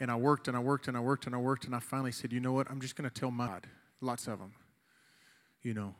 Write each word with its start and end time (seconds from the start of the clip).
And 0.00 0.10
I 0.10 0.16
worked 0.16 0.48
and 0.48 0.56
I 0.56 0.60
worked 0.60 0.88
and 0.88 0.96
I 0.96 1.00
worked 1.00 1.26
and 1.26 1.34
I 1.34 1.38
worked 1.38 1.64
and 1.64 1.74
I 1.74 1.80
finally 1.80 2.12
said, 2.12 2.32
you 2.32 2.40
know 2.40 2.52
what? 2.52 2.70
I'm 2.70 2.80
just 2.80 2.94
going 2.96 3.08
to 3.08 3.20
tell 3.20 3.30
my 3.30 3.46
God. 3.46 3.66
Lots 4.00 4.28
of 4.28 4.38
them, 4.38 4.52
you 5.62 5.74
know. 5.74 5.94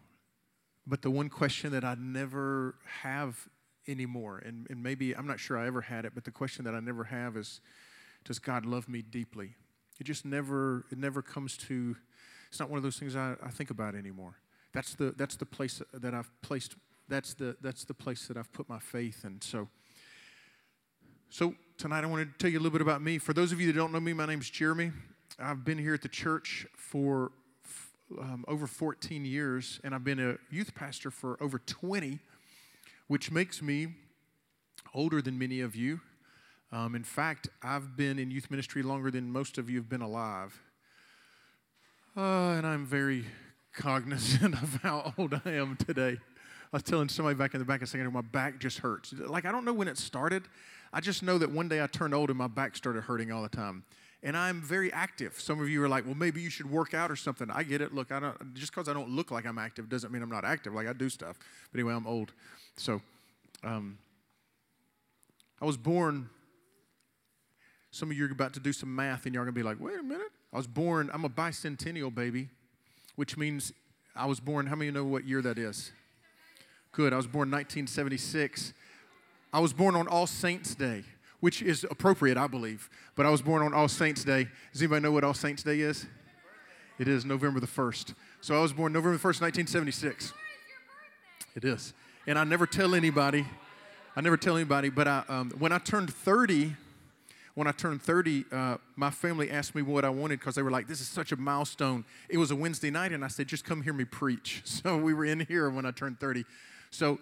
But 0.86 1.02
the 1.02 1.10
one 1.10 1.28
question 1.28 1.72
that 1.72 1.84
I 1.84 1.96
never 1.98 2.76
have 3.02 3.48
anymore, 3.88 4.38
and, 4.38 4.66
and 4.70 4.82
maybe 4.82 5.16
I'm 5.16 5.26
not 5.26 5.40
sure 5.40 5.58
I 5.58 5.66
ever 5.66 5.80
had 5.80 6.04
it, 6.04 6.12
but 6.14 6.24
the 6.24 6.30
question 6.30 6.64
that 6.64 6.74
I 6.74 6.80
never 6.80 7.04
have 7.04 7.36
is, 7.36 7.60
does 8.24 8.38
God 8.38 8.64
love 8.64 8.88
me 8.88 9.02
deeply? 9.02 9.54
It 9.98 10.04
just 10.04 10.24
never, 10.24 10.84
it 10.92 10.98
never 10.98 11.22
comes 11.22 11.56
to, 11.58 11.96
it's 12.48 12.60
not 12.60 12.70
one 12.70 12.76
of 12.76 12.84
those 12.84 12.98
things 12.98 13.16
I, 13.16 13.34
I 13.42 13.50
think 13.50 13.70
about 13.70 13.94
anymore. 13.94 14.36
That's 14.72 14.94
the, 14.94 15.12
that's 15.16 15.36
the 15.36 15.46
place 15.46 15.82
that 15.92 16.14
I've 16.14 16.30
placed, 16.40 16.76
that's 17.08 17.34
the, 17.34 17.56
that's 17.60 17.84
the 17.84 17.94
place 17.94 18.28
that 18.28 18.36
I've 18.36 18.52
put 18.52 18.68
my 18.68 18.78
faith 18.78 19.24
in. 19.24 19.40
So, 19.40 19.68
so 21.30 21.54
tonight 21.78 22.02
I 22.02 22.08
want 22.08 22.26
to 22.26 22.38
tell 22.38 22.50
you 22.50 22.58
a 22.58 22.60
little 22.60 22.72
bit 22.72 22.80
about 22.80 23.02
me. 23.02 23.18
For 23.18 23.32
those 23.32 23.52
of 23.52 23.60
you 23.60 23.68
that 23.68 23.78
don't 23.78 23.92
know 23.92 24.00
me, 24.00 24.12
my 24.12 24.26
name's 24.26 24.50
Jeremy. 24.50 24.90
I've 25.38 25.64
been 25.64 25.78
here 25.78 25.94
at 25.94 26.02
the 26.02 26.08
church 26.08 26.66
for 26.76 27.30
um, 28.18 28.44
over 28.48 28.66
14 28.66 29.24
years, 29.24 29.78
and 29.84 29.94
I've 29.94 30.02
been 30.02 30.18
a 30.18 30.38
youth 30.50 30.74
pastor 30.74 31.12
for 31.12 31.40
over 31.40 31.60
20, 31.60 32.18
which 33.06 33.30
makes 33.30 33.62
me 33.62 33.94
older 34.92 35.22
than 35.22 35.38
many 35.38 35.60
of 35.60 35.76
you. 35.76 36.00
Um, 36.72 36.96
in 36.96 37.04
fact, 37.04 37.48
I've 37.62 37.96
been 37.96 38.18
in 38.18 38.32
youth 38.32 38.50
ministry 38.50 38.82
longer 38.82 39.12
than 39.12 39.30
most 39.30 39.56
of 39.56 39.70
you 39.70 39.76
have 39.76 39.88
been 39.88 40.02
alive. 40.02 40.60
Uh, 42.16 42.56
and 42.56 42.66
I'm 42.66 42.86
very 42.86 43.24
cognizant 43.72 44.54
of 44.62 44.80
how 44.82 45.14
old 45.16 45.40
I 45.44 45.52
am 45.52 45.76
today. 45.76 46.18
I 46.72 46.76
was 46.76 46.82
telling 46.82 47.08
somebody 47.08 47.36
back 47.36 47.54
in 47.54 47.60
the 47.60 47.64
back 47.64 47.82
a 47.82 47.86
second, 47.86 48.12
my 48.12 48.20
back 48.20 48.58
just 48.58 48.78
hurts. 48.78 49.12
Like, 49.12 49.44
I 49.44 49.52
don't 49.52 49.64
know 49.64 49.72
when 49.72 49.86
it 49.86 49.96
started. 49.96 50.42
I 50.92 51.00
just 51.00 51.22
know 51.22 51.38
that 51.38 51.50
one 51.50 51.68
day 51.68 51.82
I 51.82 51.86
turned 51.86 52.14
old 52.14 52.30
and 52.30 52.38
my 52.38 52.46
back 52.46 52.76
started 52.76 53.04
hurting 53.04 53.30
all 53.30 53.42
the 53.42 53.48
time. 53.48 53.84
And 54.22 54.36
I'm 54.36 54.60
very 54.60 54.92
active. 54.92 55.38
Some 55.38 55.60
of 55.60 55.68
you 55.68 55.82
are 55.82 55.88
like, 55.88 56.04
well, 56.04 56.14
maybe 56.14 56.40
you 56.40 56.50
should 56.50 56.70
work 56.70 56.92
out 56.92 57.10
or 57.10 57.16
something. 57.16 57.48
I 57.50 57.62
get 57.62 57.80
it. 57.80 57.94
Look, 57.94 58.10
I 58.10 58.18
don't, 58.18 58.54
just 58.54 58.72
because 58.72 58.88
I 58.88 58.92
don't 58.92 59.10
look 59.10 59.30
like 59.30 59.46
I'm 59.46 59.58
active 59.58 59.88
doesn't 59.88 60.12
mean 60.12 60.22
I'm 60.22 60.30
not 60.30 60.44
active. 60.44 60.74
Like, 60.74 60.88
I 60.88 60.92
do 60.92 61.08
stuff. 61.08 61.38
But 61.70 61.78
anyway, 61.78 61.94
I'm 61.94 62.06
old. 62.06 62.32
So, 62.76 63.00
um, 63.62 63.98
I 65.60 65.66
was 65.66 65.76
born 65.76 66.30
some 67.90 68.10
of 68.10 68.16
you 68.16 68.26
are 68.26 68.30
about 68.30 68.52
to 68.54 68.60
do 68.60 68.72
some 68.72 68.94
math 68.94 69.24
and 69.26 69.34
going 69.34 69.46
to 69.46 69.52
be 69.52 69.62
like, 69.62 69.80
wait 69.80 69.98
a 69.98 70.02
minute. 70.02 70.30
I 70.52 70.56
was 70.56 70.66
born, 70.66 71.10
I'm 71.12 71.24
a 71.24 71.28
bicentennial 71.28 72.14
baby, 72.14 72.48
which 73.16 73.36
means 73.36 73.72
I 74.14 74.26
was 74.26 74.40
born, 74.40 74.66
how 74.66 74.76
many 74.76 74.90
know 74.90 75.04
what 75.04 75.24
year 75.24 75.42
that 75.42 75.58
is? 75.58 75.92
Good. 76.92 77.12
I 77.12 77.16
was 77.16 77.26
born 77.26 77.50
1976. 77.50 78.72
I 79.52 79.60
was 79.60 79.72
born 79.72 79.96
on 79.96 80.06
All 80.08 80.26
Saints 80.26 80.74
Day, 80.74 81.04
which 81.40 81.62
is 81.62 81.84
appropriate, 81.90 82.36
I 82.36 82.46
believe. 82.46 82.90
But 83.14 83.24
I 83.24 83.30
was 83.30 83.40
born 83.40 83.62
on 83.62 83.72
All 83.72 83.88
Saints 83.88 84.22
Day. 84.22 84.48
Does 84.72 84.82
anybody 84.82 85.02
know 85.02 85.12
what 85.12 85.24
All 85.24 85.34
Saints 85.34 85.62
Day 85.62 85.80
is? 85.80 86.06
It 86.98 87.08
is 87.08 87.24
November 87.24 87.60
the 87.60 87.66
1st. 87.66 88.14
So 88.40 88.58
I 88.58 88.60
was 88.60 88.72
born 88.72 88.92
November 88.92 89.16
the 89.16 89.22
1st, 89.22 89.40
1976. 89.40 90.34
It 91.54 91.64
is. 91.64 91.94
And 92.26 92.38
I 92.38 92.44
never 92.44 92.66
tell 92.66 92.94
anybody, 92.94 93.46
I 94.14 94.20
never 94.20 94.36
tell 94.36 94.56
anybody, 94.56 94.90
but 94.90 95.08
I, 95.08 95.22
um, 95.28 95.50
when 95.58 95.72
I 95.72 95.78
turned 95.78 96.12
30, 96.12 96.74
when 97.54 97.66
I 97.66 97.72
turned 97.72 98.02
30, 98.02 98.44
uh, 98.52 98.76
my 98.96 99.10
family 99.10 99.50
asked 99.50 99.74
me 99.74 99.82
what 99.82 100.04
I 100.04 100.10
wanted 100.10 100.40
because 100.40 100.56
they 100.56 100.62
were 100.62 100.70
like, 100.70 100.88
this 100.88 101.00
is 101.00 101.08
such 101.08 101.32
a 101.32 101.36
milestone. 101.36 102.04
It 102.28 102.36
was 102.36 102.50
a 102.50 102.56
Wednesday 102.56 102.90
night, 102.90 103.12
and 103.12 103.24
I 103.24 103.28
said, 103.28 103.46
just 103.46 103.64
come 103.64 103.82
hear 103.82 103.92
me 103.94 104.04
preach. 104.04 104.62
So 104.66 104.96
we 104.96 105.14
were 105.14 105.24
in 105.24 105.40
here 105.40 105.70
when 105.70 105.86
I 105.86 105.90
turned 105.90 106.20
30. 106.20 106.44
So, 106.90 107.18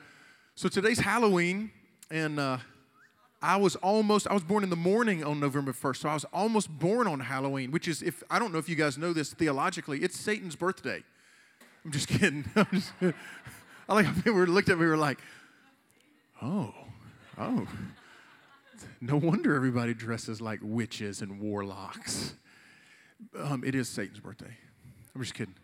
so 0.55 0.69
today's 0.69 0.99
Halloween, 0.99 1.71
and 2.11 2.39
uh, 2.39 2.59
I 3.43 3.57
was 3.57 3.77
almost, 3.77 4.27
I 4.29 4.35
was 4.35 4.43
born 4.43 4.65
in 4.65 4.71
the 4.71 4.77
morning 4.77 5.23
on 5.25 5.41
November 5.41 5.73
1st, 5.73 5.97
so 5.98 6.08
I 6.08 6.14
was 6.14 6.25
almost 6.33 6.70
born 6.70 7.07
on 7.07 7.20
Halloween, 7.20 7.70
which 7.70 7.86
is, 7.89 8.03
if 8.03 8.23
I 8.30 8.39
don't 8.39 8.53
know 8.53 8.58
if 8.58 8.69
you 8.69 8.77
guys 8.77 8.97
know 8.97 9.13
this 9.13 9.33
theologically, 9.33 10.01
it's 10.01 10.19
Satan's 10.19 10.57
birthday. 10.57 11.03
I'm 11.85 11.92
just 11.92 12.08
kidding. 12.08 12.45
I'm 12.57 12.67
just, 12.73 12.92
I 13.89 13.95
like 13.95 14.25
people 14.25 14.41
looked 14.45 14.69
at 14.69 14.79
me, 14.79 14.85
we 14.85 14.91
were 14.91 14.97
like, 14.97 15.19
oh, 16.42 16.75
oh. 17.39 17.67
No 19.01 19.17
wonder 19.17 19.55
everybody 19.55 19.95
dresses 19.95 20.41
like 20.41 20.61
witches 20.63 21.20
and 21.23 21.41
warlocks. 21.41 22.35
Um, 23.39 23.63
it 23.64 23.75
is 23.75 23.89
Satan's 23.89 24.20
birthday. 24.20 24.57
I'm 25.14 25.23
just 25.23 25.35
kidding. 25.35 25.55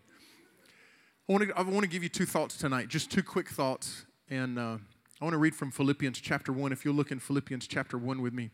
I 1.27 1.31
want, 1.31 1.47
to, 1.47 1.57
I 1.57 1.61
want 1.61 1.81
to 1.81 1.87
give 1.87 2.03
you 2.03 2.09
two 2.09 2.25
thoughts 2.25 2.57
tonight, 2.57 2.89
just 2.89 3.11
two 3.11 3.23
quick 3.23 3.49
thoughts. 3.49 4.05
And 4.29 4.57
uh, 4.57 4.77
I 5.23 5.25
want 5.25 5.35
to 5.35 5.39
read 5.39 5.55
from 5.55 5.71
Philippians 5.71 6.19
chapter 6.19 6.51
1. 6.51 6.73
If 6.73 6.83
you'll 6.83 6.95
look 6.95 7.09
in 7.09 7.17
Philippians 7.17 7.65
chapter 7.65 7.97
1 7.97 8.21
with 8.21 8.33
me. 8.33 8.49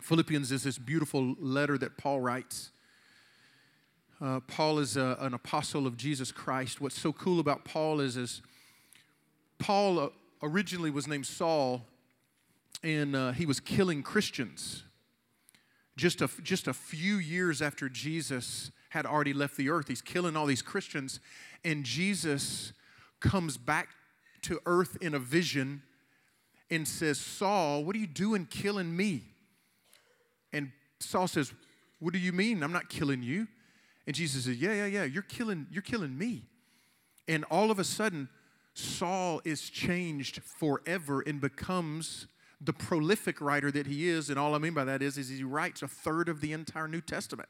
Philippians 0.00 0.50
is 0.50 0.62
this 0.62 0.78
beautiful 0.78 1.36
letter 1.38 1.76
that 1.76 1.98
Paul 1.98 2.22
writes. 2.22 2.70
Uh, 4.18 4.40
Paul 4.40 4.78
is 4.78 4.96
a, 4.96 5.18
an 5.20 5.34
apostle 5.34 5.86
of 5.86 5.98
Jesus 5.98 6.32
Christ. 6.32 6.80
What's 6.80 6.98
so 6.98 7.12
cool 7.12 7.40
about 7.40 7.66
Paul 7.66 8.00
is, 8.00 8.16
is 8.16 8.40
Paul 9.58 9.98
uh, 9.98 10.08
originally 10.42 10.90
was 10.90 11.06
named 11.06 11.26
Saul 11.26 11.84
and 12.82 13.14
uh, 13.14 13.32
he 13.32 13.44
was 13.44 13.60
killing 13.60 14.02
Christians. 14.02 14.82
Just 15.94 16.22
a, 16.22 16.30
just 16.42 16.66
a 16.68 16.72
few 16.72 17.16
years 17.16 17.60
after 17.60 17.90
Jesus 17.90 18.70
had 18.88 19.04
already 19.04 19.34
left 19.34 19.58
the 19.58 19.68
earth, 19.68 19.88
he's 19.88 20.00
killing 20.00 20.38
all 20.38 20.46
these 20.46 20.62
Christians, 20.62 21.20
and 21.66 21.84
Jesus 21.84 22.72
comes 23.20 23.58
back 23.58 23.88
to 24.46 24.60
earth 24.66 24.96
in 25.00 25.14
a 25.14 25.18
vision 25.18 25.82
and 26.70 26.86
says, 26.86 27.18
Saul, 27.18 27.84
what 27.84 27.94
are 27.96 27.98
you 27.98 28.06
doing 28.06 28.46
killing 28.46 28.96
me? 28.96 29.22
And 30.52 30.72
Saul 31.00 31.28
says, 31.28 31.52
What 32.00 32.12
do 32.12 32.18
you 32.18 32.32
mean? 32.32 32.62
I'm 32.62 32.72
not 32.72 32.88
killing 32.88 33.22
you. 33.22 33.48
And 34.06 34.14
Jesus 34.14 34.44
says, 34.44 34.56
Yeah, 34.56 34.74
yeah, 34.74 34.86
yeah, 34.86 35.04
you're 35.04 35.22
killing, 35.22 35.66
you're 35.70 35.82
killing 35.82 36.16
me. 36.16 36.44
And 37.28 37.44
all 37.44 37.70
of 37.70 37.78
a 37.78 37.84
sudden, 37.84 38.28
Saul 38.74 39.40
is 39.44 39.68
changed 39.70 40.42
forever 40.42 41.22
and 41.26 41.40
becomes 41.40 42.26
the 42.60 42.72
prolific 42.72 43.40
writer 43.40 43.70
that 43.70 43.86
he 43.86 44.08
is, 44.08 44.30
and 44.30 44.38
all 44.38 44.54
I 44.54 44.58
mean 44.58 44.74
by 44.74 44.84
that 44.84 45.02
is, 45.02 45.18
is 45.18 45.28
he 45.28 45.44
writes 45.44 45.82
a 45.82 45.88
third 45.88 46.28
of 46.28 46.40
the 46.40 46.52
entire 46.52 46.88
New 46.88 47.00
Testament. 47.00 47.48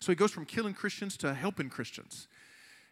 So 0.00 0.12
he 0.12 0.16
goes 0.16 0.30
from 0.30 0.44
killing 0.44 0.74
Christians 0.74 1.16
to 1.18 1.34
helping 1.34 1.68
Christians. 1.70 2.28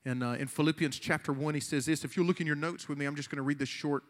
And 0.06 0.22
uh, 0.22 0.37
in 0.39 0.47
Philippians 0.47 1.00
chapter 1.00 1.33
1, 1.33 1.55
he 1.55 1.61
says 1.61 1.87
this. 1.87 2.05
If 2.05 2.17
you 2.17 2.22
look 2.22 2.41
in 2.41 2.47
your 2.47 2.55
notes 2.55 2.89
with 2.89 2.97
me, 2.97 3.06
I'm 3.06 3.17
just 3.17 3.28
going 3.28 3.39
to 3.39 3.43
read 3.43 3.59
this 3.59 3.69
short 3.69 4.05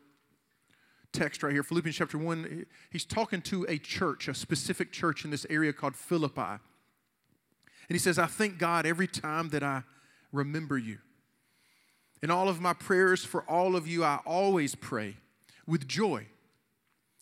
text 1.11 1.43
right 1.43 1.55
here. 1.55 1.63
Philippians 1.63 1.97
chapter 1.97 2.19
1, 2.19 2.67
he's 2.91 3.07
talking 3.07 3.41
to 3.41 3.65
a 3.67 3.79
church, 3.79 4.29
a 4.29 4.35
specific 4.35 4.93
church 4.93 5.25
in 5.25 5.31
this 5.31 5.47
area 5.49 5.73
called 5.73 5.97
Philippi. 5.97 6.61
And 7.89 7.95
he 7.95 7.99
says, 7.99 8.19
I 8.19 8.27
thank 8.27 8.59
God 8.59 8.85
every 8.85 9.07
time 9.07 9.49
that 9.49 9.63
I 9.63 9.85
remember 10.33 10.77
you. 10.77 10.99
In 12.23 12.31
all 12.31 12.51
of 12.51 12.61
my 12.61 12.75
prayers 12.75 13.25
for 13.25 13.43
all 13.49 13.75
of 13.75 13.89
you, 13.89 14.05
I 14.05 14.21
always 14.27 14.75
pray 14.75 15.17
with 15.67 15.89
joy 15.89 16.27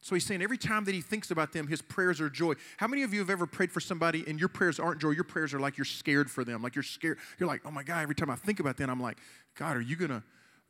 so 0.04 0.15
he's 0.15 0.26
saying 0.26 0.42
every 0.42 0.59
time 0.59 0.84
that 0.84 0.94
he 0.94 1.00
thinks 1.00 1.31
about 1.31 1.54
them, 1.54 1.66
his 1.66 1.81
prayers 1.81 2.20
are 2.20 2.28
joy. 2.28 2.53
How 2.76 2.87
many 2.87 3.04
of 3.04 3.15
you 3.15 3.20
have 3.20 3.31
ever 3.31 3.47
prayed 3.47 3.72
for 3.72 3.81
somebody 3.81 4.22
and 4.26 4.38
your 4.38 4.50
prayers 4.50 4.78
aren't 4.78 5.00
joy? 5.00 5.12
Your 5.12 5.25
prayers 5.25 5.54
are 5.54 5.59
like 5.59 5.78
you're 5.78 5.87
scared 5.87 6.31
for 6.31 6.44
them. 6.44 6.62
Like 6.62 6.75
you're 6.75 6.82
scared. 6.82 7.16
You're 7.38 7.48
like, 7.48 7.62
oh 7.65 7.70
my 7.70 7.82
God, 7.82 8.03
every 8.03 8.15
time 8.15 8.28
I 8.28 8.37
think 8.37 8.60
about 8.60 8.76
them, 8.76 8.91
I'm 8.91 9.00
like, 9.00 9.16
God, 9.54 9.78
are 9.78 9.81
you 9.81 9.97
going 9.97 10.10
to, 10.10 10.22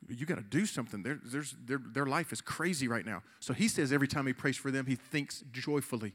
you 0.07 0.25
got 0.25 0.37
to 0.37 0.41
do 0.41 0.65
something. 0.65 1.03
Their, 1.03 1.19
there's, 1.21 1.53
their, 1.65 1.81
their 1.85 2.05
life 2.05 2.31
is 2.31 2.39
crazy 2.39 2.87
right 2.87 3.05
now. 3.05 3.23
So 3.41 3.53
he 3.53 3.67
says 3.67 3.91
every 3.91 4.07
time 4.07 4.25
he 4.25 4.31
prays 4.31 4.55
for 4.55 4.71
them, 4.71 4.85
he 4.85 4.95
thinks 4.95 5.43
joyfully. 5.51 6.13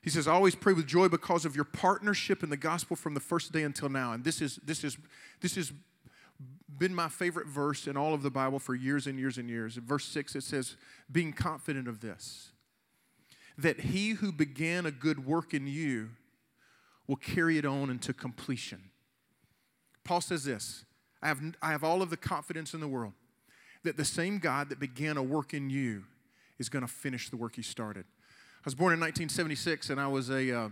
He 0.00 0.08
says, 0.08 0.26
I 0.26 0.32
always 0.32 0.54
pray 0.54 0.72
with 0.72 0.86
joy 0.86 1.08
because 1.08 1.44
of 1.44 1.54
your 1.54 1.66
partnership 1.66 2.42
in 2.42 2.48
the 2.48 2.56
gospel 2.56 2.96
from 2.96 3.12
the 3.12 3.20
first 3.20 3.52
day 3.52 3.64
until 3.64 3.90
now. 3.90 4.14
And 4.14 4.24
this 4.24 4.40
is, 4.40 4.58
this 4.64 4.82
is, 4.82 4.96
this 5.42 5.58
is 5.58 5.74
been 6.78 6.94
my 6.94 7.08
favorite 7.08 7.46
verse 7.46 7.86
in 7.86 7.96
all 7.96 8.14
of 8.14 8.22
the 8.22 8.30
Bible 8.30 8.58
for 8.58 8.74
years 8.74 9.06
and 9.06 9.18
years 9.18 9.38
and 9.38 9.48
years. 9.48 9.76
In 9.76 9.84
verse 9.84 10.04
6, 10.06 10.36
it 10.36 10.42
says, 10.42 10.76
Being 11.10 11.32
confident 11.32 11.88
of 11.88 12.00
this, 12.00 12.50
that 13.58 13.80
he 13.80 14.10
who 14.10 14.32
began 14.32 14.86
a 14.86 14.90
good 14.90 15.26
work 15.26 15.52
in 15.52 15.66
you 15.66 16.10
will 17.06 17.16
carry 17.16 17.58
it 17.58 17.64
on 17.64 17.90
into 17.90 18.12
completion. 18.12 18.90
Paul 20.04 20.20
says 20.20 20.44
this 20.44 20.84
I 21.22 21.28
have, 21.28 21.40
I 21.60 21.70
have 21.72 21.84
all 21.84 22.02
of 22.02 22.10
the 22.10 22.16
confidence 22.16 22.74
in 22.74 22.80
the 22.80 22.88
world 22.88 23.12
that 23.82 23.96
the 23.96 24.04
same 24.04 24.38
God 24.38 24.68
that 24.68 24.78
began 24.78 25.16
a 25.16 25.22
work 25.22 25.54
in 25.54 25.70
you 25.70 26.04
is 26.58 26.68
going 26.68 26.82
to 26.82 26.92
finish 26.92 27.30
the 27.30 27.36
work 27.36 27.56
he 27.56 27.62
started. 27.62 28.04
I 28.58 28.62
was 28.66 28.74
born 28.74 28.92
in 28.92 29.00
1976, 29.00 29.88
and 29.88 30.00
I 30.00 30.06
was 30.06 30.28
a, 30.28 30.52
uh, 30.52 30.68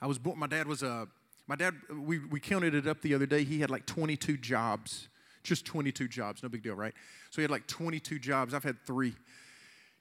I 0.00 0.06
was 0.06 0.18
born, 0.18 0.38
my 0.38 0.46
dad 0.46 0.66
was 0.66 0.82
a 0.82 1.06
my 1.46 1.56
dad, 1.56 1.74
we, 1.90 2.18
we 2.18 2.40
counted 2.40 2.74
it 2.74 2.86
up 2.86 3.02
the 3.02 3.14
other 3.14 3.26
day. 3.26 3.44
He 3.44 3.60
had 3.60 3.70
like 3.70 3.86
22 3.86 4.36
jobs, 4.36 5.08
just 5.42 5.66
22 5.66 6.08
jobs. 6.08 6.42
No 6.42 6.48
big 6.48 6.62
deal, 6.62 6.74
right? 6.74 6.94
So 7.30 7.36
he 7.36 7.42
had 7.42 7.50
like 7.50 7.66
22 7.66 8.18
jobs. 8.18 8.54
I've 8.54 8.64
had 8.64 8.80
three. 8.86 9.14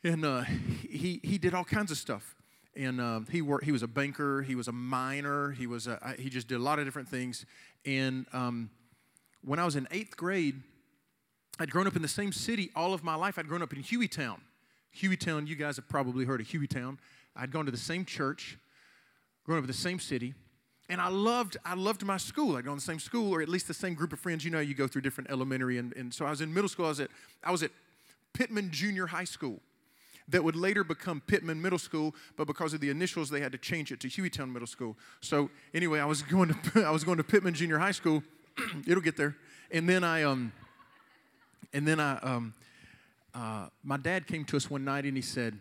And 0.04 0.26
uh, 0.26 0.42
he, 0.42 1.20
he 1.24 1.38
did 1.38 1.54
all 1.54 1.64
kinds 1.64 1.92
of 1.92 1.98
stuff. 1.98 2.36
And 2.76 3.02
uh, 3.02 3.22
he 3.30 3.42
worked. 3.42 3.66
He 3.66 3.72
was 3.72 3.84
a 3.84 3.88
banker. 3.88 4.42
He 4.42 4.56
was 4.56 4.68
a 4.68 4.72
miner. 4.72 5.52
He 5.52 5.68
was. 5.68 5.88
A, 5.88 6.16
he 6.18 6.30
just 6.30 6.48
did 6.48 6.56
a 6.56 6.64
lot 6.64 6.80
of 6.80 6.86
different 6.86 7.10
things. 7.10 7.46
And 7.86 8.26
um, 8.32 8.70
when 9.44 9.60
I 9.60 9.66
was 9.66 9.76
in 9.76 9.88
eighth 9.92 10.16
grade, 10.16 10.62
I'd 11.60 11.70
grown 11.70 11.86
up 11.86 11.96
in 11.96 12.02
the 12.02 12.08
same 12.08 12.32
city 12.32 12.72
all 12.76 12.94
of 12.94 13.04
my 13.04 13.16
life. 13.16 13.38
I'd 13.38 13.48
grown 13.48 13.62
up 13.62 13.74
in 13.74 13.84
Hueytown. 13.84 14.40
Hueytown. 14.98 15.48
You 15.48 15.56
guys 15.56 15.76
have 15.76 15.90
probably 15.90 16.24
heard 16.24 16.40
of 16.40 16.48
Hueytown. 16.48 16.98
I'd 17.36 17.52
gone 17.52 17.66
to 17.66 17.72
the 17.72 17.78
same 17.78 18.06
church. 18.06 18.58
grown 19.46 19.58
up 19.58 19.64
in 19.66 19.68
the 19.68 19.74
same 19.74 20.00
city. 20.00 20.34
And 20.92 21.00
I 21.00 21.08
loved, 21.08 21.56
I 21.64 21.74
loved 21.74 22.04
my 22.04 22.18
school. 22.18 22.58
I'd 22.58 22.66
go 22.66 22.72
in 22.72 22.78
the 22.78 22.82
same 22.82 23.00
school, 23.00 23.34
or 23.34 23.42
at 23.42 23.48
least 23.48 23.66
the 23.70 23.74
same 23.74 23.94
group 23.94 24.12
of 24.12 24.20
friends. 24.20 24.44
You 24.44 24.52
know, 24.52 24.60
you 24.60 24.74
go 24.74 24.88
through 24.88 25.04
different 25.04 25.32
elementary, 25.32 25.78
and, 25.78 25.94
and 25.96 26.14
so 26.14 26.26
I 26.26 26.30
was 26.30 26.42
in 26.42 26.54
middle 26.54 26.68
school. 26.68 26.86
I 26.86 26.90
was 26.90 27.00
at, 27.00 27.10
I 27.46 27.50
was 27.50 27.64
at 27.64 27.72
Pittman 28.34 28.72
Junior 28.72 29.08
High 29.08 29.24
School, 29.24 29.62
that 30.28 30.44
would 30.44 30.58
later 30.58 30.84
become 30.84 31.22
Pittman 31.28 31.62
Middle 31.62 31.80
School, 31.80 32.14
but 32.36 32.46
because 32.46 32.74
of 32.74 32.82
the 32.82 32.90
initials, 32.90 33.30
they 33.30 33.40
had 33.40 33.54
to 33.54 33.58
change 33.58 33.94
it 33.94 34.02
to 34.02 34.10
Hueytown 34.10 34.52
Middle 34.52 34.68
School. 34.68 34.98
So 35.22 35.50
anyway, 35.74 36.02
I 36.02 36.06
was 36.06 36.22
going 36.36 36.54
to, 36.54 36.84
I 36.84 36.92
was 36.92 37.06
going 37.06 37.18
to 37.18 37.24
Pittman 37.24 37.54
Junior 37.54 37.78
High 37.78 37.92
School. 37.92 38.22
It'll 38.88 39.02
get 39.02 39.16
there. 39.16 39.38
And 39.72 39.88
then 39.88 40.04
I, 40.04 40.24
um, 40.24 40.52
and 41.72 41.88
then 41.88 42.02
I, 42.02 42.18
um, 42.20 42.54
uh, 43.34 43.68
my 43.82 43.96
dad 43.96 44.28
came 44.28 44.44
to 44.46 44.58
us 44.58 44.70
one 44.70 44.84
night 44.84 45.06
and 45.06 45.16
he 45.16 45.22
said, 45.22 45.58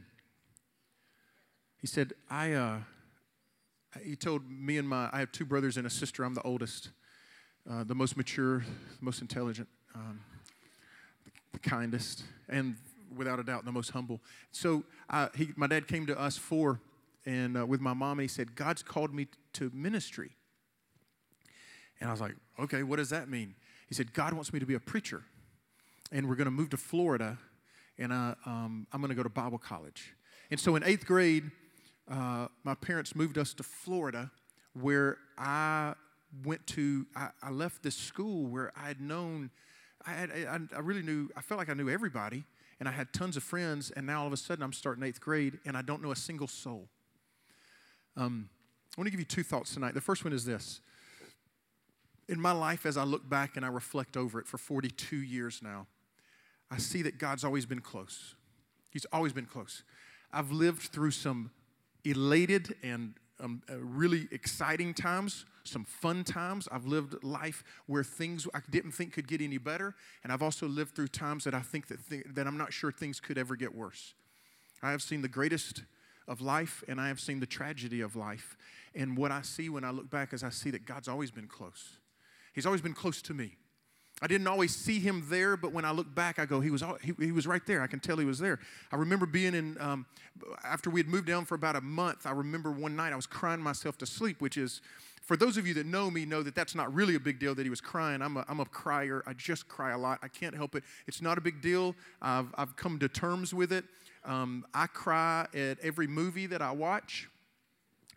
he 1.81 1.87
said, 1.87 2.15
I, 2.29 2.53
uh, 2.53 2.79
he 4.03 4.17
told 4.17 4.49
me 4.49 4.79
and 4.79 4.89
my, 4.89 5.09
I 5.13 5.19
have 5.19 5.33
two 5.33 5.45
brothers 5.45 5.77
and 5.77 5.87
a 5.87 5.91
sister. 5.91 6.25
I'm 6.25 6.35
the 6.35 6.43
oldest, 6.43 6.91
uh, 7.69 7.85
the 7.85 7.95
most 7.95 8.17
mature, 8.17 8.61
the 8.61 9.05
most 9.05 9.21
intelligent, 9.21 9.69
um, 9.95 10.21
the 11.53 11.59
kindest, 11.59 12.25
and 12.49 12.77
without 13.17 13.41
a 13.41 13.43
doubt, 13.43 13.65
the 13.65 13.73
most 13.73 13.91
humble. 13.91 14.21
So 14.53 14.85
uh, 15.09 15.29
he, 15.35 15.51
my 15.57 15.67
dad 15.67 15.89
came 15.89 16.07
to 16.07 16.19
us 16.19 16.37
four, 16.37 16.81
and 17.27 17.59
uh, 17.59 17.67
with 17.67 17.81
my 17.81 17.93
mom, 17.93 18.19
and 18.19 18.23
he 18.23 18.29
said, 18.29 18.55
God's 18.55 18.83
called 18.83 19.13
me 19.13 19.27
to 19.55 19.71
ministry. 19.75 20.31
And 22.01 22.09
I 22.09 22.13
was 22.13 22.21
like, 22.21 22.37
okay, 22.59 22.83
what 22.83 22.97
does 22.97 23.11
that 23.11 23.29
mean? 23.29 23.55
He 23.89 23.95
said, 23.95 24.13
God 24.13 24.33
wants 24.33 24.53
me 24.53 24.61
to 24.61 24.67
be 24.67 24.75
a 24.75 24.81
preacher, 24.81 25.25
and 26.13 26.29
we're 26.29 26.37
going 26.37 26.47
to 26.47 26.53
move 26.53 26.71
to 26.71 26.77
Florida, 26.77 27.39
and 27.99 28.13
um, 28.13 28.87
I'm 28.93 29.01
going 29.01 29.11
to 29.11 29.17
go 29.17 29.25
to 29.25 29.29
Bible 29.29 29.59
college. 29.59 30.15
And 30.51 30.59
so 30.59 30.77
in 30.77 30.85
eighth 30.85 31.05
grade, 31.05 31.51
uh, 32.09 32.49
my 32.65 32.75
parents 32.75 33.15
moved 33.15 33.39
us 33.39 33.55
to 33.55 33.63
Florida, 33.63 34.31
where 34.75 35.17
I 35.37 35.95
went 36.45 36.67
to, 36.69 37.07
I, 37.17 37.31
I 37.43 37.51
left 37.51 37.83
this 37.83 37.97
school 37.97 38.47
where 38.47 38.73
I 38.77 38.87
had 38.87 39.01
known, 39.01 39.51
I, 40.07 40.13
had, 40.13 40.31
I, 40.31 40.59
I 40.77 40.81
really 40.81 41.03
knew, 41.03 41.29
I 41.37 41.41
felt 41.41 41.59
like 41.59 41.69
I 41.69 41.75
knew 41.75 41.89
everybody, 41.89 42.45
and 42.79 42.89
I 42.89 42.93
had 42.93 43.13
tons 43.13 43.37
of 43.37 43.43
friends, 43.43 43.91
and 43.91 44.07
now 44.07 44.21
all 44.21 44.27
of 44.27 44.33
a 44.33 44.37
sudden 44.37 44.63
I'm 44.63 44.73
starting 44.73 45.05
eighth 45.05 45.21
grade, 45.21 45.59
and 45.65 45.77
I 45.77 45.83
don't 45.83 46.03
know 46.03 46.13
a 46.13 46.17
single 46.17 46.47
soul. 46.47 46.89
Um, 48.17 48.49
I 48.97 49.01
want 49.01 49.07
to 49.07 49.11
give 49.11 49.21
you 49.21 49.27
two 49.27 49.43
thoughts 49.43 49.75
tonight. 49.75 49.95
The 49.95 50.01
first 50.01 50.25
one 50.25 50.33
is 50.33 50.45
this. 50.45 50.81
In 52.29 52.41
my 52.41 52.53
life, 52.53 52.87
as 52.87 52.97
I 52.97 53.05
look 53.05 53.29
back 53.29 53.57
and 53.57 53.65
I 53.65 53.69
reflect 53.69 54.17
over 54.17 54.39
it 54.39 54.47
for 54.47 54.59
42 54.59 55.17
years 55.17 55.61
now, 55.63 55.87
I 56.71 56.79
see 56.79 57.03
that 57.03 57.19
God's 57.19 57.45
always 57.45 57.67
been 57.67 57.81
close. 57.81 58.35
He's 58.91 59.07
always 59.13 59.33
been 59.33 59.47
close. 59.47 59.83
I've 60.33 60.53
lived 60.53 60.83
through 60.83 61.11
some 61.11 61.51
elated 62.05 62.75
and 62.83 63.15
um, 63.41 63.63
uh, 63.71 63.79
really 63.79 64.29
exciting 64.31 64.95
times, 64.95 65.45
some 65.65 65.85
fun 65.85 66.25
times. 66.25 66.69
I've 66.71 66.87
lived 66.87 67.23
life 67.25 67.65
where 67.87 68.05
things 68.05 68.47
I 68.55 68.61
didn't 68.71 68.93
think 68.93 69.13
could 69.13 69.29
get 69.29 69.41
any 69.41 69.59
better, 69.59 69.95
and 70.23 70.33
I've 70.33 70.43
also 70.43 70.67
lived 70.67 70.95
through 70.95 71.09
times 71.09 71.45
that 71.45 71.55
I 71.55 71.61
think 71.61 71.89
that, 71.89 72.09
th- 72.09 72.27
that 72.35 72.47
I'm 72.47 72.59
not 72.59 72.73
sure 72.73 72.93
things 72.93 73.21
could 73.21 73.39
ever 73.39 73.57
get 73.57 73.75
worse. 73.75 74.15
I 74.83 74.91
have 74.91 75.03
seen 75.03 75.23
the 75.23 75.29
greatest 75.29 75.83
of 76.29 76.41
life, 76.41 76.85
and 76.89 77.01
I 77.01 77.09
have 77.09 77.21
seen 77.21 77.41
the 77.41 77.47
tragedy 77.47 78.01
of 78.01 78.17
life. 78.17 78.57
And 78.95 79.17
what 79.17 79.33
I 79.33 79.43
see 79.43 79.69
when 79.69 79.85
I 79.85 79.91
look 79.91 80.11
back 80.11 80.33
is 80.33 80.43
I 80.43 80.51
see 80.51 80.71
that 80.71 80.87
God's 80.87 81.09
always 81.09 81.31
been 81.31 81.47
close. 81.47 81.99
He's 82.53 82.67
always 82.67 82.81
been 82.81 82.95
close 82.95 83.23
to 83.23 83.35
me. 83.35 83.57
I 84.23 84.27
didn't 84.27 84.47
always 84.47 84.75
see 84.75 85.01
him 85.01 85.25
there, 85.29 85.57
but 85.57 85.73
when 85.73 85.85
I 85.85 85.93
look 85.93 86.15
back, 86.15 86.39
I 86.39 86.45
go, 86.45 86.61
he 86.61 86.71
was, 86.71 86.85
he, 87.03 87.15
he 87.19 87.33
was 87.33 87.47
right 87.47 87.65
there. 87.67 87.81
I 87.81 87.87
can 87.87 88.01
tell 88.01 88.19
he 88.19 88.27
was 88.27 88.39
there. 88.39 88.59
I 88.93 88.97
remember 88.97 89.25
being 89.25 89.55
in, 89.55 89.81
um, 89.81 90.05
after 90.63 90.91
we 90.91 91.01
had 91.01 91.09
moved 91.09 91.27
down 91.27 91.47
for 91.47 91.55
about 91.55 91.75
a 91.77 91.81
month, 91.81 92.27
I 92.27 92.33
remember 92.33 92.71
one 92.71 92.95
night 92.95 93.13
I 93.13 93.17
was 93.17 93.27
crying 93.27 93.63
myself 93.63 93.97
to 93.99 94.07
sleep, 94.07 94.43
which 94.43 94.59
is, 94.59 94.83
for 95.23 95.37
those 95.37 95.57
of 95.57 95.67
you 95.67 95.73
that 95.75 95.87
know 95.87 96.11
me, 96.11 96.27
know 96.27 96.43
that 96.43 96.55
that's 96.55 96.75
not 96.75 96.93
really 96.93 97.15
a 97.15 97.21
big 97.21 97.39
deal 97.39 97.55
that 97.55 97.63
he 97.63 97.71
was 97.71 97.81
crying. 97.81 98.21
I'm 98.21 98.37
a, 98.37 98.45
I'm 98.49 98.61
a 98.61 98.67
crier. 98.67 99.23
I 99.27 99.33
just 99.33 99.69
cry 99.69 99.93
a 99.93 99.99
lot. 99.99 100.19
I 100.23 100.29
can't 100.29 100.55
help 100.55 100.75
it. 100.75 100.85
It's 101.07 101.23
not 101.23 101.39
a 101.39 101.41
big 101.41 101.63
deal. 101.63 101.95
I've, 102.21 102.49
I've 102.57 102.77
come 102.77 102.99
to 102.99 103.09
terms 103.09 103.55
with 103.55 103.73
it. 103.73 103.85
Um, 104.25 104.67
I 104.75 104.87
cry 104.87 105.47
at 105.55 105.79
every 105.81 106.07
movie 106.07 106.47
that 106.47 106.61
I 106.61 106.73
watch. 106.73 107.29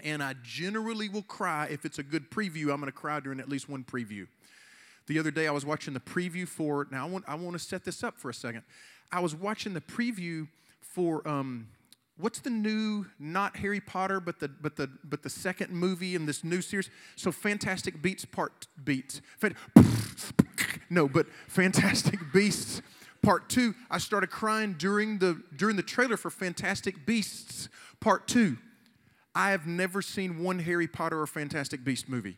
And 0.04 0.22
I 0.22 0.34
generally 0.44 1.08
will 1.08 1.22
cry 1.22 1.68
if 1.70 1.86
it's 1.86 2.00
a 2.00 2.04
good 2.04 2.30
preview. 2.30 2.74
I'm 2.74 2.80
going 2.80 2.86
to 2.88 2.92
cry 2.92 3.22
during 3.22 3.40
at 3.40 3.48
least 3.48 3.70
one 3.70 3.84
preview. 3.86 4.28
The 5.08 5.20
other 5.20 5.32
day, 5.32 5.48
I 5.48 5.52
was 5.52 5.66
watching 5.66 5.94
the 5.94 6.00
preview 6.00 6.48
for, 6.48 6.88
now 6.92 7.06
I 7.06 7.10
want, 7.10 7.26
I 7.28 7.36
want 7.36 7.54
to 7.54 7.60
set 7.60 7.84
this 7.84 8.04
up 8.04 8.18
for 8.18 8.30
a 8.30 8.34
second. 8.34 8.64
I 9.12 9.20
was 9.20 9.36
watching 9.36 9.74
the 9.74 9.82
preview 9.82 10.48
for, 10.82 11.28
um, 11.28 11.68
what's 12.18 12.40
the 12.40 12.50
new, 12.50 13.06
not 13.20 13.58
Harry 13.58 13.82
Potter, 13.82 14.20
but 14.20 14.40
the, 14.40 14.48
but, 14.48 14.78
the, 14.78 14.90
but 15.04 15.22
the 15.22 15.30
second 15.30 15.72
movie 15.72 16.16
in 16.16 16.26
this 16.26 16.44
new 16.44 16.62
series? 16.62 16.90
So, 17.16 17.32
Fantastic 17.32 18.02
Beats 18.02 18.24
Part 18.24 18.68
Beats. 18.84 19.22
No, 20.90 21.08
but 21.08 21.28
Fantastic 21.48 22.20
Beasts 22.32 22.82
Part 23.22 23.50
Two. 23.50 23.74
I 23.90 23.98
started 23.98 24.30
crying 24.30 24.74
during 24.74 25.18
the, 25.18 25.42
during 25.56 25.76
the 25.76 25.84
trailer 25.84 26.18
for 26.18 26.30
Fantastic 26.30 27.06
Beasts 27.06 27.68
Part 28.00 28.28
Two. 28.28 28.58
I 29.36 29.52
have 29.52 29.66
never 29.66 30.02
seen 30.02 30.44
one 30.44 30.60
Harry 30.60 30.88
Potter 30.88 31.20
or 31.20 31.28
Fantastic 31.28 31.84
Beast 31.84 32.08
movie 32.08 32.38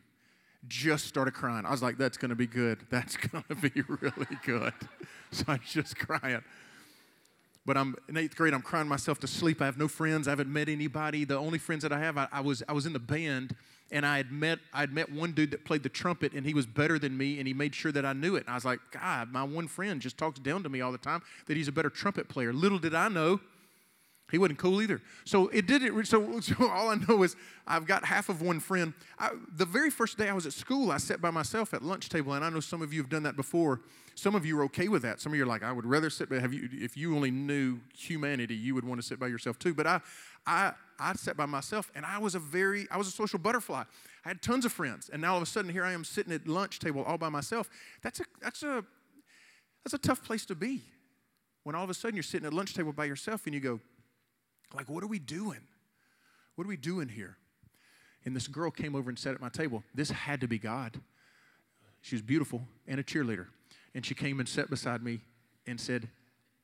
just 0.67 1.05
started 1.05 1.33
crying. 1.33 1.65
I 1.65 1.71
was 1.71 1.81
like, 1.81 1.97
that's 1.97 2.17
going 2.17 2.29
to 2.29 2.35
be 2.35 2.47
good. 2.47 2.79
That's 2.89 3.17
going 3.17 3.43
to 3.49 3.55
be 3.55 3.81
really 3.87 4.37
good. 4.45 4.73
So 5.31 5.45
I 5.47 5.53
was 5.53 5.61
just 5.65 5.97
crying. 5.97 6.43
But 7.65 7.77
I'm 7.77 7.95
in 8.07 8.15
eighth 8.15 8.35
grade, 8.35 8.53
I'm 8.53 8.61
crying 8.61 8.87
myself 8.87 9.19
to 9.21 9.27
sleep. 9.27 9.61
I 9.61 9.65
have 9.65 9.77
no 9.77 9.87
friends. 9.87 10.27
I 10.27 10.31
haven't 10.31 10.51
met 10.51 10.69
anybody. 10.69 11.25
The 11.25 11.37
only 11.37 11.57
friends 11.57 11.81
that 11.83 11.91
I 11.91 11.99
have, 11.99 12.17
I, 12.17 12.27
I 12.31 12.41
was, 12.41 12.61
I 12.69 12.73
was 12.73 12.85
in 12.85 12.93
the 12.93 12.99
band 12.99 13.55
and 13.91 14.05
I 14.05 14.17
had 14.17 14.31
met, 14.31 14.59
I 14.73 14.81
had 14.81 14.93
met 14.93 15.11
one 15.11 15.31
dude 15.31 15.51
that 15.51 15.65
played 15.65 15.83
the 15.83 15.89
trumpet 15.89 16.33
and 16.33 16.45
he 16.45 16.53
was 16.53 16.65
better 16.65 16.99
than 16.99 17.17
me 17.17 17.39
and 17.39 17.47
he 17.47 17.53
made 17.53 17.73
sure 17.73 17.91
that 17.91 18.05
I 18.05 18.13
knew 18.13 18.35
it. 18.35 18.41
And 18.41 18.49
I 18.49 18.55
was 18.55 18.65
like, 18.65 18.79
God, 18.91 19.31
my 19.31 19.43
one 19.43 19.67
friend 19.67 19.99
just 19.99 20.17
talks 20.17 20.39
down 20.39 20.63
to 20.63 20.69
me 20.69 20.81
all 20.81 20.91
the 20.91 20.97
time 20.97 21.21
that 21.47 21.57
he's 21.57 21.67
a 21.67 21.71
better 21.71 21.89
trumpet 21.89 22.29
player. 22.29 22.53
Little 22.53 22.79
did 22.79 22.93
I 22.93 23.09
know 23.09 23.39
he 24.31 24.39
wasn't 24.39 24.57
cool 24.57 24.81
either. 24.81 25.01
So 25.23 25.49
it 25.49 25.67
did 25.67 25.83
it. 25.83 26.07
So, 26.07 26.39
so 26.39 26.69
all 26.69 26.89
I 26.89 26.95
know 26.95 27.23
is 27.23 27.35
I've 27.67 27.85
got 27.85 28.05
half 28.05 28.29
of 28.29 28.41
one 28.41 28.59
friend. 28.59 28.93
I, 29.19 29.31
the 29.55 29.65
very 29.65 29.89
first 29.89 30.17
day 30.17 30.29
I 30.29 30.33
was 30.33 30.45
at 30.45 30.53
school, 30.53 30.91
I 30.91 30.97
sat 30.97 31.21
by 31.21 31.31
myself 31.31 31.73
at 31.73 31.83
lunch 31.83 32.09
table, 32.09 32.33
and 32.33 32.43
I 32.43 32.49
know 32.49 32.59
some 32.59 32.81
of 32.81 32.93
you 32.93 33.01
have 33.01 33.09
done 33.09 33.23
that 33.23 33.35
before. 33.35 33.81
Some 34.15 34.33
of 34.33 34.45
you 34.45 34.57
are 34.59 34.63
okay 34.63 34.87
with 34.87 35.01
that. 35.01 35.19
Some 35.19 35.33
of 35.33 35.37
you 35.37 35.43
are 35.43 35.47
like, 35.47 35.61
I 35.61 35.71
would 35.71 35.85
rather 35.85 36.09
sit. 36.09 36.29
But 36.29 36.39
have 36.39 36.53
you? 36.53 36.69
If 36.71 36.95
you 36.95 37.15
only 37.15 37.31
knew 37.31 37.79
humanity, 37.93 38.55
you 38.55 38.73
would 38.73 38.85
want 38.85 38.99
to 39.01 39.05
sit 39.05 39.19
by 39.19 39.27
yourself 39.27 39.59
too. 39.59 39.73
But 39.73 39.85
I, 39.85 39.99
I, 40.47 40.71
I 40.99 41.13
sat 41.13 41.35
by 41.35 41.45
myself, 41.45 41.91
and 41.93 42.05
I 42.05 42.17
was 42.17 42.33
a 42.33 42.39
very, 42.39 42.87
I 42.89 42.97
was 42.97 43.07
a 43.07 43.11
social 43.11 43.39
butterfly. 43.39 43.83
I 44.23 44.27
had 44.27 44.41
tons 44.41 44.65
of 44.65 44.71
friends, 44.71 45.09
and 45.11 45.21
now 45.21 45.31
all 45.31 45.37
of 45.37 45.43
a 45.43 45.47
sudden 45.47 45.69
here 45.69 45.83
I 45.83 45.91
am 45.91 46.03
sitting 46.03 46.33
at 46.33 46.47
lunch 46.47 46.79
table 46.79 47.03
all 47.03 47.17
by 47.17 47.29
myself. 47.29 47.69
That's 48.01 48.21
a, 48.21 48.23
that's 48.41 48.63
a, 48.63 48.83
that's 49.83 49.93
a 49.93 49.99
tough 49.99 50.23
place 50.23 50.45
to 50.45 50.55
be. 50.55 50.81
When 51.63 51.75
all 51.75 51.83
of 51.83 51.89
a 51.89 51.93
sudden 51.93 52.15
you're 52.15 52.23
sitting 52.23 52.45
at 52.45 52.53
lunch 52.53 52.73
table 52.73 52.93
by 52.93 53.05
yourself, 53.05 53.45
and 53.45 53.53
you 53.53 53.59
go, 53.59 53.81
like, 54.75 54.89
what 54.89 55.03
are 55.03 55.07
we 55.07 55.19
doing? 55.19 55.61
What 56.55 56.65
are 56.65 56.67
we 56.67 56.77
doing 56.77 57.09
here? 57.09 57.37
And 58.25 58.35
this 58.35 58.47
girl 58.47 58.71
came 58.71 58.95
over 58.95 59.09
and 59.09 59.19
sat 59.19 59.33
at 59.35 59.41
my 59.41 59.49
table. 59.49 59.83
This 59.93 60.09
had 60.09 60.41
to 60.41 60.47
be 60.47 60.57
God. 60.57 60.99
She 62.01 62.15
was 62.15 62.21
beautiful 62.21 62.61
and 62.87 62.99
a 62.99 63.03
cheerleader. 63.03 63.47
And 63.93 64.05
she 64.05 64.15
came 64.15 64.39
and 64.39 64.49
sat 64.49 64.69
beside 64.69 65.03
me 65.03 65.19
and 65.67 65.79
said, 65.79 66.07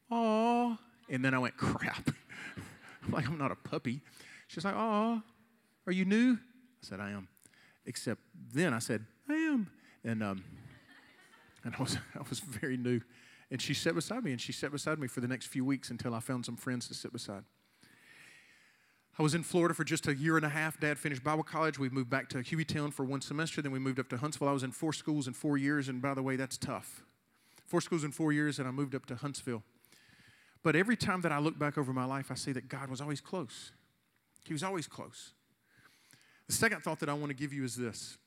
Aw. 0.10 0.78
And 1.10 1.24
then 1.24 1.34
I 1.34 1.40
went, 1.40 1.58
crap. 1.58 2.10
like, 3.10 3.28
I'm 3.28 3.38
not 3.38 3.52
a 3.52 3.56
puppy. 3.56 4.02
She's 4.48 4.66
like, 4.66 4.76
Aw, 4.76 5.22
are 5.88 5.94
you 5.94 6.06
new? 6.06 6.34
I 6.34 6.88
said, 6.88 7.00
I 7.00 7.12
am. 7.12 7.28
Except 7.86 8.22
then 8.54 8.74
I 8.74 8.80
said, 8.80 9.06
I 9.30 9.34
am. 9.34 9.70
And, 10.04 10.24
um, 10.24 10.44
and 11.64 11.76
I 11.78 11.82
was, 11.82 11.98
I 12.16 12.24
was 12.30 12.40
very 12.40 12.78
new. 12.78 13.02
And 13.50 13.62
she 13.62 13.74
sat 13.74 13.96
beside 13.96 14.24
me, 14.24 14.32
and 14.32 14.40
she 14.40 14.54
sat 14.54 14.72
beside 14.72 14.98
me 14.98 15.08
for 15.08 15.20
the 15.20 15.28
next 15.28 15.48
few 15.48 15.66
weeks 15.66 15.90
until 15.90 16.14
I 16.16 16.22
found 16.22 16.46
some 16.46 16.56
friends 16.56 16.88
to 16.88 16.94
sit 16.94 17.12
beside. 17.12 17.44
I 19.22 19.24
was 19.24 19.36
in 19.36 19.44
Florida 19.44 19.76
for 19.76 19.84
just 19.84 20.08
a 20.08 20.16
year 20.16 20.36
and 20.36 20.44
a 20.44 20.50
half. 20.50 20.80
Dad 20.80 20.98
finished 20.98 21.24
Bible 21.24 21.44
college. 21.44 21.78
We 21.78 21.90
moved 21.90 22.10
back 22.10 22.28
to 22.30 22.40
Hueytown 22.40 22.92
for 22.92 23.06
one 23.06 23.22
semester. 23.22 23.62
Then 23.62 23.72
we 23.72 23.78
moved 23.78 24.00
up 24.00 24.10
to 24.10 24.18
Huntsville. 24.18 24.48
I 24.48 24.52
was 24.52 24.64
in 24.64 24.72
four 24.72 24.94
schools 24.94 25.28
in 25.28 25.34
four 25.34 25.60
years. 25.60 25.90
And 25.90 26.02
by 26.02 26.16
the 26.16 26.24
way, 26.24 26.38
that's 26.38 26.58
tough. 26.58 27.04
Four 27.68 27.82
schools 27.82 28.04
in 28.04 28.12
four 28.12 28.34
years, 28.34 28.58
and 28.58 28.68
I 28.68 28.72
moved 28.72 28.96
up 28.96 29.06
to 29.06 29.16
Huntsville. 29.16 29.62
But 30.64 30.76
every 30.76 30.98
time 30.98 31.22
that 31.22 31.32
I 31.32 31.38
look 31.38 31.60
back 31.60 31.78
over 31.78 31.94
my 31.94 32.04
life, 32.04 32.32
I 32.32 32.34
see 32.34 32.52
that 32.54 32.68
God 32.68 32.90
was 32.90 33.00
always 33.00 33.22
close. 33.22 33.74
He 34.44 34.54
was 34.54 34.64
always 34.64 34.88
close. 34.88 35.34
The 36.48 36.54
second 36.54 36.82
thought 36.82 37.00
that 37.02 37.08
I 37.08 37.14
want 37.14 37.28
to 37.28 37.36
give 37.36 37.54
you 37.54 37.64
is 37.64 37.76
this 37.76 38.18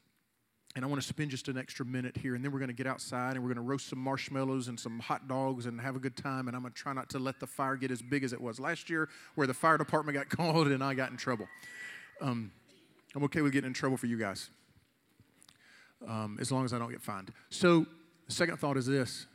and 0.76 0.84
I 0.84 0.88
want 0.88 1.00
to 1.00 1.06
spend 1.06 1.30
just 1.30 1.46
an 1.48 1.56
extra 1.56 1.86
minute 1.86 2.16
here, 2.16 2.34
and 2.34 2.44
then 2.44 2.50
we're 2.50 2.58
going 2.58 2.68
to 2.68 2.74
get 2.74 2.86
outside 2.86 3.36
and 3.36 3.44
we're 3.44 3.54
going 3.54 3.64
to 3.64 3.70
roast 3.70 3.88
some 3.88 3.98
marshmallows 4.00 4.66
and 4.66 4.78
some 4.78 4.98
hot 4.98 5.28
dogs 5.28 5.66
and 5.66 5.80
have 5.80 5.94
a 5.94 6.00
good 6.00 6.16
time. 6.16 6.48
And 6.48 6.56
I'm 6.56 6.62
going 6.62 6.72
to 6.72 6.78
try 6.78 6.92
not 6.92 7.08
to 7.10 7.20
let 7.20 7.38
the 7.38 7.46
fire 7.46 7.76
get 7.76 7.92
as 7.92 8.02
big 8.02 8.24
as 8.24 8.32
it 8.32 8.40
was 8.40 8.58
last 8.58 8.90
year, 8.90 9.08
where 9.36 9.46
the 9.46 9.54
fire 9.54 9.78
department 9.78 10.18
got 10.18 10.28
called 10.36 10.66
and 10.66 10.82
I 10.82 10.94
got 10.94 11.10
in 11.10 11.16
trouble. 11.16 11.46
Um, 12.20 12.50
I'm 13.14 13.22
okay 13.24 13.40
with 13.40 13.52
getting 13.52 13.68
in 13.68 13.74
trouble 13.74 13.96
for 13.96 14.06
you 14.06 14.18
guys, 14.18 14.50
um, 16.08 16.38
as 16.40 16.50
long 16.50 16.64
as 16.64 16.72
I 16.72 16.78
don't 16.78 16.90
get 16.90 17.02
fined. 17.02 17.32
So, 17.50 17.86
the 18.26 18.32
second 18.32 18.56
thought 18.56 18.76
is 18.76 18.86
this 18.86 19.26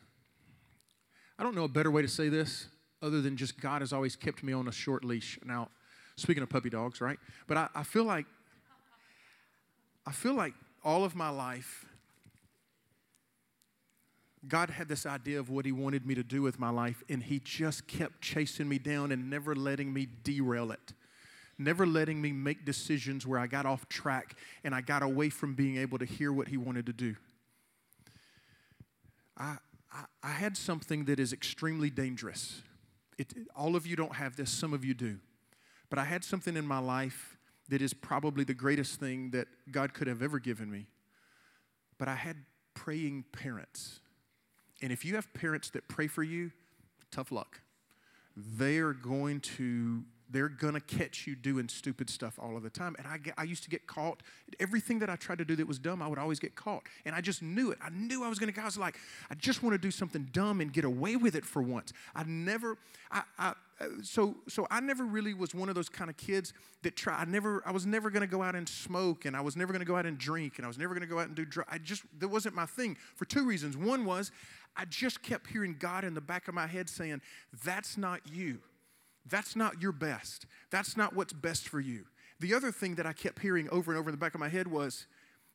I 1.38 1.44
don't 1.44 1.56
know 1.56 1.64
a 1.64 1.70
better 1.70 1.92
way 1.92 2.02
to 2.02 2.08
say 2.08 2.28
this 2.28 2.68
other 3.02 3.22
than 3.22 3.38
just 3.38 3.62
God 3.62 3.82
has 3.82 3.94
always 3.94 4.18
kept 4.18 4.44
me 4.44 4.52
on 4.52 4.68
a 4.68 4.72
short 4.74 5.06
leash. 5.06 5.40
Now, 5.46 5.70
speaking 6.18 6.44
of 6.44 6.50
puppy 6.50 6.70
dogs, 6.70 7.00
right? 7.00 7.18
But 7.48 7.56
I, 7.56 7.70
I 7.76 7.84
feel 7.84 8.04
like 8.04 8.26
I 10.06 10.12
feel 10.12 10.34
like 10.34 10.54
all 10.84 11.04
of 11.04 11.16
my 11.16 11.30
life, 11.30 11.86
God 14.48 14.70
had 14.70 14.88
this 14.88 15.06
idea 15.06 15.40
of 15.40 15.50
what 15.50 15.66
He 15.66 15.72
wanted 15.72 16.06
me 16.06 16.16
to 16.16 16.24
do 16.24 16.42
with 16.42 16.60
my 16.60 16.70
life, 16.70 17.04
and 17.10 17.22
He 17.22 17.40
just 17.40 17.88
kept 17.88 18.22
chasing 18.22 18.70
me 18.70 18.80
down 18.80 19.12
and 19.12 19.30
never 19.30 19.56
letting 19.56 19.94
me 19.94 20.08
derail 20.24 20.72
it. 20.72 20.94
Never 21.58 21.86
letting 21.86 22.22
me 22.22 22.32
make 22.32 22.64
decisions 22.64 23.28
where 23.28 23.38
I 23.38 23.48
got 23.48 23.66
off 23.66 23.90
track 23.90 24.38
and 24.64 24.74
I 24.74 24.80
got 24.80 25.04
away 25.04 25.30
from 25.30 25.56
being 25.56 25.76
able 25.78 25.98
to 25.98 26.06
hear 26.06 26.32
what 26.32 26.48
He 26.48 26.56
wanted 26.56 26.86
to 26.86 26.94
do. 26.94 27.16
I, 29.38 29.58
I, 29.92 30.06
I 30.24 30.32
had 30.32 30.56
something 30.56 31.06
that 31.06 31.20
is 31.20 31.34
extremely 31.34 31.90
dangerous. 31.90 32.62
It, 33.18 33.34
all 33.58 33.76
of 33.76 33.86
you 33.86 33.98
don't 33.98 34.16
have 34.16 34.38
this, 34.38 34.50
some 34.50 34.74
of 34.74 34.86
you 34.86 34.94
do. 34.94 35.20
But 35.90 36.00
I 36.00 36.06
had 36.06 36.24
something 36.24 36.56
in 36.56 36.66
my 36.66 36.80
life 36.80 37.38
that 37.70 37.82
is 37.82 37.94
probably 37.94 38.44
the 38.44 38.54
greatest 38.54 39.00
thing 39.00 39.32
that 39.32 39.48
God 39.72 39.94
could 39.94 40.08
have 40.08 40.22
ever 40.22 40.40
given 40.40 40.70
me. 40.70 40.88
But 41.98 42.08
I 42.08 42.16
had 42.16 42.38
praying 42.74 43.26
parents. 43.32 44.00
And 44.82 44.92
if 44.92 45.04
you 45.06 45.16
have 45.16 45.32
parents 45.34 45.70
that 45.72 45.88
pray 45.88 46.08
for 46.08 46.24
you, 46.24 46.52
tough 47.12 47.32
luck. 47.32 47.62
They 48.36 48.78
are 48.78 48.94
going 48.94 49.42
to 49.42 50.04
they're 50.32 50.50
going 50.50 50.76
to 50.76 50.80
catch 50.80 51.26
you 51.26 51.36
doing 51.36 51.68
stupid 51.68 52.10
stuff 52.10 52.38
all 52.40 52.56
of 52.56 52.62
the 52.62 52.70
time. 52.70 52.96
And 53.00 53.08
I, 53.08 53.18
get, 53.18 53.34
I 53.38 53.44
used 53.44 53.64
to 53.64 53.70
get 53.70 53.88
caught. 53.88 54.22
Everything 54.60 55.00
that 55.00 55.10
I 55.10 55.16
tried 55.16 55.40
to 55.40 55.46
do 55.46 55.56
that 55.56 55.68
was 55.68 55.80
dumb, 55.80 56.02
I 56.02 56.08
would 56.08 56.20
always 56.20 56.40
get 56.40 56.56
caught. 56.56 56.84
And 57.06 57.16
I 57.16 57.22
just 57.22 57.42
knew 57.42 57.72
it. 57.72 57.80
I 57.82 57.90
knew 57.90 58.24
I 58.24 58.30
was 58.30 58.38
going 58.38 58.54
to, 58.54 58.62
I 58.62 58.66
was 58.66 58.78
like, 58.78 58.98
I 59.32 59.36
just 59.36 59.64
want 59.64 59.74
to 59.74 59.80
do 59.80 59.90
something 59.90 60.30
dumb 60.32 60.62
and 60.62 60.72
get 60.72 60.86
away 60.86 61.16
with 61.16 61.36
it 61.36 61.46
for 61.46 61.64
once. 61.64 61.94
I 62.16 62.24
never, 62.26 62.78
I, 63.12 63.24
I 63.40 63.54
so, 64.04 64.38
so 64.48 64.68
I 64.70 64.80
never 64.82 65.06
really 65.06 65.34
was 65.34 65.56
one 65.56 65.70
of 65.70 65.76
those 65.76 65.90
kind 65.90 66.10
of 66.10 66.18
kids 66.18 66.54
that 66.84 66.96
try. 66.96 67.16
I 67.16 67.26
never, 67.26 67.64
I 67.66 67.72
was 67.72 67.86
never 67.86 68.10
going 68.10 68.22
to 68.22 68.28
go 68.28 68.44
out 68.44 68.56
and 68.56 68.68
smoke, 68.68 69.26
and 69.26 69.36
I 69.36 69.42
was 69.42 69.56
never 69.56 69.72
going 69.72 69.82
to 69.82 69.86
go 69.86 69.96
out 69.96 70.06
and 70.06 70.18
drink, 70.18 70.54
and 70.58 70.66
I 70.66 70.68
was 70.68 70.78
never 70.78 70.94
going 70.94 71.08
to 71.08 71.14
go 71.14 71.20
out 71.20 71.28
and 71.28 71.36
do 71.36 71.46
drugs. 71.46 71.70
I 71.72 71.78
just, 71.78 72.04
that 72.20 72.28
wasn't 72.28 72.56
my 72.56 72.66
thing 72.66 72.98
for 73.16 73.26
two 73.26 73.46
reasons. 73.46 73.78
One 73.78 74.06
was 74.06 74.32
I 74.76 74.86
just 74.86 75.22
kept 75.22 75.48
hearing 75.48 75.76
God 75.80 76.04
in 76.04 76.14
the 76.14 76.22
back 76.22 76.48
of 76.48 76.54
my 76.54 76.68
head 76.68 76.90
saying, 76.90 77.22
That's 77.64 77.98
not 77.98 78.22
you. 78.32 78.60
That's 79.26 79.56
not 79.56 79.82
your 79.82 79.92
best. 79.92 80.46
That's 80.72 80.98
not 80.98 81.16
what's 81.16 81.34
best 81.34 81.68
for 81.68 81.80
you. 81.80 82.06
The 82.40 82.54
other 82.54 82.72
thing 82.72 82.96
that 82.96 83.06
I 83.06 83.14
kept 83.14 83.42
hearing 83.42 83.70
over 83.70 83.92
and 83.92 84.00
over 84.00 84.10
in 84.10 84.14
the 84.14 84.20
back 84.20 84.34
of 84.34 84.40
my 84.40 84.50
head 84.50 84.68
was 84.68 85.06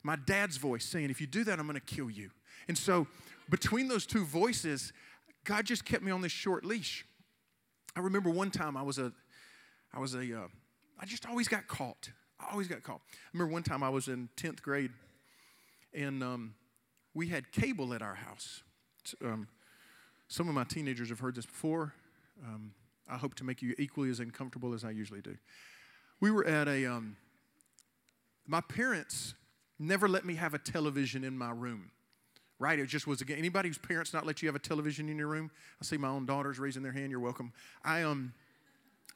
my 0.02 0.16
dad's 0.16 0.56
voice 0.56 0.84
saying, 0.84 1.10
If 1.10 1.20
you 1.20 1.26
do 1.26 1.44
that, 1.44 1.58
I'm 1.58 1.66
going 1.66 1.80
to 1.80 1.94
kill 1.94 2.10
you. 2.10 2.30
And 2.68 2.76
so, 2.76 3.06
between 3.50 3.88
those 3.88 4.06
two 4.06 4.24
voices, 4.24 4.92
God 5.44 5.66
just 5.66 5.84
kept 5.84 6.02
me 6.02 6.10
on 6.10 6.22
this 6.22 6.32
short 6.32 6.64
leash. 6.64 7.04
I 7.96 8.00
remember 8.00 8.30
one 8.30 8.50
time 8.50 8.76
I 8.76 8.82
was 8.82 8.98
a, 8.98 9.12
I 9.92 10.00
was 10.00 10.14
a, 10.14 10.20
uh, 10.20 10.48
I 10.98 11.06
just 11.06 11.26
always 11.26 11.48
got 11.48 11.68
caught. 11.68 12.10
I 12.40 12.50
always 12.50 12.66
got 12.66 12.82
caught. 12.82 13.00
I 13.12 13.28
remember 13.32 13.52
one 13.52 13.62
time 13.62 13.82
I 13.82 13.88
was 13.88 14.08
in 14.08 14.28
10th 14.36 14.62
grade 14.62 14.90
and 15.92 16.22
um, 16.22 16.54
we 17.14 17.28
had 17.28 17.52
cable 17.52 17.94
at 17.94 18.02
our 18.02 18.16
house. 18.16 18.62
Um, 19.24 19.48
some 20.28 20.48
of 20.48 20.54
my 20.54 20.64
teenagers 20.64 21.08
have 21.10 21.20
heard 21.20 21.36
this 21.36 21.46
before. 21.46 21.94
Um, 22.44 22.72
I 23.08 23.16
hope 23.16 23.34
to 23.36 23.44
make 23.44 23.62
you 23.62 23.74
equally 23.78 24.10
as 24.10 24.18
uncomfortable 24.18 24.74
as 24.74 24.84
I 24.84 24.90
usually 24.90 25.20
do. 25.20 25.36
We 26.20 26.30
were 26.30 26.44
at 26.44 26.66
a, 26.66 26.86
um, 26.86 27.16
my 28.46 28.60
parents 28.60 29.34
never 29.78 30.08
let 30.08 30.24
me 30.24 30.34
have 30.34 30.54
a 30.54 30.58
television 30.58 31.22
in 31.22 31.38
my 31.38 31.50
room. 31.50 31.90
Right? 32.58 32.78
It 32.78 32.86
just 32.86 33.06
was 33.06 33.20
again. 33.20 33.38
Anybody 33.38 33.68
whose 33.68 33.78
parents 33.78 34.12
not 34.12 34.24
let 34.24 34.40
you 34.40 34.48
have 34.48 34.54
a 34.54 34.60
television 34.60 35.08
in 35.08 35.18
your 35.18 35.26
room? 35.26 35.50
I 35.80 35.84
see 35.84 35.96
my 35.96 36.08
own 36.08 36.24
daughters 36.24 36.58
raising 36.58 36.82
their 36.82 36.92
hand. 36.92 37.10
You're 37.10 37.20
welcome. 37.20 37.52
I 37.84 38.02
um, 38.02 38.32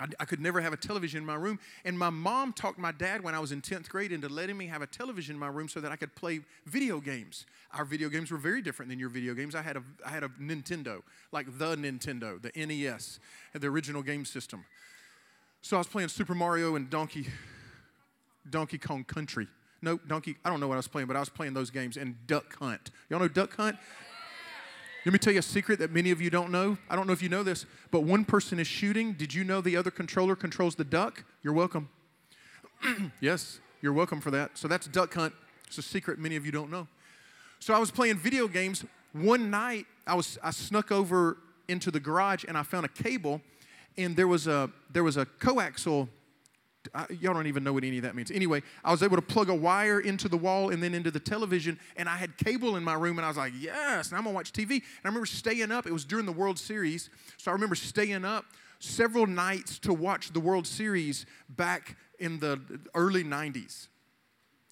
I, 0.00 0.06
I, 0.20 0.24
could 0.24 0.40
never 0.40 0.60
have 0.60 0.72
a 0.72 0.76
television 0.76 1.18
in 1.18 1.26
my 1.26 1.34
room. 1.34 1.58
And 1.84 1.98
my 1.98 2.10
mom 2.10 2.52
talked 2.52 2.78
my 2.78 2.92
dad 2.92 3.22
when 3.22 3.34
I 3.34 3.40
was 3.40 3.52
in 3.52 3.60
10th 3.60 3.88
grade 3.88 4.12
into 4.12 4.28
letting 4.28 4.56
me 4.56 4.66
have 4.66 4.82
a 4.82 4.86
television 4.86 5.34
in 5.34 5.40
my 5.40 5.48
room 5.48 5.68
so 5.68 5.80
that 5.80 5.90
I 5.90 5.96
could 5.96 6.14
play 6.14 6.40
video 6.66 7.00
games. 7.00 7.46
Our 7.72 7.84
video 7.84 8.08
games 8.08 8.30
were 8.30 8.38
very 8.38 8.62
different 8.62 8.90
than 8.90 8.98
your 8.98 9.08
video 9.08 9.34
games. 9.34 9.54
I 9.54 9.62
had 9.62 9.76
a, 9.76 9.82
I 10.06 10.10
had 10.10 10.22
a 10.22 10.28
Nintendo, 10.40 11.02
like 11.32 11.58
the 11.58 11.76
Nintendo, 11.76 12.40
the 12.40 12.52
NES, 12.54 13.18
the 13.54 13.66
original 13.66 14.02
game 14.02 14.24
system. 14.24 14.64
So 15.62 15.76
I 15.76 15.80
was 15.80 15.88
playing 15.88 16.08
Super 16.08 16.34
Mario 16.34 16.76
and 16.76 16.88
Donkey, 16.88 17.26
Donkey 18.48 18.78
Kong 18.78 19.04
Country. 19.04 19.48
No, 19.80 19.98
Donkey, 20.08 20.36
I 20.44 20.50
don't 20.50 20.60
know 20.60 20.68
what 20.68 20.74
I 20.74 20.78
was 20.78 20.88
playing, 20.88 21.06
but 21.06 21.16
I 21.16 21.20
was 21.20 21.28
playing 21.28 21.54
those 21.54 21.70
games 21.70 21.96
and 21.96 22.16
Duck 22.26 22.58
Hunt. 22.58 22.90
Y'all 23.08 23.20
know 23.20 23.28
Duck 23.28 23.54
Hunt? 23.56 23.76
Let 25.04 25.12
me 25.12 25.18
tell 25.18 25.32
you 25.32 25.38
a 25.38 25.42
secret 25.42 25.78
that 25.78 25.92
many 25.92 26.10
of 26.10 26.20
you 26.20 26.28
don't 26.28 26.50
know. 26.50 26.76
I 26.90 26.96
don't 26.96 27.06
know 27.06 27.12
if 27.12 27.22
you 27.22 27.28
know 27.28 27.42
this, 27.42 27.64
but 27.90 28.00
one 28.02 28.24
person 28.24 28.58
is 28.58 28.66
shooting. 28.66 29.12
Did 29.12 29.32
you 29.32 29.44
know 29.44 29.60
the 29.60 29.76
other 29.76 29.90
controller 29.90 30.34
controls 30.34 30.74
the 30.74 30.84
duck? 30.84 31.24
You're 31.42 31.54
welcome. 31.54 31.88
yes, 33.20 33.60
you're 33.80 33.92
welcome 33.92 34.20
for 34.20 34.30
that. 34.32 34.58
So 34.58 34.66
that's 34.68 34.86
duck 34.88 35.14
hunt. 35.14 35.32
It's 35.66 35.78
a 35.78 35.82
secret 35.82 36.18
many 36.18 36.36
of 36.36 36.44
you 36.44 36.52
don't 36.52 36.70
know. 36.70 36.88
So 37.60 37.72
I 37.72 37.78
was 37.78 37.90
playing 37.90 38.18
video 38.18 38.48
games. 38.48 38.84
One 39.12 39.50
night, 39.50 39.86
I 40.06 40.14
was 40.14 40.38
I 40.42 40.50
snuck 40.50 40.90
over 40.90 41.38
into 41.68 41.90
the 41.90 42.00
garage 42.00 42.44
and 42.46 42.58
I 42.58 42.62
found 42.62 42.84
a 42.84 42.88
cable, 42.88 43.40
and 43.96 44.16
there 44.16 44.28
was 44.28 44.46
a 44.46 44.70
there 44.92 45.04
was 45.04 45.16
a 45.16 45.26
coaxial 45.26 46.08
I, 46.94 47.06
y'all 47.20 47.34
don't 47.34 47.46
even 47.46 47.64
know 47.64 47.72
what 47.72 47.84
any 47.84 47.98
of 47.98 48.04
that 48.04 48.14
means. 48.14 48.30
Anyway, 48.30 48.62
I 48.84 48.90
was 48.90 49.02
able 49.02 49.16
to 49.16 49.22
plug 49.22 49.48
a 49.48 49.54
wire 49.54 50.00
into 50.00 50.28
the 50.28 50.36
wall 50.36 50.70
and 50.70 50.82
then 50.82 50.94
into 50.94 51.10
the 51.10 51.20
television, 51.20 51.78
and 51.96 52.08
I 52.08 52.16
had 52.16 52.36
cable 52.36 52.76
in 52.76 52.84
my 52.84 52.94
room, 52.94 53.18
and 53.18 53.24
I 53.24 53.28
was 53.28 53.36
like, 53.36 53.52
yes, 53.58 54.08
and 54.08 54.18
I'm 54.18 54.24
gonna 54.24 54.34
watch 54.34 54.52
TV. 54.52 54.70
And 54.70 54.82
I 55.04 55.08
remember 55.08 55.26
staying 55.26 55.70
up, 55.70 55.86
it 55.86 55.92
was 55.92 56.04
during 56.04 56.26
the 56.26 56.32
World 56.32 56.58
Series, 56.58 57.10
so 57.36 57.50
I 57.50 57.54
remember 57.54 57.74
staying 57.74 58.24
up 58.24 58.44
several 58.78 59.26
nights 59.26 59.78
to 59.80 59.92
watch 59.92 60.32
the 60.32 60.40
World 60.40 60.66
Series 60.66 61.26
back 61.48 61.96
in 62.18 62.38
the 62.38 62.60
early 62.94 63.24
90s. 63.24 63.88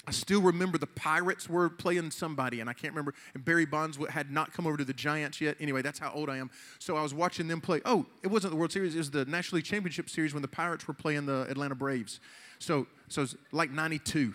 I 0.08 0.12
still 0.12 0.40
remember 0.40 0.78
the 0.78 0.86
Pirates 0.86 1.48
were 1.48 1.68
playing 1.68 2.12
somebody, 2.12 2.60
and 2.60 2.70
I 2.70 2.72
can't 2.72 2.92
remember. 2.92 3.12
And 3.34 3.44
Barry 3.44 3.66
Bonds 3.66 3.98
had 4.08 4.30
not 4.30 4.52
come 4.52 4.66
over 4.66 4.76
to 4.76 4.84
the 4.84 4.92
Giants 4.92 5.40
yet. 5.40 5.56
Anyway, 5.58 5.82
that's 5.82 5.98
how 5.98 6.12
old 6.12 6.30
I 6.30 6.36
am. 6.36 6.50
So 6.78 6.96
I 6.96 7.02
was 7.02 7.12
watching 7.12 7.48
them 7.48 7.60
play. 7.60 7.80
Oh, 7.84 8.06
it 8.22 8.28
wasn't 8.28 8.52
the 8.52 8.56
World 8.56 8.70
Series; 8.70 8.94
it 8.94 8.98
was 8.98 9.10
the 9.10 9.25
National 9.25 9.56
League 9.56 9.64
Championship 9.64 10.08
Series 10.08 10.32
when 10.32 10.42
the 10.42 10.48
Pirates 10.48 10.86
were 10.86 10.94
playing 10.94 11.26
the 11.26 11.46
Atlanta 11.50 11.75
Braves. 11.75 12.20
So, 12.60 12.86
so 13.08 13.22
it's 13.22 13.34
like 13.50 13.72
'92. 13.72 14.32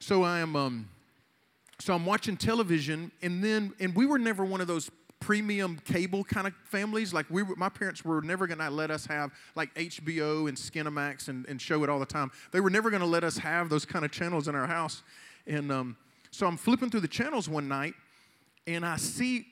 So 0.00 0.22
I 0.22 0.40
am, 0.40 0.54
um, 0.54 0.88
so 1.80 1.94
I'm 1.94 2.04
watching 2.04 2.36
television, 2.36 3.10
and 3.22 3.42
then, 3.42 3.72
and 3.80 3.94
we 3.94 4.04
were 4.04 4.18
never 4.18 4.44
one 4.44 4.60
of 4.60 4.66
those 4.66 4.90
premium 5.26 5.76
cable 5.84 6.22
kind 6.22 6.46
of 6.46 6.54
families. 6.62 7.12
Like 7.12 7.26
we, 7.28 7.42
my 7.56 7.68
parents 7.68 8.04
were 8.04 8.22
never 8.22 8.46
going 8.46 8.60
to 8.60 8.70
let 8.70 8.92
us 8.92 9.06
have 9.06 9.32
like 9.56 9.74
HBO 9.74 10.48
and 10.48 10.56
Skinamax 10.56 11.26
and, 11.26 11.44
and 11.46 11.60
show 11.60 11.82
it 11.82 11.90
all 11.90 11.98
the 11.98 12.06
time. 12.06 12.30
They 12.52 12.60
were 12.60 12.70
never 12.70 12.90
going 12.90 13.00
to 13.00 13.08
let 13.08 13.24
us 13.24 13.36
have 13.38 13.68
those 13.68 13.84
kind 13.84 14.04
of 14.04 14.12
channels 14.12 14.46
in 14.46 14.54
our 14.54 14.68
house. 14.68 15.02
And 15.44 15.72
um, 15.72 15.96
so 16.30 16.46
I'm 16.46 16.56
flipping 16.56 16.90
through 16.90 17.00
the 17.00 17.08
channels 17.08 17.48
one 17.48 17.66
night, 17.66 17.94
and 18.68 18.86
I 18.86 18.98
see 18.98 19.46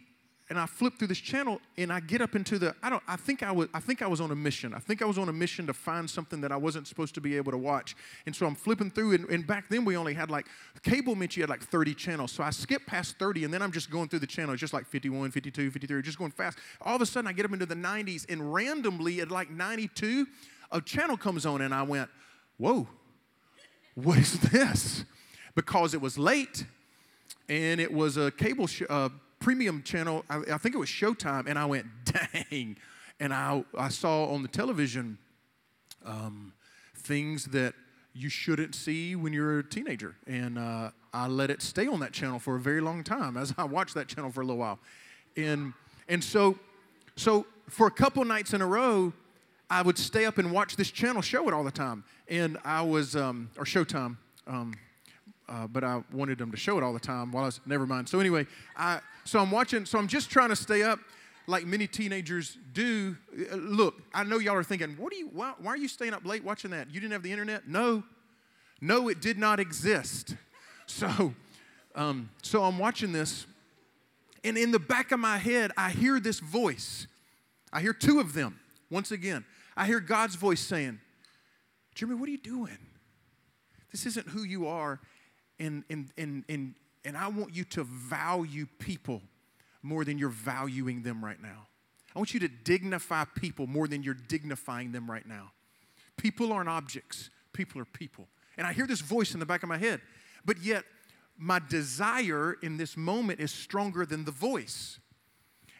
and 0.50 0.58
I 0.58 0.66
flip 0.66 0.98
through 0.98 1.08
this 1.08 1.18
channel 1.18 1.58
and 1.78 1.90
I 1.90 2.00
get 2.00 2.20
up 2.20 2.34
into 2.34 2.58
the 2.58 2.74
I 2.82 2.90
don't 2.90 3.02
I 3.08 3.16
think 3.16 3.42
I 3.42 3.50
was 3.50 3.68
I 3.72 3.80
think 3.80 4.02
I 4.02 4.06
was 4.06 4.20
on 4.20 4.30
a 4.30 4.34
mission. 4.36 4.74
I 4.74 4.78
think 4.78 5.00
I 5.00 5.06
was 5.06 5.16
on 5.16 5.28
a 5.28 5.32
mission 5.32 5.66
to 5.66 5.72
find 5.72 6.08
something 6.08 6.40
that 6.42 6.52
I 6.52 6.56
wasn't 6.56 6.86
supposed 6.86 7.14
to 7.14 7.20
be 7.20 7.36
able 7.36 7.50
to 7.52 7.58
watch. 7.58 7.96
And 8.26 8.36
so 8.36 8.46
I'm 8.46 8.54
flipping 8.54 8.90
through 8.90 9.14
and, 9.14 9.28
and 9.30 9.46
back 9.46 9.68
then 9.70 9.84
we 9.84 9.96
only 9.96 10.12
had 10.12 10.30
like 10.30 10.46
cable 10.82 11.14
meant 11.14 11.36
you 11.36 11.42
had 11.42 11.50
like 11.50 11.62
30 11.62 11.94
channels. 11.94 12.30
So 12.32 12.42
I 12.42 12.50
skip 12.50 12.84
past 12.86 13.18
30 13.18 13.44
and 13.44 13.54
then 13.54 13.62
I'm 13.62 13.72
just 13.72 13.90
going 13.90 14.08
through 14.08 14.18
the 14.18 14.26
channels 14.26 14.60
just 14.60 14.74
like 14.74 14.86
51, 14.86 15.30
52, 15.30 15.70
53, 15.70 16.02
just 16.02 16.18
going 16.18 16.30
fast. 16.30 16.58
All 16.82 16.96
of 16.96 17.02
a 17.02 17.06
sudden 17.06 17.26
I 17.26 17.32
get 17.32 17.46
up 17.46 17.52
into 17.52 17.66
the 17.66 17.74
90s 17.74 18.30
and 18.30 18.52
randomly 18.52 19.20
at 19.20 19.30
like 19.30 19.50
92 19.50 20.26
a 20.70 20.80
channel 20.80 21.16
comes 21.16 21.46
on 21.46 21.60
and 21.60 21.72
I 21.72 21.82
went, 21.82 22.10
"Whoa. 22.58 22.88
What 23.94 24.18
is 24.18 24.38
this?" 24.40 25.04
Because 25.54 25.94
it 25.94 26.00
was 26.00 26.18
late 26.18 26.66
and 27.48 27.80
it 27.80 27.92
was 27.92 28.16
a 28.16 28.30
cable 28.32 28.66
sh- 28.66 28.82
uh, 28.88 29.10
premium 29.44 29.82
channel, 29.82 30.24
I, 30.30 30.38
I 30.54 30.56
think 30.56 30.74
it 30.74 30.78
was 30.78 30.88
Showtime, 30.88 31.46
and 31.46 31.58
I 31.58 31.66
went, 31.66 31.84
dang. 32.50 32.78
And 33.20 33.34
I, 33.34 33.62
I 33.76 33.88
saw 33.88 34.24
on 34.32 34.40
the 34.40 34.48
television 34.48 35.18
um, 36.02 36.54
things 36.96 37.44
that 37.46 37.74
you 38.14 38.30
shouldn't 38.30 38.74
see 38.74 39.14
when 39.14 39.34
you're 39.34 39.58
a 39.58 39.62
teenager. 39.62 40.16
And 40.26 40.58
uh, 40.58 40.92
I 41.12 41.26
let 41.26 41.50
it 41.50 41.60
stay 41.60 41.86
on 41.86 42.00
that 42.00 42.12
channel 42.12 42.38
for 42.38 42.56
a 42.56 42.58
very 42.58 42.80
long 42.80 43.04
time 43.04 43.36
as 43.36 43.52
I 43.58 43.64
watched 43.64 43.94
that 43.96 44.08
channel 44.08 44.30
for 44.30 44.40
a 44.40 44.44
little 44.44 44.56
while. 44.56 44.78
And, 45.36 45.74
and 46.08 46.24
so, 46.24 46.58
so 47.14 47.44
for 47.68 47.86
a 47.86 47.90
couple 47.90 48.24
nights 48.24 48.54
in 48.54 48.62
a 48.62 48.66
row, 48.66 49.12
I 49.68 49.82
would 49.82 49.98
stay 49.98 50.24
up 50.24 50.38
and 50.38 50.52
watch 50.52 50.76
this 50.76 50.90
channel 50.90 51.20
show 51.20 51.46
it 51.48 51.52
all 51.52 51.64
the 51.64 51.70
time. 51.70 52.02
And 52.28 52.56
I 52.64 52.80
was, 52.80 53.14
um, 53.14 53.50
or 53.58 53.64
Showtime, 53.66 54.16
um, 54.46 54.72
uh, 55.48 55.66
but 55.66 55.84
I 55.84 56.02
wanted 56.12 56.38
them 56.38 56.50
to 56.50 56.56
show 56.56 56.78
it 56.78 56.84
all 56.84 56.92
the 56.92 57.00
time 57.00 57.32
while 57.32 57.44
I 57.44 57.46
was, 57.46 57.60
never 57.66 57.86
mind. 57.86 58.08
So 58.08 58.20
anyway, 58.20 58.46
I, 58.76 59.00
so 59.24 59.38
I'm 59.38 59.50
watching, 59.50 59.84
so 59.84 59.98
I'm 59.98 60.08
just 60.08 60.30
trying 60.30 60.48
to 60.48 60.56
stay 60.56 60.82
up 60.82 60.98
like 61.46 61.66
many 61.66 61.86
teenagers 61.86 62.56
do. 62.72 63.16
Uh, 63.52 63.56
look, 63.56 64.02
I 64.12 64.24
know 64.24 64.38
y'all 64.38 64.54
are 64.54 64.64
thinking, 64.64 64.96
what 64.96 65.12
are 65.12 65.16
you, 65.16 65.28
why, 65.32 65.52
why 65.58 65.72
are 65.72 65.76
you 65.76 65.88
staying 65.88 66.14
up 66.14 66.24
late 66.24 66.44
watching 66.44 66.70
that? 66.70 66.92
You 66.92 67.00
didn't 67.00 67.12
have 67.12 67.22
the 67.22 67.32
internet? 67.32 67.68
No. 67.68 68.02
No, 68.80 69.08
it 69.08 69.20
did 69.20 69.38
not 69.38 69.60
exist. 69.60 70.36
So, 70.86 71.32
um, 71.94 72.28
so 72.42 72.62
I'm 72.62 72.78
watching 72.78 73.10
this, 73.10 73.46
and 74.44 74.58
in 74.58 74.70
the 74.70 74.78
back 74.78 75.12
of 75.12 75.18
my 75.18 75.38
head, 75.38 75.72
I 75.78 75.88
hear 75.88 76.20
this 76.20 76.40
voice. 76.40 77.06
I 77.72 77.80
hear 77.80 77.94
two 77.94 78.20
of 78.20 78.34
them. 78.34 78.60
Once 78.90 79.10
again, 79.10 79.46
I 79.78 79.86
hear 79.86 79.98
God's 79.98 80.34
voice 80.34 80.60
saying, 80.60 81.00
Jeremy, 81.94 82.20
what 82.20 82.28
are 82.28 82.32
you 82.32 82.38
doing? 82.38 82.76
This 83.90 84.04
isn't 84.04 84.28
who 84.28 84.42
you 84.42 84.66
are. 84.66 85.00
And, 85.58 85.84
and, 85.90 86.10
and, 86.18 86.44
and, 86.48 86.74
and 87.04 87.16
I 87.16 87.28
want 87.28 87.54
you 87.54 87.64
to 87.64 87.84
value 87.84 88.66
people 88.78 89.22
more 89.82 90.04
than 90.04 90.18
you're 90.18 90.28
valuing 90.28 91.02
them 91.02 91.24
right 91.24 91.40
now. 91.40 91.66
I 92.14 92.18
want 92.18 92.32
you 92.32 92.40
to 92.40 92.48
dignify 92.48 93.24
people 93.36 93.66
more 93.66 93.88
than 93.88 94.02
you're 94.02 94.14
dignifying 94.14 94.92
them 94.92 95.10
right 95.10 95.26
now. 95.26 95.52
People 96.16 96.52
aren't 96.52 96.68
objects, 96.68 97.30
people 97.52 97.80
are 97.80 97.86
people. 97.86 98.28
And 98.56 98.66
I 98.66 98.72
hear 98.72 98.86
this 98.86 99.00
voice 99.00 99.34
in 99.34 99.40
the 99.40 99.46
back 99.46 99.62
of 99.62 99.68
my 99.68 99.78
head, 99.78 100.00
but 100.44 100.62
yet 100.62 100.84
my 101.36 101.60
desire 101.68 102.56
in 102.62 102.76
this 102.76 102.96
moment 102.96 103.40
is 103.40 103.50
stronger 103.50 104.06
than 104.06 104.24
the 104.24 104.30
voice. 104.30 105.00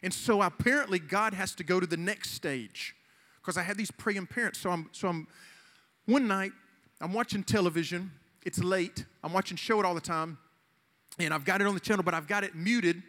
And 0.03 0.13
so 0.13 0.41
apparently 0.41 0.99
God 0.99 1.33
has 1.33 1.55
to 1.55 1.63
go 1.63 1.79
to 1.79 1.87
the 1.87 1.97
next 1.97 2.31
stage 2.31 2.95
because 3.41 3.57
I 3.57 3.63
had 3.63 3.77
these 3.77 3.91
praying 3.91 4.27
parents. 4.27 4.59
So 4.59 4.69
I'm 4.69 4.89
so 4.91 5.07
I'm 5.07 5.27
one 6.05 6.27
night 6.27 6.51
I'm 7.01 7.13
watching 7.13 7.43
television. 7.43 8.11
It's 8.45 8.63
late. 8.63 9.05
I'm 9.23 9.33
watching 9.33 9.57
show 9.57 9.79
it 9.79 9.85
all 9.85 9.95
the 9.95 10.01
time, 10.01 10.37
and 11.19 11.33
I've 11.33 11.43
got 11.43 11.61
it 11.61 11.67
on 11.67 11.73
the 11.73 11.79
channel, 11.79 12.03
but 12.03 12.13
I've 12.13 12.27
got 12.27 12.43
it 12.43 12.55
muted 12.55 13.01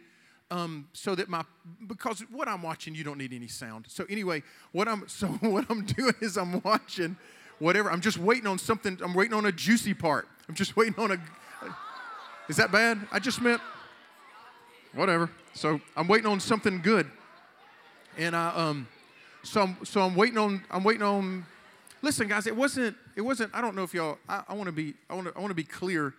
um, 0.49 0.87
so 0.93 1.13
that 1.15 1.29
my 1.29 1.43
because 1.87 2.21
what 2.31 2.47
I'm 2.47 2.63
watching 2.63 2.95
you 2.95 3.03
don't 3.03 3.17
need 3.17 3.33
any 3.33 3.47
sound. 3.47 3.85
So 3.87 4.05
anyway, 4.09 4.43
what 4.71 4.87
I'm 4.87 5.07
so 5.07 5.27
what 5.27 5.65
I'm 5.69 5.85
doing 5.85 6.15
is 6.21 6.37
I'm 6.37 6.61
watching 6.61 7.17
whatever. 7.59 7.91
I'm 7.91 8.01
just 8.01 8.17
waiting 8.17 8.47
on 8.47 8.57
something. 8.57 8.99
I'm 9.03 9.13
waiting 9.13 9.33
on 9.33 9.45
a 9.45 9.51
juicy 9.51 9.93
part. 9.93 10.27
I'm 10.47 10.55
just 10.55 10.75
waiting 10.75 10.95
on 10.97 11.11
a. 11.11 11.17
Is 12.49 12.55
that 12.57 12.71
bad? 12.71 12.99
I 13.11 13.19
just 13.19 13.41
meant 13.41 13.61
whatever. 14.93 15.29
So 15.53 15.81
I'm 15.95 16.07
waiting 16.07 16.27
on 16.27 16.39
something 16.39 16.81
good, 16.81 17.09
and 18.17 18.35
I 18.35 18.49
um, 18.49 18.87
so 19.43 19.61
I'm 19.61 19.85
so 19.85 20.01
I'm 20.01 20.15
waiting 20.15 20.37
on 20.37 20.63
I'm 20.71 20.83
waiting 20.83 21.03
on. 21.03 21.45
Listen, 22.07 22.29
guys, 22.29 22.47
it 22.47 22.55
wasn't 22.55 22.95
it 23.17 23.21
wasn't. 23.21 23.53
I 23.53 23.59
don't 23.59 23.75
know 23.75 23.83
if 23.83 23.93
y'all. 23.93 24.17
I, 24.29 24.41
I 24.47 24.53
want 24.53 24.67
to 24.67 24.71
be 24.71 24.93
I 25.09 25.13
want 25.13 25.27
to 25.27 25.37
I 25.37 25.51
be 25.51 25.65
clear. 25.65 26.13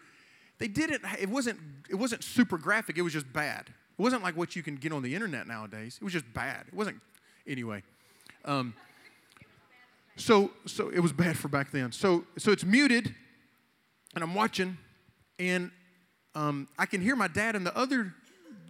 They 0.59 0.68
didn't. 0.68 1.00
It 1.18 1.30
wasn't 1.30 1.59
it 1.88 1.95
wasn't 1.95 2.23
super 2.23 2.59
graphic. 2.59 2.99
It 2.99 3.00
was 3.00 3.14
just 3.14 3.33
bad. 3.33 3.71
It 3.99 4.02
wasn't 4.02 4.23
like 4.23 4.37
what 4.37 4.54
you 4.54 4.62
can 4.62 4.76
get 4.76 4.92
on 4.92 5.00
the 5.02 5.14
internet 5.14 5.47
nowadays. 5.47 5.97
It 5.99 6.04
was 6.04 6.12
just 6.12 6.30
bad. 6.35 6.66
It 6.68 6.75
wasn't, 6.75 7.00
anyway. 7.47 7.83
Um, 8.45 8.75
so, 10.16 10.50
so 10.66 10.90
it 10.90 11.00
was 11.00 11.14
bad 11.14 11.38
for 11.38 11.49
back 11.49 11.71
then. 11.71 11.90
So, 11.92 12.26
so 12.37 12.52
it's 12.52 12.64
muted, 12.64 13.14
and 14.14 14.23
I'm 14.23 14.35
watching, 14.35 14.76
and 15.38 15.71
um, 16.35 16.68
I 16.78 16.85
can 16.85 17.00
hear 17.00 17.16
my 17.16 17.28
dad 17.28 17.57
in 17.57 17.64
the 17.64 17.75
other 17.75 18.12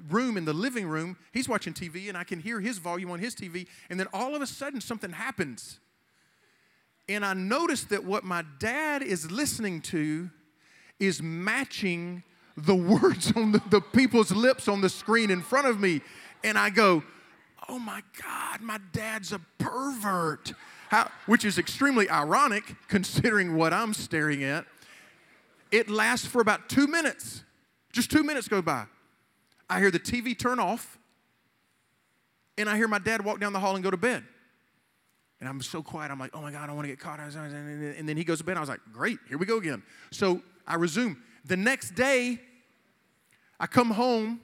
room 0.08 0.36
in 0.36 0.44
the 0.44 0.52
living 0.52 0.86
room. 0.86 1.16
He's 1.32 1.48
watching 1.48 1.74
TV, 1.74 2.08
and 2.08 2.16
I 2.16 2.22
can 2.22 2.38
hear 2.38 2.60
his 2.60 2.78
volume 2.78 3.10
on 3.10 3.18
his 3.18 3.34
TV. 3.34 3.66
And 3.90 3.98
then 3.98 4.06
all 4.12 4.36
of 4.36 4.40
a 4.40 4.46
sudden, 4.46 4.80
something 4.80 5.10
happens. 5.10 5.80
And 7.08 7.24
I 7.24 7.32
notice 7.32 7.84
that 7.84 8.04
what 8.04 8.24
my 8.24 8.44
dad 8.58 9.02
is 9.02 9.30
listening 9.30 9.80
to 9.82 10.30
is 11.00 11.22
matching 11.22 12.22
the 12.56 12.74
words 13.02 13.32
on 13.32 13.52
the, 13.52 13.62
the 13.70 13.80
people's 13.80 14.32
lips 14.32 14.68
on 14.68 14.80
the 14.80 14.88
screen 14.88 15.30
in 15.30 15.40
front 15.40 15.66
of 15.66 15.80
me. 15.80 16.02
And 16.44 16.58
I 16.58 16.70
go, 16.70 17.02
oh 17.68 17.78
my 17.78 18.02
God, 18.22 18.60
my 18.60 18.78
dad's 18.92 19.32
a 19.32 19.40
pervert. 19.58 20.52
How, 20.88 21.10
which 21.26 21.44
is 21.44 21.58
extremely 21.58 22.08
ironic 22.08 22.74
considering 22.88 23.56
what 23.56 23.74
I'm 23.74 23.92
staring 23.92 24.42
at. 24.42 24.64
It 25.70 25.90
lasts 25.90 26.26
for 26.26 26.40
about 26.40 26.68
two 26.70 26.86
minutes. 26.86 27.44
Just 27.92 28.10
two 28.10 28.22
minutes 28.22 28.48
go 28.48 28.62
by. 28.62 28.86
I 29.68 29.80
hear 29.80 29.90
the 29.90 30.00
TV 30.00 30.38
turn 30.38 30.58
off, 30.58 30.98
and 32.56 32.70
I 32.70 32.76
hear 32.76 32.88
my 32.88 32.98
dad 32.98 33.22
walk 33.22 33.38
down 33.38 33.52
the 33.52 33.60
hall 33.60 33.74
and 33.74 33.84
go 33.84 33.90
to 33.90 33.98
bed. 33.98 34.24
And 35.40 35.48
I'm 35.48 35.62
so 35.62 35.82
quiet. 35.82 36.10
I'm 36.10 36.18
like, 36.18 36.32
oh 36.34 36.40
my 36.40 36.50
God, 36.50 36.62
I 36.62 36.66
don't 36.66 36.74
want 36.74 36.86
to 36.86 36.92
get 36.92 36.98
caught. 36.98 37.20
And 37.20 38.08
then 38.08 38.16
he 38.16 38.24
goes 38.24 38.38
to 38.38 38.44
bed. 38.44 38.56
I 38.56 38.60
was 38.60 38.68
like, 38.68 38.80
great, 38.92 39.18
here 39.28 39.38
we 39.38 39.46
go 39.46 39.58
again. 39.58 39.82
So 40.10 40.42
I 40.66 40.74
resume. 40.74 41.16
The 41.44 41.56
next 41.56 41.94
day, 41.94 42.40
I 43.60 43.66
come 43.66 43.90
home, 43.90 44.40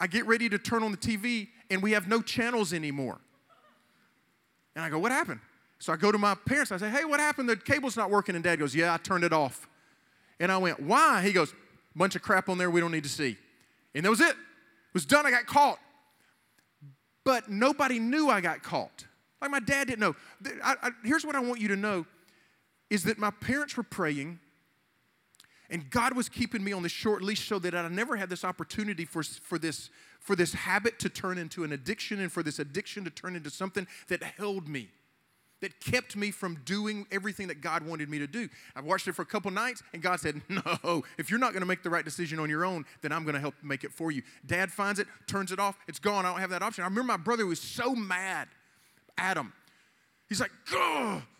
I 0.00 0.06
get 0.06 0.26
ready 0.26 0.48
to 0.48 0.58
turn 0.58 0.82
on 0.82 0.90
the 0.90 0.96
TV, 0.96 1.48
and 1.70 1.82
we 1.82 1.92
have 1.92 2.08
no 2.08 2.20
channels 2.20 2.72
anymore. 2.72 3.20
And 4.74 4.84
I 4.84 4.90
go, 4.90 4.98
What 4.98 5.12
happened? 5.12 5.40
So 5.78 5.92
I 5.92 5.96
go 5.96 6.10
to 6.10 6.18
my 6.18 6.34
parents, 6.34 6.72
I 6.72 6.78
say, 6.78 6.90
Hey, 6.90 7.04
what 7.04 7.20
happened? 7.20 7.48
The 7.48 7.56
cable's 7.56 7.96
not 7.96 8.10
working. 8.10 8.34
And 8.34 8.42
dad 8.42 8.58
goes, 8.58 8.74
Yeah, 8.74 8.94
I 8.94 8.96
turned 8.96 9.24
it 9.24 9.32
off. 9.32 9.68
And 10.40 10.50
I 10.50 10.58
went, 10.58 10.80
Why? 10.80 11.22
He 11.22 11.32
goes, 11.32 11.54
Bunch 11.94 12.16
of 12.16 12.22
crap 12.22 12.48
on 12.48 12.58
there 12.58 12.70
we 12.70 12.80
don't 12.80 12.92
need 12.92 13.04
to 13.04 13.08
see. 13.08 13.36
And 13.94 14.04
that 14.04 14.10
was 14.10 14.20
it. 14.20 14.30
It 14.30 14.94
was 14.94 15.06
done. 15.06 15.26
I 15.26 15.30
got 15.30 15.46
caught. 15.46 15.78
But 17.22 17.48
nobody 17.48 17.98
knew 17.98 18.28
I 18.28 18.40
got 18.40 18.62
caught. 18.62 19.06
Like 19.44 19.50
my 19.50 19.60
dad 19.60 19.88
didn't 19.88 20.00
know. 20.00 20.16
I, 20.64 20.74
I, 20.82 20.90
here's 21.04 21.22
what 21.22 21.36
I 21.36 21.40
want 21.40 21.60
you 21.60 21.68
to 21.68 21.76
know 21.76 22.06
is 22.88 23.04
that 23.04 23.18
my 23.18 23.30
parents 23.30 23.76
were 23.76 23.82
praying 23.82 24.40
and 25.68 25.90
God 25.90 26.16
was 26.16 26.30
keeping 26.30 26.64
me 26.64 26.72
on 26.72 26.82
this 26.82 26.92
short 26.92 27.22
leash 27.22 27.46
so 27.46 27.58
that 27.58 27.74
I 27.74 27.86
never 27.88 28.16
had 28.16 28.30
this 28.30 28.42
opportunity 28.42 29.04
for, 29.04 29.22
for, 29.22 29.58
this, 29.58 29.90
for 30.18 30.34
this 30.34 30.54
habit 30.54 30.98
to 31.00 31.10
turn 31.10 31.36
into 31.36 31.62
an 31.62 31.72
addiction 31.72 32.20
and 32.20 32.32
for 32.32 32.42
this 32.42 32.58
addiction 32.58 33.04
to 33.04 33.10
turn 33.10 33.36
into 33.36 33.50
something 33.50 33.86
that 34.08 34.22
held 34.22 34.66
me, 34.66 34.88
that 35.60 35.78
kept 35.78 36.16
me 36.16 36.30
from 36.30 36.62
doing 36.64 37.06
everything 37.12 37.48
that 37.48 37.60
God 37.60 37.86
wanted 37.86 38.08
me 38.08 38.18
to 38.20 38.26
do. 38.26 38.48
I 38.74 38.80
watched 38.80 39.08
it 39.08 39.12
for 39.12 39.22
a 39.22 39.26
couple 39.26 39.50
nights 39.50 39.82
and 39.92 40.00
God 40.00 40.20
said, 40.20 40.40
No, 40.48 41.02
if 41.18 41.28
you're 41.28 41.38
not 41.38 41.52
going 41.52 41.60
to 41.60 41.66
make 41.66 41.82
the 41.82 41.90
right 41.90 42.04
decision 42.04 42.38
on 42.38 42.48
your 42.48 42.64
own, 42.64 42.86
then 43.02 43.12
I'm 43.12 43.24
going 43.24 43.34
to 43.34 43.40
help 43.40 43.56
make 43.62 43.84
it 43.84 43.92
for 43.92 44.10
you. 44.10 44.22
Dad 44.46 44.72
finds 44.72 45.00
it, 45.00 45.06
turns 45.26 45.52
it 45.52 45.58
off, 45.58 45.76
it's 45.86 45.98
gone. 45.98 46.24
I 46.24 46.30
don't 46.30 46.40
have 46.40 46.50
that 46.50 46.62
option. 46.62 46.82
I 46.82 46.86
remember 46.86 47.08
my 47.08 47.18
brother 47.18 47.44
was 47.44 47.60
so 47.60 47.94
mad, 47.94 48.48
Adam. 49.18 49.52
He's 50.28 50.40
like, 50.40 50.50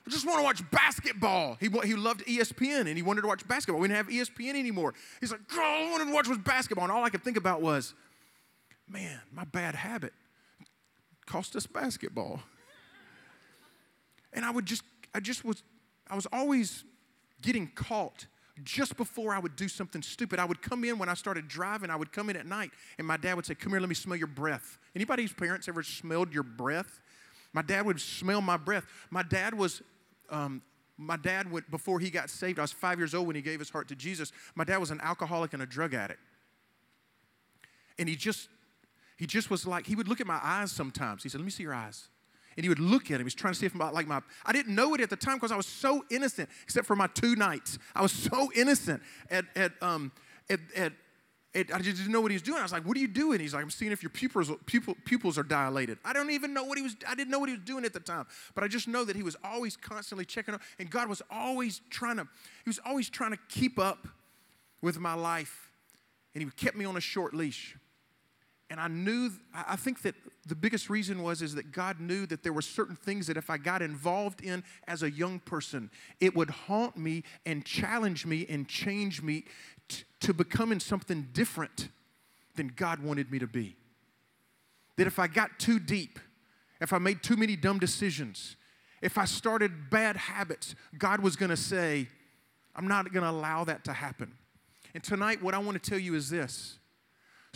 I 0.06 0.10
just 0.10 0.26
want 0.26 0.38
to 0.38 0.44
watch 0.44 0.70
basketball. 0.70 1.56
He, 1.58 1.68
he 1.84 1.94
loved 1.94 2.24
ESPN 2.26 2.80
and 2.80 2.96
he 2.96 3.02
wanted 3.02 3.22
to 3.22 3.26
watch 3.26 3.46
basketball. 3.48 3.80
We 3.80 3.88
didn't 3.88 3.96
have 3.96 4.08
ESPN 4.08 4.50
anymore. 4.50 4.94
He's 5.20 5.30
like, 5.30 5.40
all 5.52 5.60
I 5.60 5.90
wanted 5.90 6.06
to 6.06 6.12
watch 6.12 6.28
was 6.28 6.38
basketball. 6.38 6.84
And 6.84 6.92
all 6.92 7.02
I 7.02 7.10
could 7.10 7.24
think 7.24 7.36
about 7.36 7.62
was, 7.62 7.94
man, 8.88 9.20
my 9.32 9.44
bad 9.44 9.74
habit 9.74 10.12
cost 11.26 11.56
us 11.56 11.66
basketball. 11.66 12.40
And 14.32 14.44
I 14.44 14.50
would 14.50 14.66
just, 14.66 14.82
I 15.14 15.20
just 15.20 15.44
was, 15.44 15.62
I 16.08 16.14
was 16.14 16.26
always 16.32 16.84
getting 17.40 17.68
caught 17.68 18.26
just 18.62 18.96
before 18.96 19.34
I 19.34 19.38
would 19.38 19.56
do 19.56 19.68
something 19.68 20.02
stupid. 20.02 20.38
I 20.38 20.44
would 20.44 20.62
come 20.62 20.84
in 20.84 20.98
when 20.98 21.08
I 21.08 21.14
started 21.14 21.48
driving, 21.48 21.90
I 21.90 21.96
would 21.96 22.12
come 22.12 22.30
in 22.30 22.36
at 22.36 22.46
night, 22.46 22.70
and 22.98 23.06
my 23.06 23.16
dad 23.16 23.34
would 23.34 23.46
say, 23.46 23.54
Come 23.54 23.72
here, 23.72 23.80
let 23.80 23.88
me 23.88 23.94
smell 23.94 24.16
your 24.16 24.28
breath. 24.28 24.78
Anybody's 24.94 25.32
parents 25.32 25.68
ever 25.68 25.82
smelled 25.82 26.32
your 26.32 26.42
breath? 26.42 27.00
My 27.54 27.62
dad 27.62 27.86
would 27.86 28.00
smell 28.00 28.42
my 28.42 28.58
breath. 28.58 28.84
My 29.10 29.22
dad 29.22 29.54
was 29.54 29.80
um, 30.28 30.60
my 30.96 31.16
dad 31.16 31.50
would 31.50 31.70
before 31.70 31.98
he 31.98 32.08
got 32.08 32.30
saved 32.30 32.58
i 32.58 32.62
was 32.62 32.72
five 32.72 32.98
years 32.98 33.14
old 33.14 33.26
when 33.26 33.36
he 33.36 33.42
gave 33.42 33.58
his 33.58 33.68
heart 33.68 33.88
to 33.88 33.96
jesus 33.96 34.32
my 34.54 34.64
dad 34.64 34.78
was 34.78 34.90
an 34.90 35.00
alcoholic 35.00 35.52
and 35.52 35.62
a 35.62 35.66
drug 35.66 35.94
addict. 35.94 36.20
And 37.98 38.08
he 38.08 38.16
just 38.16 38.48
he 39.16 39.26
just 39.26 39.50
was 39.50 39.66
like 39.66 39.86
he 39.86 39.96
would 39.96 40.08
look 40.08 40.20
at 40.20 40.26
my 40.26 40.40
eyes 40.42 40.72
sometimes. 40.72 41.22
He 41.22 41.28
said 41.28 41.40
let 41.40 41.44
me 41.44 41.50
see 41.50 41.62
your 41.62 41.74
eyes. 41.74 42.08
And 42.56 42.64
he 42.64 42.68
would 42.68 42.78
look 42.78 43.10
at 43.10 43.20
him. 43.20 43.26
He's 43.26 43.34
trying 43.34 43.52
to 43.52 43.58
see 43.58 43.66
if 43.66 43.74
like 43.74 44.06
my 44.06 44.20
i 44.44 44.52
didn't 44.52 44.74
know 44.74 44.94
it 44.94 45.00
at 45.00 45.10
the 45.10 45.16
time 45.16 45.34
because 45.34 45.52
i 45.52 45.56
was 45.56 45.66
so 45.66 46.04
innocent 46.10 46.48
except 46.62 46.86
for 46.86 46.96
my 46.96 47.08
two 47.08 47.34
nights. 47.36 47.78
I 47.94 48.02
was 48.02 48.12
so 48.12 48.50
innocent 48.54 49.02
at, 49.30 49.44
at, 49.56 49.72
um, 49.82 50.12
at, 50.48 50.60
at 50.76 50.92
it, 51.54 51.72
I 51.72 51.78
just 51.78 51.98
didn't 51.98 52.12
know 52.12 52.20
what 52.20 52.32
he 52.32 52.34
was 52.34 52.42
doing. 52.42 52.58
I 52.58 52.62
was 52.62 52.72
like, 52.72 52.84
"What 52.84 52.96
are 52.96 53.00
you 53.00 53.08
doing?" 53.08 53.38
He's 53.38 53.54
like, 53.54 53.62
"I'm 53.62 53.70
seeing 53.70 53.92
if 53.92 54.02
your 54.02 54.10
pupils, 54.10 54.50
pupil, 54.66 54.96
pupils 55.04 55.38
are 55.38 55.44
dilated." 55.44 55.98
I 56.04 56.12
don't 56.12 56.30
even 56.30 56.52
know 56.52 56.64
what 56.64 56.76
he 56.76 56.82
was. 56.82 56.96
I 57.08 57.14
didn't 57.14 57.30
know 57.30 57.38
what 57.38 57.48
he 57.48 57.54
was 57.54 57.64
doing 57.64 57.84
at 57.84 57.92
the 57.92 58.00
time, 58.00 58.26
but 58.54 58.64
I 58.64 58.68
just 58.68 58.88
know 58.88 59.04
that 59.04 59.14
he 59.14 59.22
was 59.22 59.36
always 59.44 59.76
constantly 59.76 60.24
checking 60.24 60.54
up, 60.54 60.62
and 60.80 60.90
God 60.90 61.08
was 61.08 61.22
always 61.30 61.80
trying 61.90 62.16
to. 62.16 62.26
He 62.64 62.68
was 62.68 62.80
always 62.84 63.08
trying 63.08 63.30
to 63.30 63.38
keep 63.48 63.78
up 63.78 64.08
with 64.82 64.98
my 64.98 65.14
life, 65.14 65.70
and 66.34 66.42
he 66.42 66.50
kept 66.50 66.76
me 66.76 66.84
on 66.84 66.96
a 66.96 67.00
short 67.00 67.34
leash. 67.34 67.76
And 68.68 68.80
I 68.80 68.88
knew. 68.88 69.30
I 69.54 69.76
think 69.76 70.02
that 70.02 70.16
the 70.46 70.56
biggest 70.56 70.90
reason 70.90 71.22
was 71.22 71.40
is 71.40 71.54
that 71.54 71.70
God 71.70 72.00
knew 72.00 72.26
that 72.26 72.42
there 72.42 72.52
were 72.52 72.62
certain 72.62 72.96
things 72.96 73.28
that 73.28 73.36
if 73.36 73.48
I 73.48 73.58
got 73.58 73.80
involved 73.80 74.40
in 74.40 74.64
as 74.88 75.04
a 75.04 75.10
young 75.10 75.38
person, 75.38 75.90
it 76.18 76.34
would 76.34 76.50
haunt 76.50 76.96
me 76.96 77.22
and 77.46 77.64
challenge 77.64 78.26
me 78.26 78.44
and 78.48 78.66
change 78.66 79.22
me 79.22 79.44
to 80.24 80.32
becoming 80.32 80.80
something 80.80 81.28
different 81.32 81.88
than 82.56 82.72
God 82.74 83.00
wanted 83.00 83.30
me 83.30 83.38
to 83.38 83.46
be. 83.46 83.76
That 84.96 85.06
if 85.06 85.18
I 85.18 85.26
got 85.26 85.58
too 85.58 85.78
deep, 85.78 86.18
if 86.80 86.92
I 86.92 86.98
made 86.98 87.22
too 87.22 87.36
many 87.36 87.56
dumb 87.56 87.78
decisions, 87.78 88.56
if 89.02 89.18
I 89.18 89.26
started 89.26 89.90
bad 89.90 90.16
habits, 90.16 90.74
God 90.96 91.20
was 91.20 91.36
gonna 91.36 91.58
say, 91.58 92.08
I'm 92.74 92.88
not 92.88 93.12
gonna 93.12 93.30
allow 93.30 93.64
that 93.64 93.84
to 93.84 93.92
happen. 93.92 94.32
And 94.94 95.04
tonight, 95.04 95.42
what 95.42 95.52
I 95.52 95.58
wanna 95.58 95.78
tell 95.78 95.98
you 95.98 96.14
is 96.14 96.30
this 96.30 96.78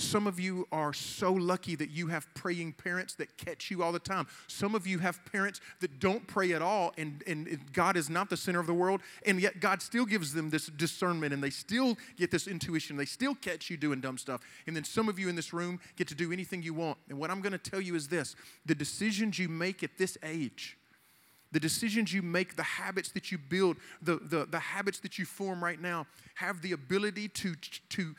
some 0.01 0.27
of 0.27 0.39
you 0.39 0.67
are 0.71 0.93
so 0.93 1.33
lucky 1.33 1.75
that 1.77 1.91
you 1.91 2.07
have 2.09 2.33
praying 2.35 2.75
parents 2.75 3.15
that 3.15 3.37
catch 3.37 3.71
you 3.71 3.83
all 3.83 3.93
the 3.93 3.99
time. 3.99 4.27
Some 4.47 4.75
of 4.75 4.87
you 4.87 4.99
have 5.01 5.21
parents 5.33 5.61
that 5.81 5.99
don't 5.99 6.27
pray 6.27 6.53
at 6.53 6.63
all, 6.63 6.93
and, 6.97 7.23
and 7.27 7.59
God 7.73 7.97
is 7.97 8.09
not 8.09 8.31
the 8.31 8.37
center 8.37 8.61
of 8.61 8.67
the 8.67 8.75
world, 8.75 9.01
and 9.27 9.41
yet 9.41 9.61
God 9.61 9.83
still 9.83 10.07
gives 10.07 10.33
them 10.33 10.51
this 10.51 10.67
discernment 10.67 11.33
and 11.33 11.43
they 11.43 11.51
still 11.51 11.97
get 12.17 12.31
this 12.31 12.47
intuition. 12.47 12.97
They 12.97 13.05
still 13.05 13.35
catch 13.35 13.71
you 13.71 13.77
doing 13.77 14.01
dumb 14.01 14.19
stuff. 14.19 14.41
And 14.67 14.77
then 14.77 14.85
some 14.85 15.09
of 15.09 15.19
you 15.19 15.29
in 15.29 15.37
this 15.37 15.53
room 15.53 15.81
get 15.97 16.09
to 16.09 16.15
do 16.15 16.33
anything 16.33 16.63
you 16.63 16.75
want. 16.75 16.99
And 17.09 17.19
what 17.19 17.31
I'm 17.31 17.41
going 17.41 17.53
to 17.53 17.59
tell 17.59 17.81
you 17.81 17.95
is 17.95 18.09
this 18.09 18.37
the 18.67 18.75
decisions 18.75 19.39
you 19.39 19.49
make 19.49 19.83
at 19.83 19.99
this 19.99 20.17
age 20.23 20.79
The 21.51 21.61
decisions 21.61 22.13
you 22.13 22.23
make, 22.23 22.57
the 22.57 22.63
habits 22.63 23.11
that 23.13 23.33
you 23.33 23.39
build, 23.39 23.79
the, 24.03 24.17
the, 24.17 24.45
the 24.45 24.59
habits 24.59 25.01
that 25.01 25.19
you 25.19 25.25
form 25.25 25.65
right 25.65 25.81
now 25.81 26.07
have 26.35 26.61
the 26.61 26.73
ability 26.73 27.29
to, 27.29 27.55
to, 27.91 28.15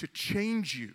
to 0.00 0.06
change 0.06 0.74
you 0.74 0.92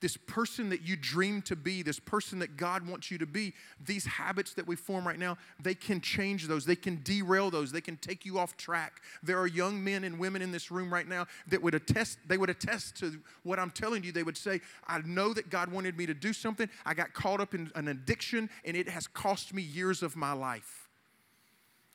this 0.00 0.16
person 0.16 0.68
that 0.68 0.82
you 0.82 0.94
dream 0.94 1.40
to 1.42 1.56
be, 1.56 1.82
this 1.82 1.98
person 1.98 2.38
that 2.40 2.56
God 2.56 2.86
wants 2.86 3.10
you 3.10 3.18
to 3.18 3.26
be, 3.26 3.54
these 3.84 4.04
habits 4.04 4.52
that 4.54 4.66
we 4.66 4.76
form 4.76 5.06
right 5.06 5.18
now, 5.18 5.38
they 5.60 5.74
can 5.74 6.00
change 6.00 6.46
those. 6.46 6.66
They 6.66 6.76
can 6.76 7.00
derail 7.02 7.50
those. 7.50 7.72
They 7.72 7.80
can 7.80 7.96
take 7.96 8.24
you 8.24 8.38
off 8.38 8.56
track. 8.56 9.00
There 9.22 9.38
are 9.38 9.46
young 9.46 9.82
men 9.82 10.04
and 10.04 10.18
women 10.18 10.42
in 10.42 10.52
this 10.52 10.70
room 10.70 10.92
right 10.92 11.08
now 11.08 11.26
that 11.48 11.62
would 11.62 11.74
attest, 11.74 12.18
they 12.28 12.36
would 12.36 12.50
attest 12.50 12.96
to 12.98 13.18
what 13.42 13.58
I'm 13.58 13.70
telling 13.70 14.04
you. 14.04 14.12
They 14.12 14.22
would 14.22 14.36
say, 14.36 14.60
I 14.86 14.98
know 14.98 15.32
that 15.32 15.50
God 15.50 15.72
wanted 15.72 15.96
me 15.96 16.06
to 16.06 16.14
do 16.14 16.32
something. 16.32 16.68
I 16.84 16.94
got 16.94 17.14
caught 17.14 17.40
up 17.40 17.54
in 17.54 17.70
an 17.74 17.88
addiction 17.88 18.50
and 18.64 18.76
it 18.76 18.88
has 18.88 19.06
cost 19.06 19.54
me 19.54 19.62
years 19.62 20.02
of 20.02 20.14
my 20.14 20.32
life. 20.34 20.88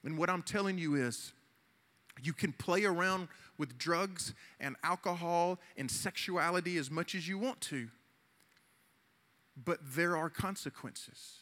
And 0.04 0.18
what 0.18 0.30
I'm 0.30 0.42
telling 0.42 0.78
you 0.78 0.96
is, 0.96 1.34
you 2.22 2.34
can 2.34 2.54
play 2.54 2.84
around 2.84 3.28
with 3.58 3.78
drugs 3.78 4.34
and 4.60 4.76
alcohol 4.84 5.60
and 5.78 5.90
sexuality 5.90 6.78
as 6.78 6.90
much 6.90 7.16
as 7.16 7.28
you 7.28 7.38
want 7.38 7.62
to, 7.62 7.90
but 9.64 9.80
there 9.96 10.18
are 10.18 10.30
consequences. 10.30 11.40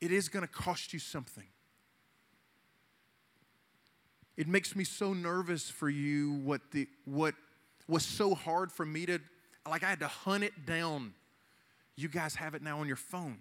It 0.00 0.12
is 0.12 0.28
going 0.28 0.46
to 0.46 0.52
cost 0.52 0.92
you 0.92 0.98
something. 0.98 1.46
It 4.36 4.48
makes 4.48 4.74
me 4.74 4.84
so 4.84 5.12
nervous 5.12 5.68
for 5.68 5.90
you 5.90 6.32
what 6.44 6.62
the 6.72 6.88
what 7.04 7.34
was 7.86 8.04
so 8.04 8.34
hard 8.34 8.72
for 8.72 8.86
me 8.86 9.04
to 9.04 9.18
like 9.68 9.84
I 9.84 9.90
had 9.90 10.00
to 10.00 10.08
hunt 10.08 10.44
it 10.44 10.64
down. 10.64 11.12
You 11.96 12.08
guys 12.08 12.34
have 12.36 12.54
it 12.54 12.62
now 12.62 12.80
on 12.80 12.86
your 12.86 12.96
phone. 12.96 13.38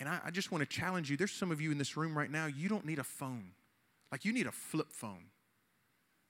And 0.00 0.08
I, 0.08 0.18
I 0.24 0.30
just 0.30 0.50
want 0.50 0.62
to 0.62 0.66
challenge 0.66 1.10
you. 1.10 1.16
There's 1.16 1.30
some 1.30 1.52
of 1.52 1.60
you 1.60 1.70
in 1.70 1.78
this 1.78 1.96
room 1.96 2.18
right 2.18 2.30
now, 2.30 2.46
you 2.46 2.68
don't 2.68 2.84
need 2.84 2.98
a 2.98 3.04
phone. 3.04 3.52
Like 4.10 4.24
you 4.24 4.32
need 4.32 4.46
a 4.46 4.52
flip 4.52 4.92
phone. 4.92 5.24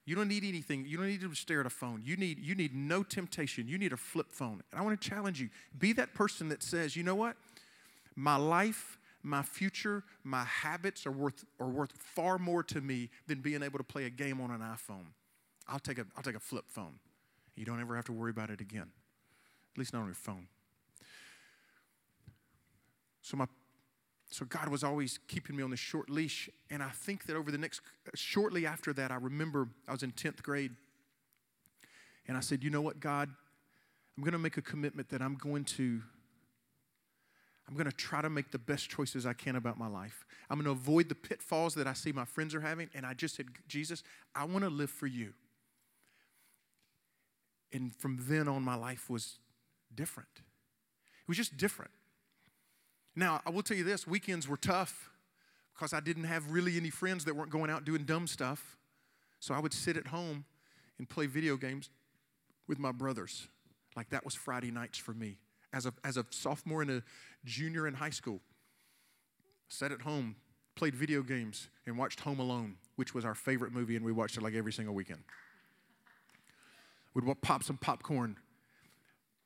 You 0.07 0.17
don't 0.17 0.29
need 0.29 0.45
anything. 0.45 0.87
You 0.87 0.97
don't 0.97 1.07
need 1.07 1.21
to 1.21 1.35
stare 1.35 1.61
at 1.61 1.67
a 1.67 1.71
phone. 1.71 2.03
You 2.05 2.17
need, 2.17 2.41
you 2.41 2.55
need 2.55 2.75
no 2.75 3.03
temptation. 3.03 3.69
You 3.69 3.79
need 3.79 3.93
a 3.93 3.97
flip 3.97 4.27
phone. 4.31 4.63
And 4.73 4.81
I 4.81 4.83
want 4.83 5.01
to 5.01 5.09
challenge 5.09 5.41
you 5.41 5.51
be 5.79 5.93
that 5.95 6.15
person 6.15 6.49
that 6.49 6.63
says, 6.63 6.97
you 6.97 7.03
know 7.03 7.15
what? 7.15 7.37
My 8.17 8.37
life, 8.37 8.99
my 9.23 9.43
future, 9.43 10.03
my 10.25 10.45
habits 10.45 11.07
are 11.07 11.13
worth, 11.13 11.45
are 11.61 11.69
worth 11.69 11.93
far 11.93 12.39
more 12.39 12.63
to 12.65 12.81
me 12.81 13.11
than 13.27 13.41
being 13.41 13.63
able 13.63 13.79
to 13.79 13.85
play 13.85 14.05
a 14.07 14.11
game 14.11 14.41
on 14.41 14.51
an 14.51 14.61
iPhone. 14.61 15.07
I'll 15.69 15.79
take 15.79 15.99
a, 15.99 16.07
I'll 16.17 16.23
take 16.23 16.37
a 16.37 16.41
flip 16.41 16.65
phone. 16.69 16.99
You 17.55 17.65
don't 17.65 17.81
ever 17.81 17.95
have 17.95 18.07
to 18.07 18.13
worry 18.13 18.31
about 18.31 18.51
it 18.51 18.61
again, 18.61 18.91
at 19.75 19.79
least 19.79 19.93
not 19.93 20.01
on 20.01 20.07
your 20.07 20.15
phone. 20.15 20.49
So, 23.23 23.37
my 23.37 23.47
so 24.31 24.45
God 24.45 24.69
was 24.69 24.85
always 24.85 25.19
keeping 25.27 25.57
me 25.57 25.63
on 25.63 25.71
the 25.71 25.77
short 25.77 26.09
leash. 26.09 26.49
And 26.71 26.83
I 26.83 26.91
think 26.91 27.27
that 27.27 27.37
over 27.37 27.51
the 27.51 27.59
next, 27.59 27.81
shortly 28.15 28.65
after 28.65 28.93
that, 28.93 29.11
I 29.11 29.17
remember 29.17 29.69
I 29.89 29.93
was 29.93 30.03
in 30.03 30.13
10th 30.13 30.43
grade. 30.43 30.71
And 32.29 32.37
I 32.37 32.41
said, 32.41 32.63
you 32.63 32.71
know 32.71 32.81
what, 32.81 33.01
God? 33.01 33.29
I'm 34.17 34.23
going 34.23 34.33
to 34.33 34.39
make 34.39 34.57
a 34.57 34.63
commitment 34.63 35.09
that 35.09 35.21
I'm 35.21 35.35
going 35.35 35.65
to 35.65 36.03
I'm 37.69 37.77
going 37.77 37.89
to 37.89 37.97
try 37.97 38.21
to 38.21 38.29
make 38.29 38.51
the 38.51 38.59
best 38.59 38.91
choices 38.91 39.25
I 39.25 39.33
can 39.33 39.55
about 39.55 39.79
my 39.79 39.87
life. 39.87 40.27
I'm 40.51 40.57
going 40.57 40.65
to 40.65 40.73
avoid 40.73 41.09
the 41.09 41.15
pitfalls 41.15 41.75
that 41.77 41.87
I 41.87 41.93
see 41.93 42.11
my 42.11 42.25
friends 42.25 42.53
are 42.53 42.61
having. 42.61 42.91
And 42.95 43.07
I 43.07 43.15
just 43.15 43.37
said, 43.37 43.47
Jesus, 43.69 44.03
I 44.35 44.45
want 44.45 44.65
to 44.65 44.71
live 44.71 44.91
for 44.91 45.07
you. 45.07 45.35
And 47.73 47.95
from 47.95 48.19
then 48.23 48.49
on, 48.49 48.65
my 48.65 48.75
life 48.75 49.09
was 49.09 49.39
different. 49.95 50.29
It 50.35 51.29
was 51.29 51.37
just 51.37 51.57
different. 51.57 51.93
Now, 53.17 53.41
I 53.47 53.51
will 53.51 53.63
tell 53.63 53.77
you 53.77 53.85
this 53.85 54.07
weekends 54.07 54.49
were 54.49 54.57
tough 54.57 55.11
because 55.75 55.93
I 55.93 56.01
didn't 56.01 56.25
have 56.25 56.51
really 56.51 56.77
any 56.77 56.91
friends 56.91 57.25
that 57.25 57.35
weren't 57.35 57.51
going 57.51 57.71
out 57.71 57.85
doing 57.85 58.05
dumb 58.05 58.27
stuff. 58.27 58.77
So 59.41 59.55
I 59.55 59.59
would 59.59 59.73
sit 59.73 59.97
at 59.97 60.09
home 60.09 60.45
and 60.99 61.09
play 61.09 61.27
video 61.27 61.57
games 61.57 61.89
with 62.69 62.79
my 62.79 62.93
brothers. 62.93 63.49
Like 63.97 64.11
that 64.11 64.25
was 64.25 64.35
Friday 64.35 64.71
nights 64.71 64.99
for 64.99 65.13
me. 65.13 65.39
As 65.73 65.87
a, 65.87 65.95
as 66.05 66.17
a 66.17 66.27
sophomore 66.31 66.83
and 66.83 66.91
a 66.91 67.03
junior 67.45 67.87
in 67.87 67.95
high 67.95 68.11
school, 68.11 68.41
sat 69.69 69.93
at 69.93 70.03
home, 70.03 70.37
played 70.75 70.95
video 70.95 71.23
games, 71.23 71.69
and 71.87 71.97
watched 71.97 72.21
Home 72.21 72.41
Alone, 72.41 72.77
which 72.97 73.15
was 73.15 73.25
our 73.25 73.35
favorite 73.35 73.73
movie, 73.73 73.97
and 73.97 74.05
we 74.05 74.13
watched 74.13 74.37
it 74.37 74.43
like 74.43 74.55
every 74.55 74.73
single 74.73 74.95
weekend. 74.95 75.21
We'd 77.15 77.25
pop 77.41 77.63
some 77.63 77.77
popcorn. 77.77 78.37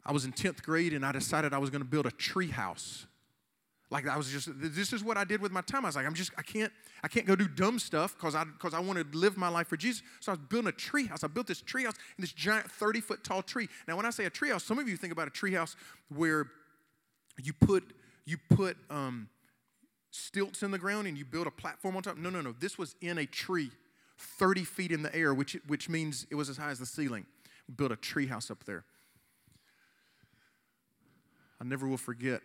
I 0.05 0.13
was 0.13 0.25
in 0.25 0.33
10th 0.33 0.63
grade 0.63 0.93
and 0.93 1.05
I 1.05 1.13
decided 1.13 1.55
I 1.55 1.59
was 1.59 1.71
going 1.71 1.83
to 1.83 1.89
build 1.89 2.07
a 2.07 2.11
tree 2.11 2.51
house 2.51 3.07
like 3.95 4.09
I 4.09 4.17
was 4.17 4.29
just, 4.29 4.49
this 4.57 4.93
is 4.93 5.05
what 5.05 5.17
I 5.17 5.23
did 5.23 5.41
with 5.41 5.53
my 5.53 5.61
time. 5.61 5.85
I 5.85 5.89
was 5.89 5.95
like, 5.95 6.05
I'm 6.05 6.15
just, 6.15 6.33
I 6.37 6.43
can't, 6.43 6.73
I 7.05 7.07
can't 7.07 7.27
go 7.27 7.37
do 7.37 7.47
dumb 7.47 7.79
stuff 7.79 8.17
because 8.17 8.35
I, 8.35 8.43
because 8.43 8.75
I 8.75 8.81
want 8.81 8.99
to 8.99 9.17
live 9.17 9.37
my 9.37 9.47
life 9.47 9.69
for 9.69 9.77
Jesus. 9.77 10.03
So 10.19 10.33
I 10.33 10.35
was 10.35 10.41
building 10.49 10.69
a 10.69 10.73
tree 10.73 11.07
house. 11.07 11.23
I 11.23 11.29
built 11.29 11.47
this 11.47 11.61
tree 11.61 11.85
house 11.85 11.95
in 12.19 12.23
this 12.23 12.33
giant 12.33 12.69
30 12.69 13.01
foot 13.01 13.23
tall 13.23 13.41
tree. 13.41 13.69
Now, 13.87 13.97
when 13.97 14.05
I 14.05 14.11
say 14.11 14.25
a 14.25 14.31
tree 14.31 14.51
house, 14.51 14.65
some 14.65 14.81
of 14.81 14.89
you 14.89 14.97
think 14.97 15.13
about 15.13 15.29
a 15.29 15.31
tree 15.31 15.53
house 15.53 15.77
where 16.09 16.49
you 17.41 17.53
put, 17.53 17.85
you 18.27 18.37
put 18.51 18.77
um, 18.91 19.29
stilts 20.11 20.65
in 20.65 20.73
the 20.73 20.79
ground 20.79 21.07
and 21.07 21.17
you 21.17 21.25
build 21.25 21.47
a 21.47 21.53
platform 21.53 21.97
on 21.97 22.03
top. 22.03 22.17
No, 22.17 22.31
no, 22.31 22.41
no. 22.41 22.53
This 22.59 22.77
was 22.77 22.97
in 23.01 23.19
a 23.19 23.27
tree, 23.27 23.71
30 24.19 24.65
feet 24.65 24.91
in 24.91 25.03
the 25.03 25.15
air, 25.15 25.33
which, 25.33 25.57
which 25.69 25.89
means 25.89 26.27
it 26.33 26.35
was 26.35 26.49
as 26.49 26.57
high 26.57 26.71
as 26.71 26.81
the 26.81 26.87
ceiling. 26.87 27.27
We 27.69 27.75
built 27.75 27.93
a 27.93 27.97
tree 27.97 28.27
house 28.27 28.51
up 28.51 28.65
there. 28.65 28.85
I 31.61 31.65
never 31.65 31.87
will 31.87 31.97
forget 31.97 32.43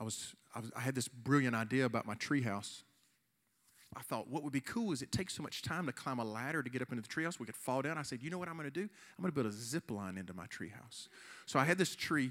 I 0.00 0.04
was, 0.04 0.34
I 0.54 0.60
was 0.60 0.70
I 0.76 0.80
had 0.80 0.94
this 0.94 1.08
brilliant 1.08 1.54
idea 1.54 1.84
about 1.84 2.06
my 2.06 2.14
treehouse. 2.14 2.82
I 3.96 4.02
thought 4.02 4.28
what 4.28 4.42
would 4.44 4.52
be 4.52 4.60
cool 4.60 4.92
is 4.92 5.02
it 5.02 5.10
takes 5.10 5.34
so 5.34 5.42
much 5.42 5.62
time 5.62 5.86
to 5.86 5.92
climb 5.92 6.18
a 6.18 6.24
ladder 6.24 6.62
to 6.62 6.70
get 6.70 6.82
up 6.82 6.90
into 6.92 7.02
the 7.02 7.08
treehouse. 7.08 7.40
We 7.40 7.46
could 7.46 7.56
fall 7.56 7.82
down. 7.82 7.96
I 7.96 8.02
said, 8.02 8.22
you 8.22 8.30
know 8.30 8.38
what 8.38 8.48
I'm 8.48 8.56
going 8.56 8.70
to 8.70 8.70
do? 8.70 8.82
I'm 8.82 9.22
going 9.22 9.32
to 9.32 9.34
build 9.34 9.46
a 9.46 9.52
zip 9.52 9.90
line 9.90 10.18
into 10.18 10.34
my 10.34 10.46
treehouse. 10.46 11.08
So 11.46 11.58
I 11.58 11.64
had 11.64 11.78
this 11.78 11.96
tree, 11.96 12.30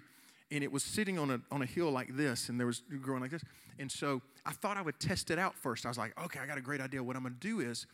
and 0.51 0.63
it 0.63 0.71
was 0.71 0.83
sitting 0.83 1.17
on 1.17 1.31
a 1.31 1.41
on 1.51 1.61
a 1.61 1.65
hill 1.65 1.91
like 1.91 2.15
this, 2.15 2.49
and 2.49 2.59
there 2.59 2.67
was 2.67 2.83
growing 3.01 3.21
like 3.21 3.31
this. 3.31 3.43
And 3.79 3.91
so 3.91 4.21
I 4.45 4.51
thought 4.51 4.77
I 4.77 4.81
would 4.81 4.99
test 4.99 5.31
it 5.31 5.39
out 5.39 5.55
first. 5.55 5.85
I 5.85 5.89
was 5.89 5.97
like, 5.97 6.19
okay, 6.25 6.39
I 6.39 6.45
got 6.45 6.57
a 6.57 6.61
great 6.61 6.81
idea. 6.81 7.03
What 7.03 7.15
I'm 7.15 7.23
going 7.23 7.35
to 7.35 7.39
do 7.39 7.59
is 7.59 7.87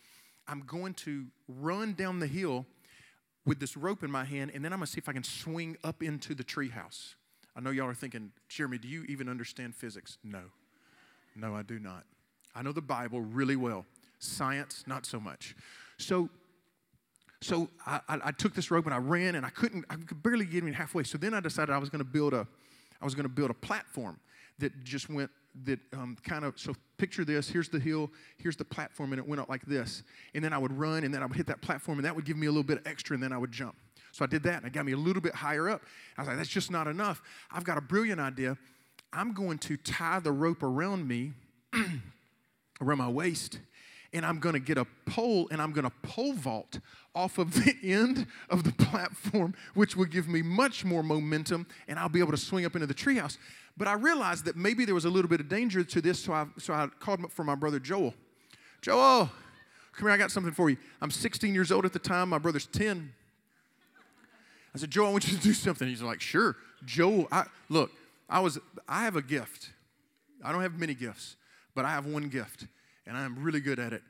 I'm 0.48 0.62
going 0.62 0.94
to 0.96 1.26
run 1.48 1.94
down 1.94 2.20
the 2.20 2.28
hill 2.28 2.66
with 3.46 3.60
this 3.60 3.76
rope 3.76 4.04
in 4.04 4.12
my 4.12 4.26
hand, 4.26 4.52
and 4.54 4.64
then 4.64 4.72
I'm 4.72 4.80
going 4.80 4.88
to 4.88 4.92
see 4.92 5.00
if 5.00 5.10
I 5.10 5.14
can 5.14 5.24
swing 5.24 5.78
up 5.84 6.04
into 6.04 6.36
the 6.36 6.44
treehouse. 6.44 7.16
I 7.56 7.62
know 7.62 7.70
y'all 7.70 7.88
are 7.88 7.94
thinking, 7.94 8.32
Jeremy, 8.50 8.78
do 8.78 8.88
you 8.88 9.04
even 9.04 9.30
understand 9.30 9.76
physics? 9.76 10.18
No. 10.24 10.42
No, 11.36 11.56
I 11.56 11.62
do 11.62 11.80
not. 11.80 12.04
I 12.56 12.62
know 12.62 12.72
the 12.72 12.82
Bible 12.82 13.22
really 13.22 13.56
well. 13.56 13.86
Science, 14.20 14.84
not 14.88 15.06
so 15.06 15.20
much. 15.20 15.56
So, 15.98 16.30
so 17.42 17.70
I, 17.86 18.00
I, 18.08 18.20
I 18.26 18.32
took 18.32 18.54
this 18.54 18.72
rope 18.72 18.86
and 18.86 18.94
I 18.94 18.98
ran 18.98 19.36
and 19.36 19.46
I 19.46 19.50
couldn't, 19.50 19.86
I 19.90 19.96
could 19.96 20.24
barely 20.24 20.46
get 20.46 20.58
even 20.58 20.74
halfway. 20.74 21.04
So 21.04 21.18
then 21.18 21.34
I 21.34 21.40
decided 21.40 21.74
I 21.74 21.78
was 21.78 21.90
going 21.90 22.04
to 22.04 22.10
build 22.10 22.34
a, 22.34 22.48
I 23.02 23.06
was 23.06 23.16
going 23.16 23.26
to 23.26 23.34
build 23.34 23.52
a 23.52 23.56
platform 23.56 24.20
that 24.60 24.84
just 24.84 25.10
went 25.10 25.30
that 25.66 25.80
um, 25.94 26.18
kind 26.24 26.46
of 26.46 26.60
so 26.60 26.74
picture 26.98 27.24
this 27.24 27.48
here's 27.48 27.70
the 27.70 27.80
hill 27.80 28.10
here's 28.38 28.56
the 28.56 28.66
platform 28.66 29.14
and 29.14 29.20
it 29.20 29.28
went 29.28 29.40
up 29.40 29.50
like 29.50 29.64
this 29.66 30.02
and 30.34 30.44
then 30.44 30.52
i 30.52 30.58
would 30.58 30.72
run 30.72 31.04
and 31.04 31.14
then 31.14 31.22
i 31.22 31.26
would 31.28 31.36
hit 31.36 31.46
that 31.46 31.62
platform 31.62 32.00
and 32.00 32.06
that 32.06 32.16
would 32.16 32.26
give 32.26 32.38
me 32.38 32.48
a 32.48 32.50
little 32.50 32.64
bit 32.64 32.80
of 32.80 32.88
extra 32.88 33.14
and 33.14 33.22
then 33.22 33.32
i 33.32 33.38
would 33.38 33.52
jump 33.52 33.76
so 34.14 34.24
I 34.24 34.28
did 34.28 34.44
that 34.44 34.58
and 34.58 34.68
it 34.68 34.74
got 34.74 34.86
me 34.86 34.92
a 34.92 34.98
little 34.98 35.24
bit 35.24 35.34
higher 35.34 35.68
up. 35.68 35.82
I 36.18 36.22
was 36.22 36.28
like, 36.28 36.38
that's 36.38 36.48
just 36.48 36.70
not 36.70 36.88
enough. 36.88 37.22
I've 37.52 37.64
got 37.64 37.80
a 37.80 37.82
brilliant 37.82 38.22
idea. 38.22 38.58
I'm 39.12 39.34
going 39.34 39.58
to 39.60 39.76
tie 39.76 40.20
the 40.20 40.32
rope 40.32 40.62
around 40.62 41.08
me, 41.08 41.34
around 42.82 43.00
my 43.00 43.10
waist, 43.10 43.58
and 44.14 44.24
I'm 44.24 44.38
going 44.38 44.54
to 44.54 44.60
get 44.60 44.78
a 44.78 44.86
pole 45.08 45.48
and 45.50 45.60
I'm 45.60 45.72
going 45.72 45.86
to 45.86 45.92
pole 46.04 46.34
vault 46.34 46.80
off 47.16 47.40
of 47.40 47.54
the 47.66 47.76
end 47.82 48.28
of 48.52 48.64
the 48.64 48.72
platform, 48.72 49.56
which 49.74 49.96
will 49.96 50.06
give 50.06 50.28
me 50.28 50.44
much 50.44 50.86
more 50.86 51.02
momentum 51.02 51.66
and 51.88 51.98
I'll 51.98 52.08
be 52.08 52.20
able 52.20 52.32
to 52.32 52.38
swing 52.38 52.66
up 52.66 52.76
into 52.76 52.86
the 52.86 52.94
treehouse. 52.94 53.40
But 53.76 53.88
I 53.88 53.94
realized 53.94 54.46
that 54.46 54.56
maybe 54.56 54.86
there 54.86 54.94
was 54.94 55.06
a 55.06 55.10
little 55.10 55.30
bit 55.30 55.40
of 55.40 55.50
danger 55.50 55.84
to 55.84 56.02
this, 56.02 56.20
so 56.20 56.34
I, 56.34 56.46
so 56.60 56.76
I 56.76 56.86
called 57.00 57.24
up 57.24 57.32
for 57.32 57.44
my 57.44 57.56
brother 57.56 57.80
Joel. 57.80 58.14
Joel, 58.84 59.32
come 59.94 60.08
here, 60.08 60.12
I 60.12 60.18
got 60.18 60.30
something 60.30 60.54
for 60.54 60.70
you. 60.70 60.78
I'm 61.02 61.10
16 61.10 61.52
years 61.56 61.72
old 61.72 61.84
at 61.84 61.94
the 61.94 62.00
time, 62.00 62.30
my 62.30 62.38
brother's 62.38 62.68
10. 62.68 63.12
I 64.74 64.80
said, 64.80 64.90
Joe, 64.90 65.06
I 65.06 65.12
want 65.12 65.28
you 65.28 65.38
to 65.38 65.44
do 65.44 65.54
something. 65.54 65.88
He's 65.88 66.02
like, 66.02 66.22
sure. 66.22 66.56
Joe, 66.86 67.28
I, 67.32 67.46
look, 67.70 67.92
I 68.30 68.40
was, 68.40 68.60
I 68.88 69.04
have 69.04 69.16
a 69.16 69.22
gift. 69.22 69.70
I 70.44 70.52
don't 70.52 70.62
have 70.62 70.78
many 70.78 70.94
gifts, 70.94 71.36
but 71.76 71.86
I 71.86 71.90
have 71.90 72.06
one 72.06 72.28
gift, 72.30 72.68
and 73.06 73.16
I'm 73.16 73.42
really 73.42 73.60
good 73.60 73.80
at 73.80 73.94
it. 73.94 74.02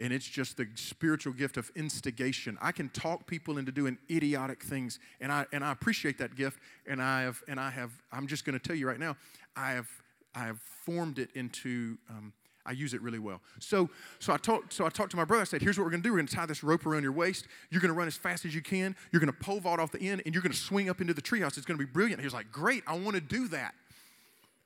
And 0.00 0.12
it's 0.12 0.26
just 0.26 0.56
the 0.56 0.66
spiritual 0.74 1.34
gift 1.34 1.58
of 1.58 1.70
instigation. 1.76 2.56
I 2.62 2.72
can 2.72 2.88
talk 2.88 3.26
people 3.26 3.58
into 3.58 3.72
doing 3.72 3.98
idiotic 4.10 4.62
things, 4.62 4.98
and 5.20 5.30
I 5.30 5.44
and 5.52 5.62
I 5.62 5.70
appreciate 5.70 6.16
that 6.18 6.34
gift. 6.34 6.58
And 6.86 7.00
I 7.00 7.22
have 7.22 7.42
and 7.46 7.60
I 7.60 7.70
have. 7.70 7.90
I'm 8.10 8.26
just 8.26 8.46
going 8.46 8.58
to 8.58 8.66
tell 8.66 8.74
you 8.74 8.88
right 8.88 8.98
now, 8.98 9.16
I 9.54 9.72
have 9.72 9.88
I 10.34 10.44
have 10.44 10.60
formed 10.60 11.18
it 11.18 11.28
into 11.34 11.98
um, 12.08 12.32
I 12.64 12.72
use 12.72 12.94
it 12.94 13.02
really 13.02 13.18
well. 13.18 13.40
So, 13.58 13.90
so 14.18 14.32
I 14.32 14.36
talked. 14.36 14.72
So 14.72 14.86
I 14.86 14.88
talked 14.88 15.10
to 15.10 15.16
my 15.16 15.24
brother. 15.24 15.42
I 15.42 15.44
said, 15.44 15.62
"Here's 15.62 15.78
what 15.78 15.84
we're 15.84 15.90
going 15.90 16.02
to 16.02 16.08
do. 16.08 16.12
We're 16.12 16.18
going 16.18 16.28
to 16.28 16.36
tie 16.36 16.46
this 16.46 16.62
rope 16.62 16.86
around 16.86 17.02
your 17.02 17.12
waist. 17.12 17.46
You're 17.70 17.80
going 17.80 17.92
to 17.92 17.98
run 17.98 18.06
as 18.06 18.16
fast 18.16 18.44
as 18.44 18.54
you 18.54 18.62
can. 18.62 18.94
You're 19.10 19.20
going 19.20 19.32
to 19.32 19.38
pole 19.38 19.60
vault 19.60 19.80
off 19.80 19.90
the 19.90 20.08
end, 20.08 20.22
and 20.24 20.34
you're 20.34 20.42
going 20.42 20.52
to 20.52 20.58
swing 20.58 20.88
up 20.88 21.00
into 21.00 21.14
the 21.14 21.22
treehouse. 21.22 21.56
It's 21.56 21.66
going 21.66 21.78
to 21.78 21.84
be 21.84 21.90
brilliant." 21.90 22.20
He 22.20 22.26
was 22.26 22.34
like, 22.34 22.52
"Great! 22.52 22.84
I 22.86 22.96
want 22.96 23.14
to 23.16 23.20
do 23.20 23.48
that." 23.48 23.74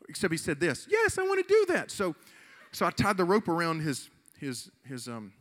except 0.08 0.32
he 0.32 0.38
said 0.38 0.60
this, 0.60 0.86
yes, 0.90 1.18
I 1.18 1.22
want 1.22 1.46
to 1.46 1.52
do 1.52 1.72
that. 1.74 1.90
So, 1.90 2.14
so 2.72 2.86
I 2.86 2.90
tied 2.90 3.16
the 3.16 3.24
rope 3.24 3.48
around 3.48 3.80
his, 3.80 4.10
his, 4.38 4.70
his 4.84 5.08
um, 5.08 5.32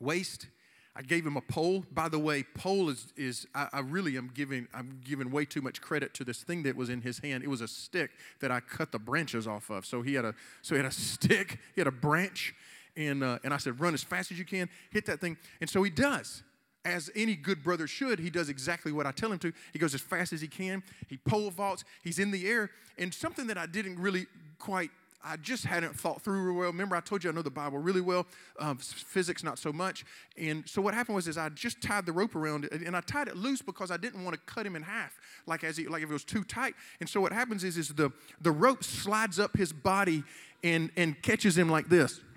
waist. 0.00 0.48
I 0.96 1.02
gave 1.02 1.26
him 1.26 1.36
a 1.36 1.40
pole. 1.40 1.84
By 1.92 2.08
the 2.08 2.18
way, 2.18 2.44
pole 2.54 2.88
is, 2.88 3.12
is 3.16 3.46
I, 3.54 3.68
I, 3.72 3.80
really 3.80 4.16
am 4.16 4.30
giving, 4.32 4.68
I'm 4.72 5.00
giving 5.04 5.30
way 5.30 5.44
too 5.44 5.60
much 5.60 5.80
credit 5.80 6.14
to 6.14 6.24
this 6.24 6.42
thing 6.42 6.62
that 6.62 6.76
was 6.76 6.88
in 6.88 7.00
his 7.00 7.18
hand. 7.18 7.42
It 7.42 7.48
was 7.48 7.60
a 7.60 7.68
stick 7.68 8.12
that 8.40 8.52
I 8.52 8.60
cut 8.60 8.92
the 8.92 9.00
branches 9.00 9.48
off 9.48 9.70
of. 9.70 9.84
So 9.84 10.02
he 10.02 10.14
had 10.14 10.24
a, 10.24 10.34
so 10.62 10.74
he 10.74 10.78
had 10.78 10.86
a 10.86 10.94
stick, 10.94 11.58
he 11.74 11.80
had 11.80 11.88
a 11.88 11.92
branch, 11.92 12.54
and, 12.96 13.24
uh, 13.24 13.38
and 13.42 13.52
I 13.52 13.56
said, 13.56 13.80
run 13.80 13.94
as 13.94 14.04
fast 14.04 14.30
as 14.30 14.38
you 14.38 14.44
can, 14.44 14.68
hit 14.90 15.06
that 15.06 15.20
thing. 15.20 15.36
And 15.60 15.68
so 15.68 15.82
he 15.82 15.90
does 15.90 16.44
as 16.84 17.10
any 17.16 17.34
good 17.34 17.62
brother 17.62 17.86
should, 17.86 18.18
he 18.18 18.30
does 18.30 18.48
exactly 18.48 18.92
what 18.92 19.06
I 19.06 19.12
tell 19.12 19.32
him 19.32 19.38
to. 19.40 19.52
He 19.72 19.78
goes 19.78 19.94
as 19.94 20.02
fast 20.02 20.32
as 20.32 20.40
he 20.40 20.48
can. 20.48 20.82
He 21.08 21.16
pole 21.16 21.50
vaults. 21.50 21.84
He's 22.02 22.18
in 22.18 22.30
the 22.30 22.46
air. 22.46 22.70
And 22.98 23.12
something 23.12 23.46
that 23.46 23.56
I 23.56 23.66
didn't 23.66 23.98
really 23.98 24.26
quite, 24.58 24.90
I 25.24 25.36
just 25.38 25.64
hadn't 25.64 25.98
thought 25.98 26.20
through 26.22 26.42
real 26.42 26.54
well. 26.54 26.70
Remember, 26.70 26.94
I 26.96 27.00
told 27.00 27.24
you 27.24 27.30
I 27.30 27.32
know 27.32 27.40
the 27.40 27.50
Bible 27.50 27.78
really 27.78 28.02
well, 28.02 28.26
um, 28.60 28.76
physics 28.76 29.42
not 29.42 29.58
so 29.58 29.72
much. 29.72 30.04
And 30.36 30.68
so 30.68 30.82
what 30.82 30.92
happened 30.92 31.16
was, 31.16 31.26
is 31.26 31.38
I 31.38 31.48
just 31.48 31.80
tied 31.80 32.04
the 32.04 32.12
rope 32.12 32.36
around 32.36 32.66
it, 32.66 32.72
and 32.72 32.94
I 32.94 33.00
tied 33.00 33.28
it 33.28 33.36
loose 33.36 33.62
because 33.62 33.90
I 33.90 33.96
didn't 33.96 34.22
want 34.22 34.34
to 34.34 34.40
cut 34.52 34.66
him 34.66 34.76
in 34.76 34.82
half, 34.82 35.18
like 35.46 35.64
as 35.64 35.78
he, 35.78 35.86
like 35.86 36.02
if 36.02 36.10
it 36.10 36.12
was 36.12 36.24
too 36.24 36.44
tight. 36.44 36.74
And 37.00 37.08
so 37.08 37.20
what 37.20 37.32
happens 37.32 37.64
is, 37.64 37.78
is 37.78 37.88
the 37.88 38.12
the 38.42 38.52
rope 38.52 38.84
slides 38.84 39.38
up 39.40 39.56
his 39.56 39.72
body 39.72 40.24
and 40.62 40.90
and 40.96 41.20
catches 41.22 41.56
him 41.56 41.68
like 41.70 41.88
this. 41.88 42.20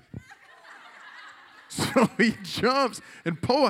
So 1.69 2.09
he 2.17 2.33
jumps 2.43 3.01
and 3.25 3.39
pull, 3.41 3.69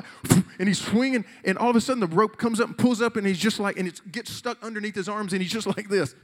and 0.60 0.68
he's 0.68 0.80
swinging, 0.80 1.24
and 1.44 1.58
all 1.58 1.68
of 1.68 1.74
a 1.74 1.80
sudden 1.80 1.98
the 1.98 2.06
rope 2.06 2.36
comes 2.36 2.60
up 2.60 2.68
and 2.68 2.78
pulls 2.78 3.02
up, 3.02 3.16
and 3.16 3.26
he's 3.26 3.40
just 3.40 3.58
like, 3.58 3.76
and 3.76 3.88
it 3.88 4.00
gets 4.12 4.32
stuck 4.32 4.62
underneath 4.62 4.94
his 4.94 5.08
arms, 5.08 5.32
and 5.32 5.42
he's 5.42 5.50
just 5.50 5.66
like 5.66 5.88
this. 5.88 6.14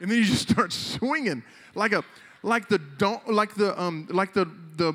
And 0.00 0.10
then 0.10 0.18
he 0.18 0.24
just 0.24 0.48
starts 0.48 0.74
swinging 0.98 1.42
like 1.74 1.92
a, 1.92 2.04
like 2.42 2.68
the 2.68 2.78
don- 2.78 3.20
like 3.26 3.54
the 3.54 3.80
um, 3.80 4.08
like 4.10 4.32
the 4.32 4.46
the 4.76 4.94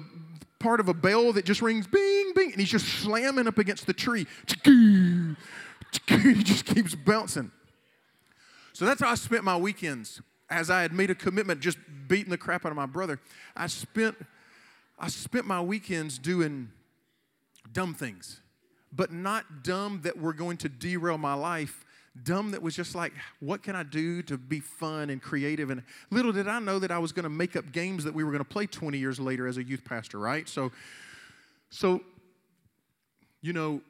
part 0.60 0.80
of 0.80 0.90
a 0.90 0.94
bell 0.94 1.32
that 1.34 1.46
just 1.46 1.62
rings 1.62 1.88
bing 1.88 2.32
bing, 2.34 2.52
and 2.52 2.60
he's 2.60 2.72
just 2.72 2.88
slamming 2.88 3.48
up 3.48 3.58
against 3.58 3.86
the 3.86 3.94
tree. 3.94 4.26
He 6.10 6.44
just 6.44 6.66
keeps 6.66 6.94
bouncing. 6.94 7.52
So 8.74 8.84
that's 8.84 9.02
how 9.02 9.10
I 9.10 9.16
spent 9.16 9.46
my 9.46 9.56
weekends. 9.56 10.22
As 10.50 10.70
I 10.70 10.82
had 10.82 10.92
made 10.92 11.10
a 11.10 11.16
commitment, 11.16 11.62
just 11.62 11.78
beating 12.10 12.32
the 12.32 12.38
crap 12.38 12.66
out 12.66 12.72
of 12.72 12.76
my 12.76 12.86
brother, 12.86 13.22
I 13.56 13.68
spent 13.68 14.18
I 15.00 15.08
spent 15.08 15.46
my 15.46 15.62
weekends 15.62 16.18
doing 16.18 16.70
dumb 17.72 17.94
things, 17.94 18.42
but 18.92 19.12
not 19.12 19.64
dumb 19.64 20.02
that 20.04 20.20
were 20.20 20.34
going 20.34 20.58
to 20.58 20.70
derail 20.70 21.18
my 21.18 21.34
life. 21.34 21.85
Dumb 22.24 22.52
that 22.52 22.62
was 22.62 22.76
just 22.76 22.96
like, 22.96 23.14
what 23.40 23.62
can 23.62 23.76
I 23.76 23.84
do 23.84 24.22
to 24.24 24.38
be 24.38 24.60
fun 24.60 25.10
and 25.10 25.22
creative? 25.22 25.70
And 25.70 25.84
little 26.12 26.32
did 26.32 26.48
I 26.48 26.60
know 26.60 26.80
that 26.80 26.92
I 26.92 27.00
was 27.00 27.12
going 27.12 27.24
to 27.24 27.30
make 27.30 27.56
up 27.56 27.72
games 27.72 28.04
that 28.06 28.14
we 28.14 28.24
were 28.24 28.32
going 28.32 28.44
to 28.44 28.50
play 28.50 28.66
20 28.66 28.98
years 28.98 29.20
later 29.20 29.48
as 29.48 29.58
a 29.58 29.64
youth 29.64 29.84
pastor, 29.84 30.18
right? 30.18 30.48
So, 30.48 30.72
so, 31.70 32.02
you 33.42 33.54
know, 33.54 33.82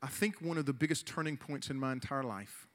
I 0.00 0.06
think 0.06 0.40
one 0.40 0.56
of 0.56 0.66
the 0.66 0.72
biggest 0.72 1.06
turning 1.06 1.36
points 1.36 1.70
in 1.70 1.78
my 1.78 1.92
entire 1.92 2.22
life 2.22 2.68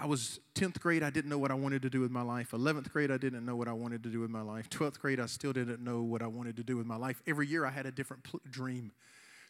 I 0.00 0.06
was 0.06 0.38
10th 0.54 0.78
grade, 0.78 1.02
I 1.02 1.10
didn't 1.10 1.28
know 1.28 1.38
what 1.38 1.50
I 1.50 1.54
wanted 1.54 1.82
to 1.82 1.90
do 1.90 2.00
with 2.00 2.12
my 2.12 2.22
life. 2.22 2.52
11th 2.52 2.92
grade, 2.92 3.10
I 3.10 3.16
didn't 3.16 3.44
know 3.44 3.56
what 3.56 3.66
I 3.66 3.72
wanted 3.72 4.04
to 4.04 4.10
do 4.10 4.20
with 4.20 4.30
my 4.30 4.42
life. 4.42 4.70
12th 4.70 5.00
grade, 5.00 5.18
I 5.18 5.26
still 5.26 5.52
didn't 5.52 5.82
know 5.82 6.02
what 6.02 6.22
I 6.22 6.28
wanted 6.28 6.56
to 6.58 6.62
do 6.62 6.76
with 6.76 6.86
my 6.86 6.94
life. 6.94 7.20
Every 7.26 7.48
year, 7.48 7.66
I 7.66 7.70
had 7.70 7.84
a 7.84 7.90
different 7.90 8.22
pl- 8.22 8.40
dream. 8.48 8.92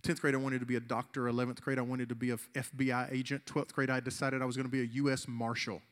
10th 0.03 0.21
grade, 0.21 0.35
I 0.35 0.39
wanted 0.39 0.61
to 0.61 0.67
be 0.67 0.77
a 0.77 0.81
doctor. 0.81 1.23
11th 1.23 1.61
grade, 1.61 1.79
I 1.79 1.83
wanted 1.83 2.09
to 2.09 2.15
be 2.15 2.31
an 2.31 2.39
FBI 2.55 3.13
agent. 3.13 3.45
12th 3.47 3.73
grade, 3.73 3.91
I 3.91 4.01
decided 4.01 4.43
I 4.43 4.45
was 4.45 4.57
going 4.57 4.67
to 4.67 4.73
be 4.73 4.81
a 4.81 4.89
U.S. 5.03 5.27
Marshal. 5.27 5.83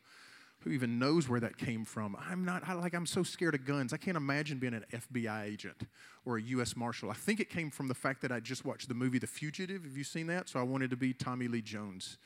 Who 0.61 0.71
even 0.71 0.99
knows 0.99 1.29
where 1.29 1.39
that 1.41 1.59
came 1.59 1.85
from? 1.85 2.17
I'm 2.19 2.45
not, 2.45 2.69
I, 2.69 2.73
like, 2.75 2.95
I'm 2.95 3.07
so 3.07 3.23
scared 3.23 3.55
of 3.55 3.65
guns. 3.65 3.93
I 3.93 3.99
can't 3.99 4.17
imagine 4.17 4.59
being 4.59 4.75
an 4.75 4.85
FBI 4.93 5.45
agent 5.45 5.83
or 6.25 6.39
a 6.39 6.43
U.S. 6.43 6.77
Marshal. 6.77 7.11
I 7.11 7.15
think 7.15 7.41
it 7.41 7.51
came 7.51 7.71
from 7.71 7.89
the 7.89 7.95
fact 7.95 8.23
that 8.23 8.33
I 8.33 8.41
just 8.41 8.65
watched 8.65 8.89
the 8.89 8.95
movie 8.95 9.19
The 9.19 9.27
Fugitive. 9.27 9.85
Have 9.85 9.97
you 9.97 10.05
seen 10.05 10.27
that? 10.29 10.49
So 10.49 10.59
I 10.59 10.63
wanted 10.63 10.91
to 10.91 10.97
be 10.97 11.13
Tommy 11.13 11.47
Lee 11.47 11.63
Jones. 11.63 12.19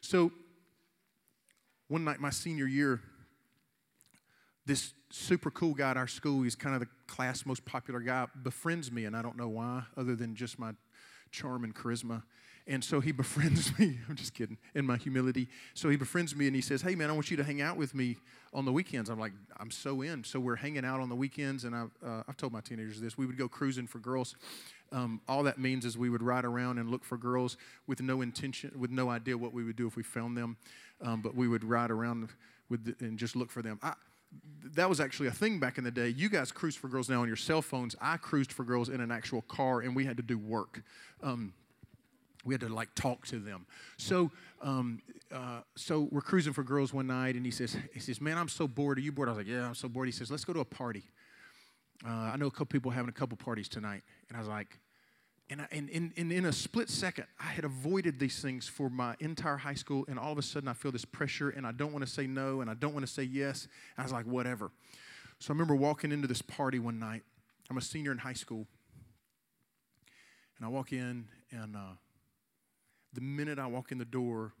So 0.00 0.32
one 1.88 2.04
night, 2.04 2.20
my 2.20 2.30
senior 2.30 2.66
year, 2.66 3.00
this 4.66 4.92
super 5.10 5.50
cool 5.50 5.72
guy 5.72 5.90
at 5.90 5.96
our 5.96 6.06
school, 6.06 6.42
he's 6.42 6.54
kind 6.54 6.74
of 6.74 6.80
the 6.80 6.88
class 7.06 7.46
most 7.46 7.64
popular 7.64 8.00
guy, 8.00 8.26
befriends 8.42 8.92
me, 8.92 9.06
and 9.06 9.16
I 9.16 9.22
don't 9.22 9.36
know 9.36 9.48
why, 9.48 9.84
other 9.96 10.14
than 10.14 10.34
just 10.34 10.58
my 10.58 10.72
charm 11.30 11.64
and 11.64 11.74
charisma. 11.74 12.22
And 12.66 12.84
so 12.84 13.00
he 13.00 13.12
befriends 13.22 13.76
me. 13.78 13.98
I'm 14.08 14.16
just 14.16 14.34
kidding, 14.34 14.58
in 14.74 14.86
my 14.86 14.96
humility. 14.96 15.48
So 15.74 15.88
he 15.88 15.96
befriends 15.96 16.36
me 16.36 16.46
and 16.46 16.54
he 16.54 16.62
says, 16.62 16.82
Hey, 16.82 16.94
man, 16.94 17.10
I 17.10 17.12
want 17.12 17.30
you 17.30 17.36
to 17.38 17.44
hang 17.44 17.60
out 17.60 17.76
with 17.76 17.94
me 17.94 18.16
on 18.52 18.64
the 18.64 18.72
weekends. 18.72 19.10
I'm 19.10 19.18
like, 19.18 19.32
I'm 19.58 19.70
so 19.70 20.02
in. 20.02 20.24
So 20.24 20.40
we're 20.40 20.56
hanging 20.56 20.84
out 20.84 21.00
on 21.00 21.08
the 21.08 21.14
weekends, 21.14 21.64
and 21.64 21.74
I've, 21.74 21.90
uh, 22.04 22.22
I've 22.28 22.36
told 22.36 22.52
my 22.52 22.60
teenagers 22.60 23.00
this. 23.00 23.18
We 23.18 23.26
would 23.26 23.36
go 23.36 23.48
cruising 23.48 23.86
for 23.86 23.98
girls. 23.98 24.36
Um, 24.90 25.20
all 25.28 25.42
that 25.42 25.58
means 25.58 25.84
is 25.84 25.98
we 25.98 26.08
would 26.08 26.22
ride 26.22 26.44
around 26.44 26.78
and 26.78 26.90
look 26.90 27.04
for 27.04 27.18
girls 27.18 27.56
with 27.86 28.00
no 28.00 28.22
intention, 28.22 28.72
with 28.78 28.90
no 28.90 29.10
idea 29.10 29.36
what 29.36 29.52
we 29.52 29.64
would 29.64 29.76
do 29.76 29.86
if 29.86 29.96
we 29.96 30.02
found 30.02 30.36
them. 30.36 30.56
Um, 31.02 31.20
but 31.20 31.34
we 31.34 31.46
would 31.46 31.62
ride 31.64 31.90
around 31.90 32.28
with 32.68 32.84
the, 32.84 33.04
and 33.04 33.18
just 33.18 33.36
look 33.36 33.50
for 33.50 33.62
them. 33.62 33.78
I, 33.82 33.94
that 34.74 34.88
was 34.88 35.00
actually 35.00 35.28
a 35.28 35.32
thing 35.32 35.58
back 35.58 35.78
in 35.78 35.84
the 35.84 35.90
day. 35.90 36.08
You 36.08 36.28
guys 36.28 36.52
cruise 36.52 36.76
for 36.76 36.88
girls 36.88 37.08
now 37.08 37.22
on 37.22 37.28
your 37.28 37.36
cell 37.36 37.62
phones. 37.62 37.96
I 38.00 38.16
cruised 38.16 38.52
for 38.52 38.64
girls 38.64 38.88
in 38.88 39.00
an 39.00 39.10
actual 39.10 39.42
car, 39.42 39.80
and 39.80 39.96
we 39.96 40.04
had 40.04 40.16
to 40.18 40.22
do 40.22 40.38
work. 40.38 40.82
Um, 41.22 41.52
we 42.44 42.54
had 42.54 42.60
to 42.60 42.68
like 42.68 42.94
talk 42.94 43.26
to 43.26 43.38
them. 43.38 43.66
So, 43.96 44.30
um, 44.62 45.00
uh, 45.32 45.60
so 45.76 46.08
we're 46.10 46.20
cruising 46.20 46.52
for 46.52 46.62
girls 46.62 46.92
one 46.92 47.06
night, 47.06 47.34
and 47.34 47.44
he 47.44 47.50
says, 47.50 47.76
he 47.92 48.00
says, 48.00 48.20
"Man, 48.20 48.38
I'm 48.38 48.48
so 48.48 48.68
bored. 48.68 48.98
Are 48.98 49.00
you 49.00 49.12
bored?" 49.12 49.28
I 49.28 49.32
was 49.32 49.38
like, 49.38 49.46
"Yeah, 49.46 49.66
I'm 49.66 49.74
so 49.74 49.88
bored." 49.88 50.06
He 50.06 50.12
says, 50.12 50.30
"Let's 50.30 50.44
go 50.44 50.52
to 50.52 50.60
a 50.60 50.64
party." 50.64 51.04
Uh, 52.06 52.10
I 52.10 52.36
know 52.36 52.46
a 52.46 52.50
couple 52.50 52.66
people 52.66 52.90
having 52.90 53.08
a 53.08 53.12
couple 53.12 53.36
parties 53.36 53.68
tonight. 53.68 54.02
And 54.28 54.36
I 54.36 54.40
was 54.40 54.48
like, 54.48 54.78
and, 55.50 55.62
I, 55.62 55.68
and, 55.72 55.88
and, 55.90 56.12
and 56.16 56.32
in 56.32 56.44
a 56.44 56.52
split 56.52 56.90
second, 56.90 57.24
I 57.40 57.46
had 57.46 57.64
avoided 57.64 58.18
these 58.18 58.40
things 58.40 58.68
for 58.68 58.90
my 58.90 59.16
entire 59.20 59.56
high 59.56 59.74
school. 59.74 60.04
And 60.08 60.18
all 60.18 60.32
of 60.32 60.38
a 60.38 60.42
sudden, 60.42 60.68
I 60.68 60.74
feel 60.74 60.92
this 60.92 61.04
pressure, 61.04 61.50
and 61.50 61.66
I 61.66 61.72
don't 61.72 61.92
want 61.92 62.04
to 62.04 62.10
say 62.10 62.26
no, 62.26 62.60
and 62.60 62.70
I 62.70 62.74
don't 62.74 62.92
want 62.92 63.06
to 63.06 63.12
say 63.12 63.22
yes. 63.22 63.64
And 63.96 64.02
I 64.02 64.02
was 64.02 64.12
like, 64.12 64.26
whatever. 64.26 64.70
So 65.38 65.50
I 65.50 65.52
remember 65.52 65.74
walking 65.74 66.12
into 66.12 66.28
this 66.28 66.42
party 66.42 66.78
one 66.78 66.98
night. 66.98 67.22
I'm 67.70 67.78
a 67.78 67.82
senior 67.82 68.12
in 68.12 68.18
high 68.18 68.34
school. 68.34 68.66
And 70.58 70.66
I 70.66 70.68
walk 70.68 70.92
in, 70.92 71.26
and 71.50 71.76
uh, 71.76 71.96
the 73.12 73.20
minute 73.20 73.58
I 73.58 73.66
walk 73.66 73.92
in 73.92 73.98
the 73.98 74.04
door, 74.04 74.52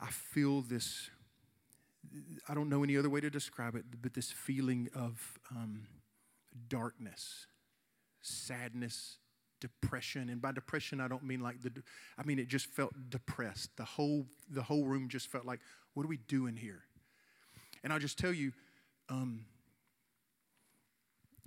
I 0.00 0.08
feel 0.08 0.62
this 0.62 1.10
I 2.48 2.54
don't 2.54 2.68
know 2.68 2.82
any 2.82 2.96
other 2.96 3.08
way 3.08 3.20
to 3.20 3.30
describe 3.30 3.74
it, 3.76 3.84
but 4.00 4.14
this 4.14 4.30
feeling 4.30 4.88
of 4.94 5.38
um, 5.50 5.86
darkness, 6.68 7.46
sadness, 8.20 9.18
depression. 9.62 10.28
And 10.28 10.42
by 10.42 10.52
depression, 10.52 11.00
I 11.00 11.08
don't 11.08 11.24
mean 11.24 11.40
like 11.40 11.62
the, 11.62 11.72
I 12.18 12.24
mean 12.24 12.38
it 12.38 12.48
just 12.48 12.66
felt 12.66 12.92
depressed. 13.08 13.70
The 13.76 13.84
whole, 13.84 14.26
the 14.50 14.62
whole 14.62 14.84
room 14.84 15.08
just 15.08 15.28
felt 15.28 15.46
like, 15.46 15.60
what 15.94 16.04
are 16.04 16.08
we 16.08 16.18
doing 16.18 16.56
here? 16.56 16.82
And 17.82 17.92
I'll 17.92 17.98
just 17.98 18.18
tell 18.18 18.32
you, 18.32 18.52
um, 19.08 19.46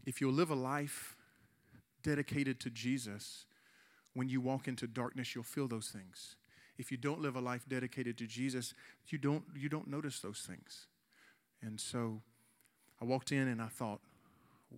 if 0.06 0.22
you'll 0.22 0.34
live 0.34 0.50
a 0.50 0.56
life 0.56 1.16
dedicated 2.02 2.60
to 2.62 2.70
Jesus, 2.70 3.46
when 4.14 4.30
you 4.30 4.42
walk 4.42 4.68
into 4.68 4.88
darkness, 4.88 5.36
you'll 5.36 5.44
feel 5.44 5.68
those 5.68 5.90
things 5.90 6.36
if 6.78 6.92
you 6.92 6.98
don't 6.98 7.22
live 7.22 7.36
a 7.36 7.42
life 7.42 7.66
dedicated 7.68 8.18
to 8.18 8.28
Jesus, 8.28 8.74
you 9.08 9.18
don't, 9.18 9.44
you 9.56 9.70
don't 9.70 9.88
notice 9.88 10.20
those 10.20 10.40
things. 10.40 10.88
And 11.62 11.80
so 11.80 12.22
I 13.02 13.06
walked 13.06 13.32
in 13.32 13.48
and 13.48 13.62
I 13.62 13.68
thought, 13.68 14.02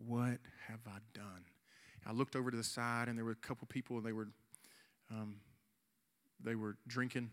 what 0.06 0.38
have 0.68 0.82
I 0.88 1.00
done? 1.14 1.46
I 2.08 2.14
looked 2.14 2.36
over 2.36 2.50
to 2.50 2.58
the 2.58 2.64
side 2.64 3.10
and 3.10 3.18
there 3.18 3.26
were 3.26 3.32
a 3.32 3.36
couple 3.36 3.68
people 3.68 3.98
and 3.98 4.06
they 4.06 4.14
were, 4.14 4.28
um, 5.12 5.38
they 6.44 6.56
were 6.56 6.78
drinking. 6.88 7.30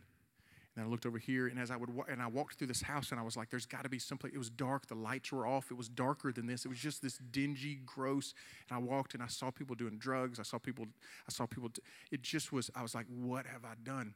And 0.76 0.84
I 0.84 0.88
looked 0.88 1.06
over 1.06 1.18
here, 1.18 1.46
and 1.46 1.56
as 1.56 1.70
I 1.70 1.76
would, 1.76 1.88
and 2.10 2.20
I 2.20 2.26
walked 2.26 2.58
through 2.58 2.66
this 2.66 2.82
house, 2.82 3.12
and 3.12 3.20
I 3.20 3.22
was 3.22 3.36
like, 3.36 3.48
"There's 3.48 3.64
got 3.64 3.84
to 3.84 3.88
be 3.88 4.00
someplace." 4.00 4.32
It 4.34 4.38
was 4.38 4.50
dark; 4.50 4.88
the 4.88 4.96
lights 4.96 5.30
were 5.30 5.46
off. 5.46 5.70
It 5.70 5.74
was 5.74 5.88
darker 5.88 6.32
than 6.32 6.48
this. 6.48 6.64
It 6.64 6.68
was 6.68 6.78
just 6.78 7.00
this 7.00 7.16
dingy, 7.30 7.78
gross. 7.86 8.34
And 8.68 8.76
I 8.76 8.80
walked, 8.80 9.14
and 9.14 9.22
I 9.22 9.28
saw 9.28 9.52
people 9.52 9.76
doing 9.76 9.98
drugs. 9.98 10.40
I 10.40 10.42
saw 10.42 10.58
people. 10.58 10.86
I 11.28 11.30
saw 11.30 11.46
people. 11.46 11.70
It 12.10 12.22
just 12.22 12.52
was. 12.52 12.72
I 12.74 12.82
was 12.82 12.92
like, 12.92 13.06
"What 13.06 13.46
have 13.46 13.64
I 13.64 13.74
done?" 13.84 14.14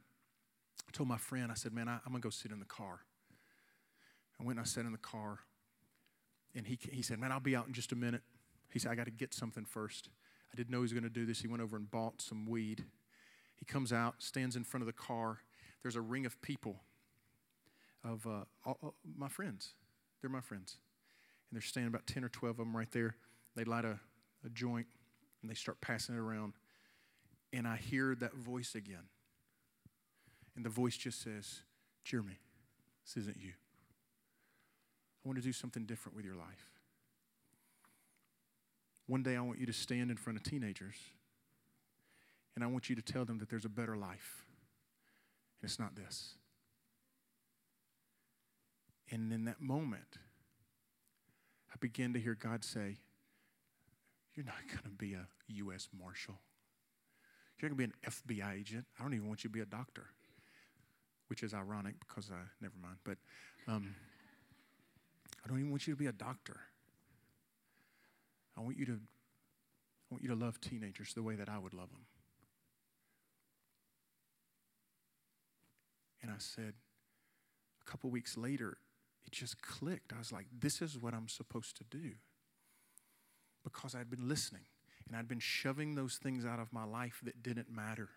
I 0.89 0.91
told 0.91 1.07
my 1.07 1.17
friend, 1.17 1.51
I 1.51 1.55
said, 1.55 1.71
man, 1.71 1.87
I, 1.87 1.99
am 2.05 2.13
to 2.13 2.19
go 2.19 2.31
sit 2.31 2.51
in 2.51 2.59
the 2.59 2.65
car. 2.65 3.01
I 4.39 4.43
went 4.43 4.57
and 4.57 4.65
I 4.65 4.67
sat 4.67 4.85
in 4.85 4.91
the 4.91 4.97
car. 4.97 5.39
And 6.55 6.65
he, 6.65 6.79
he 6.91 7.03
said, 7.03 7.19
man, 7.19 7.31
I'll 7.31 7.39
be 7.39 7.55
out 7.55 7.67
in 7.67 7.73
just 7.73 7.91
a 7.91 7.95
minute. 7.95 8.21
He 8.71 8.79
said, 8.79 8.91
I 8.91 8.95
got 8.95 9.05
to 9.05 9.11
get 9.11 9.33
something 9.33 9.65
first. 9.65 10.09
I 10.51 10.55
didn't 10.55 10.71
know 10.71 10.79
he 10.79 10.83
was 10.83 10.93
going 10.93 11.03
to 11.03 11.09
do 11.09 11.25
this. 11.25 11.41
He 11.41 11.47
went 11.47 11.61
over 11.61 11.75
and 11.75 11.89
bought 11.89 12.21
some 12.21 12.45
weed. 12.45 12.85
He 13.55 13.65
comes 13.65 13.93
out, 13.93 14.15
stands 14.19 14.55
in 14.55 14.63
front 14.63 14.81
of 14.81 14.87
the 14.87 14.93
car. 14.93 15.39
There's 15.81 15.95
a 15.95 16.01
ring 16.01 16.25
of 16.25 16.41
people, 16.41 16.81
of 18.03 18.25
uh, 18.25 18.45
all, 18.65 18.95
my 19.17 19.27
friends. 19.27 19.73
They're 20.21 20.29
my 20.29 20.41
friends. 20.41 20.77
And 21.49 21.55
they're 21.55 21.65
standing 21.65 21.87
about 21.87 22.07
10 22.07 22.23
or 22.23 22.29
12 22.29 22.51
of 22.51 22.57
them 22.57 22.75
right 22.75 22.91
there. 22.91 23.15
They 23.55 23.63
light 23.63 23.85
a, 23.85 23.99
a 24.45 24.49
joint 24.53 24.87
and 25.41 25.49
they 25.49 25.55
start 25.55 25.81
passing 25.81 26.15
it 26.15 26.19
around. 26.19 26.53
And 27.51 27.67
I 27.67 27.77
hear 27.77 28.15
that 28.15 28.33
voice 28.35 28.75
again. 28.75 29.07
And 30.55 30.65
the 30.65 30.69
voice 30.69 30.97
just 30.97 31.21
says, 31.21 31.61
Jeremy, 32.03 32.39
this 33.05 33.23
isn't 33.23 33.37
you. 33.37 33.53
I 35.23 35.27
want 35.27 35.37
to 35.37 35.43
do 35.43 35.53
something 35.53 35.85
different 35.85 36.15
with 36.15 36.25
your 36.25 36.35
life. 36.35 36.78
One 39.09 39.23
day 39.23 39.35
I 39.35 39.41
want 39.41 39.57
you 39.57 39.65
to 39.65 39.73
stand 39.73 40.11
in 40.11 40.17
front 40.17 40.37
of 40.37 40.43
teenagers 40.43 40.93
and 42.53 42.63
I 42.63 42.67
want 42.67 42.91
you 42.91 42.95
to 42.95 43.01
tell 43.01 43.25
them 43.25 43.39
that 43.39 43.49
there's 43.49 43.65
a 43.65 43.69
better 43.69 43.97
life. 43.97 44.45
And 45.59 45.67
it's 45.67 45.79
not 45.79 45.95
this. 45.95 46.35
And 49.09 49.33
in 49.33 49.45
that 49.45 49.59
moment, 49.59 50.19
I 51.73 51.75
began 51.79 52.13
to 52.13 52.19
hear 52.19 52.35
God 52.35 52.63
say, 52.63 52.97
You're 54.35 54.45
not 54.45 54.53
going 54.67 54.83
to 54.83 54.89
be 54.89 55.15
a 55.15 55.25
U.S. 55.47 55.89
Marshal. 55.99 56.35
You're 57.59 57.71
going 57.71 57.79
to 57.79 57.87
be 57.87 57.91
an 57.91 58.11
FBI 58.11 58.59
agent. 58.59 58.85
I 58.99 59.01
don't 59.01 59.15
even 59.15 59.27
want 59.27 59.43
you 59.43 59.49
to 59.49 59.53
be 59.53 59.61
a 59.61 59.65
doctor, 59.65 60.05
which 61.29 61.41
is 61.41 61.55
ironic 61.55 61.95
because 62.07 62.29
I, 62.29 62.43
never 62.61 62.75
mind. 62.79 62.97
But 63.03 63.17
um, 63.67 63.95
I 65.43 65.47
don't 65.47 65.57
even 65.57 65.71
want 65.71 65.87
you 65.87 65.95
to 65.95 65.99
be 65.99 66.05
a 66.05 66.11
doctor. 66.11 66.59
I 68.59 68.61
want 68.61 68.77
you 68.77 68.85
to, 68.87 68.91
I 68.91 70.07
want 70.11 70.21
you 70.21 70.29
to 70.29 70.35
love 70.35 70.59
teenagers 70.59 71.13
the 71.13 71.23
way 71.23 71.35
that 71.35 71.47
I 71.47 71.57
would 71.57 71.73
love 71.73 71.89
them. 71.91 72.05
And 76.21 76.29
I 76.29 76.35
said, 76.39 76.73
a 77.81 77.89
couple 77.89 78.09
weeks 78.09 78.37
later, 78.37 78.77
it 79.25 79.31
just 79.31 79.61
clicked. 79.61 80.11
I 80.13 80.17
was 80.17 80.33
like, 80.33 80.47
this 80.59 80.81
is 80.81 80.97
what 80.97 81.13
I'm 81.13 81.29
supposed 81.29 81.77
to 81.77 81.85
do. 81.85 82.11
Because 83.63 83.95
I'd 83.95 84.09
been 84.09 84.27
listening 84.27 84.63
and 85.07 85.15
I'd 85.15 85.29
been 85.29 85.39
shoving 85.39 85.95
those 85.95 86.17
things 86.17 86.45
out 86.45 86.59
of 86.59 86.73
my 86.73 86.83
life 86.83 87.21
that 87.23 87.41
didn't 87.41 87.71
matter, 87.71 88.09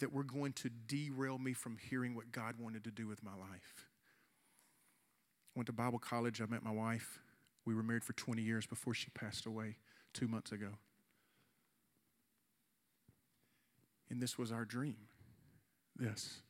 that 0.00 0.12
were 0.12 0.24
going 0.24 0.54
to 0.54 0.70
derail 0.70 1.38
me 1.38 1.52
from 1.52 1.76
hearing 1.76 2.14
what 2.14 2.32
God 2.32 2.54
wanted 2.58 2.84
to 2.84 2.90
do 2.90 3.06
with 3.06 3.22
my 3.22 3.34
life. 3.34 3.86
I 5.54 5.58
went 5.58 5.66
to 5.66 5.72
Bible 5.72 5.98
college. 5.98 6.40
I 6.40 6.46
met 6.46 6.62
my 6.64 6.70
wife. 6.70 7.18
We 7.64 7.74
were 7.74 7.82
married 7.82 8.04
for 8.04 8.12
20 8.12 8.42
years 8.42 8.66
before 8.66 8.94
she 8.94 9.10
passed 9.10 9.46
away 9.46 9.76
two 10.12 10.28
months 10.28 10.52
ago. 10.52 10.78
And 14.10 14.20
this 14.20 14.36
was 14.36 14.52
our 14.52 14.64
dream. 14.64 14.96
This. 15.96 16.42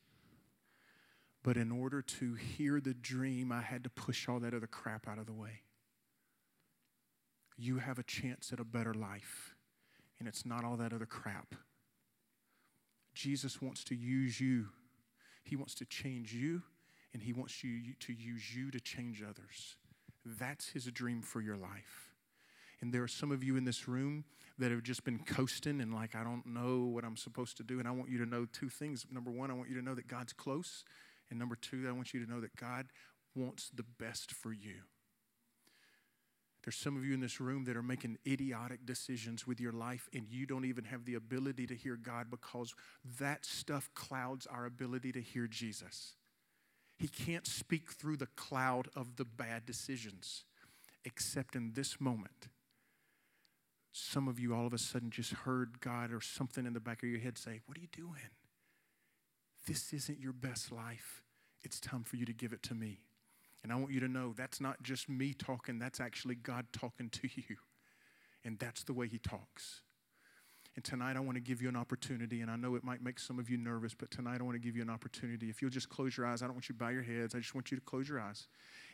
But 1.42 1.57
in 1.57 1.72
order 1.72 2.03
to 2.03 2.35
hear 2.35 2.81
the 2.81 2.94
dream, 2.94 3.51
I 3.53 3.62
had 3.62 3.85
to 3.85 3.90
push 3.90 4.29
all 4.29 4.40
that 4.40 4.55
other 4.55 4.66
crap 4.66 5.09
out 5.09 5.18
of 5.18 5.27
the 5.27 5.33
way. 5.33 5.62
You 7.57 7.79
have 7.79 7.98
a 7.98 8.03
chance 8.03 8.53
at 8.53 8.61
a 8.61 8.64
better 8.64 8.94
life, 8.94 9.55
and 10.18 10.29
it's 10.29 10.46
not 10.46 10.64
all 10.64 10.77
that 10.77 10.92
other 10.92 11.07
crap. 11.07 11.55
Jesus 13.14 13.61
wants 13.61 13.85
to 13.85 13.94
use 13.94 14.40
you, 14.40 14.68
He 15.44 15.57
wants 15.57 15.75
to 15.77 15.85
change 15.85 16.33
you, 16.33 16.62
and 17.12 17.22
He 17.22 17.33
wants 17.33 17.62
you 17.62 17.94
to 18.01 18.12
use 18.12 18.55
you 18.55 18.70
to 18.70 18.81
change 18.81 19.22
others. 19.22 19.77
That's 20.24 20.68
His 20.68 20.85
dream 20.87 21.22
for 21.22 21.40
your 21.40 21.56
life. 21.56 22.12
And 22.80 22.92
there 22.92 23.02
are 23.02 23.08
some 23.08 23.30
of 23.30 23.44
you 23.44 23.56
in 23.56 23.64
this 23.64 23.87
room 23.87 24.24
that 24.58 24.70
have 24.70 24.82
just 24.82 25.04
been 25.04 25.20
coasting 25.20 25.80
and 25.80 25.94
like, 25.94 26.14
I 26.14 26.24
don't 26.24 26.46
know 26.46 26.85
what 26.85 27.04
I'm 27.04 27.16
supposed 27.16 27.56
to 27.58 27.62
do. 27.62 27.78
And 27.78 27.87
I 27.87 27.92
want 27.92 28.11
you 28.11 28.18
to 28.18 28.26
know 28.26 28.44
two 28.44 28.68
things. 28.68 29.06
Number 29.11 29.30
one, 29.30 29.50
I 29.50 29.54
want 29.54 29.68
you 29.68 29.76
to 29.76 29.82
know 29.82 29.94
that 29.94 30.08
God's 30.08 30.32
close. 30.32 30.85
And 31.30 31.38
number 31.38 31.56
two, 31.56 31.87
I 31.88 31.92
want 31.92 32.12
you 32.12 32.24
to 32.24 32.30
know 32.30 32.40
that 32.40 32.56
God 32.56 32.87
wants 33.35 33.70
the 33.74 33.85
best 33.98 34.32
for 34.32 34.52
you. 34.52 34.82
There's 36.64 36.76
some 36.76 36.96
of 36.96 37.04
you 37.04 37.12
in 37.14 37.20
this 37.20 37.40
room 37.40 37.64
that 37.64 37.76
are 37.76 37.82
making 37.82 38.18
idiotic 38.26 38.87
decisions 38.87 39.46
with 39.46 39.61
your 39.61 39.72
life, 39.72 40.08
and 40.14 40.28
you 40.28 40.46
don't 40.46 40.64
even 40.64 40.85
have 40.85 41.04
the 41.04 41.14
ability 41.14 41.66
to 41.66 41.74
hear 41.74 41.96
God 41.96 42.30
because 42.30 42.72
that 43.18 43.44
stuff 43.44 43.90
clouds 43.94 44.46
our 44.46 44.64
ability 44.64 45.11
to 45.12 45.20
hear 45.20 45.48
Jesus. 45.48 46.14
He 47.02 47.08
can't 47.08 47.48
speak 47.48 47.90
through 47.90 48.18
the 48.18 48.28
cloud 48.36 48.88
of 48.94 49.16
the 49.16 49.24
bad 49.24 49.66
decisions, 49.66 50.44
except 51.04 51.56
in 51.56 51.72
this 51.72 52.00
moment. 52.00 52.46
Some 53.90 54.28
of 54.28 54.38
you 54.38 54.54
all 54.54 54.68
of 54.68 54.72
a 54.72 54.78
sudden 54.78 55.10
just 55.10 55.32
heard 55.32 55.80
God 55.80 56.12
or 56.12 56.20
something 56.20 56.64
in 56.64 56.74
the 56.74 56.80
back 56.80 57.02
of 57.02 57.08
your 57.08 57.18
head 57.18 57.38
say, 57.38 57.58
What 57.66 57.76
are 57.76 57.80
you 57.80 57.88
doing? 57.90 58.30
This 59.66 59.92
isn't 59.92 60.20
your 60.20 60.32
best 60.32 60.70
life. 60.70 61.24
It's 61.64 61.80
time 61.80 62.04
for 62.04 62.14
you 62.14 62.24
to 62.24 62.32
give 62.32 62.52
it 62.52 62.62
to 62.62 62.74
me. 62.76 63.00
And 63.64 63.72
I 63.72 63.74
want 63.74 63.90
you 63.90 63.98
to 63.98 64.08
know 64.08 64.32
that's 64.32 64.60
not 64.60 64.80
just 64.84 65.08
me 65.08 65.34
talking, 65.34 65.80
that's 65.80 65.98
actually 65.98 66.36
God 66.36 66.66
talking 66.72 67.08
to 67.08 67.22
you. 67.34 67.56
And 68.44 68.60
that's 68.60 68.84
the 68.84 68.92
way 68.92 69.08
He 69.08 69.18
talks. 69.18 69.82
And 70.74 70.85
tonight 70.85 71.16
I 71.16 71.20
want 71.20 71.37
to 71.37 71.40
give 71.40 71.61
you 71.61 71.68
an 71.68 71.76
opportunity, 71.76 72.40
and 72.40 72.50
I 72.50 72.56
know 72.56 72.74
it 72.76 72.85
might 72.85 73.02
make 73.02 73.18
some 73.18 73.38
of 73.38 73.50
you 73.50 73.58
nervous, 73.58 73.94
but 73.94 74.11
tonight 74.11 74.40
I 74.40 74.42
want 74.42 74.54
to 74.54 74.58
give 74.58 74.74
you 74.74 74.82
an 74.82 74.88
opportunity. 74.88 75.50
If 75.50 75.61
you'll 75.61 75.70
just 75.70 75.90
close 75.90 76.16
your 76.16 76.26
eyes, 76.26 76.42
I 76.42 76.46
don't 76.46 76.54
want 76.54 76.68
you 76.68 76.74
to 76.74 76.78
bow 76.78 76.88
your 76.88 77.02
heads. 77.02 77.35
I 77.35 77.38
just 77.38 77.54
want 77.54 77.70
you 77.70 77.76
to 77.76 77.82
close 77.82 78.08
your 78.08 78.20
eyes. 78.20 78.46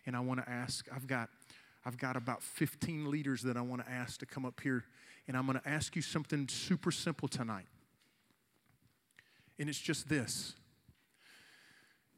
And 0.07 0.17
I 0.17 0.21
want 0.21 0.45
to 0.45 0.51
ask, 0.51 0.88
I've 0.95 1.07
got 1.07 1.29
I've 1.85 1.97
got 1.97 2.17
about 2.17 2.43
15 2.43 3.11
leaders 3.11 3.43
that 3.43 3.57
I 3.57 3.61
want 3.61 3.87
to 3.87 3.91
ask 3.91 4.19
to 4.21 4.27
come 4.27 4.45
up 4.45 4.61
here, 4.61 4.85
and 5.27 5.37
I'm 5.37 5.47
going 5.47 5.59
to 5.59 5.69
ask 5.69 5.95
you 5.95 6.03
something 6.03 6.49
super 6.49 6.91
simple 6.91 7.29
tonight. 7.29 7.67
And 9.59 9.69
it's 9.69 9.79
just 9.79 10.09
this 10.09 10.55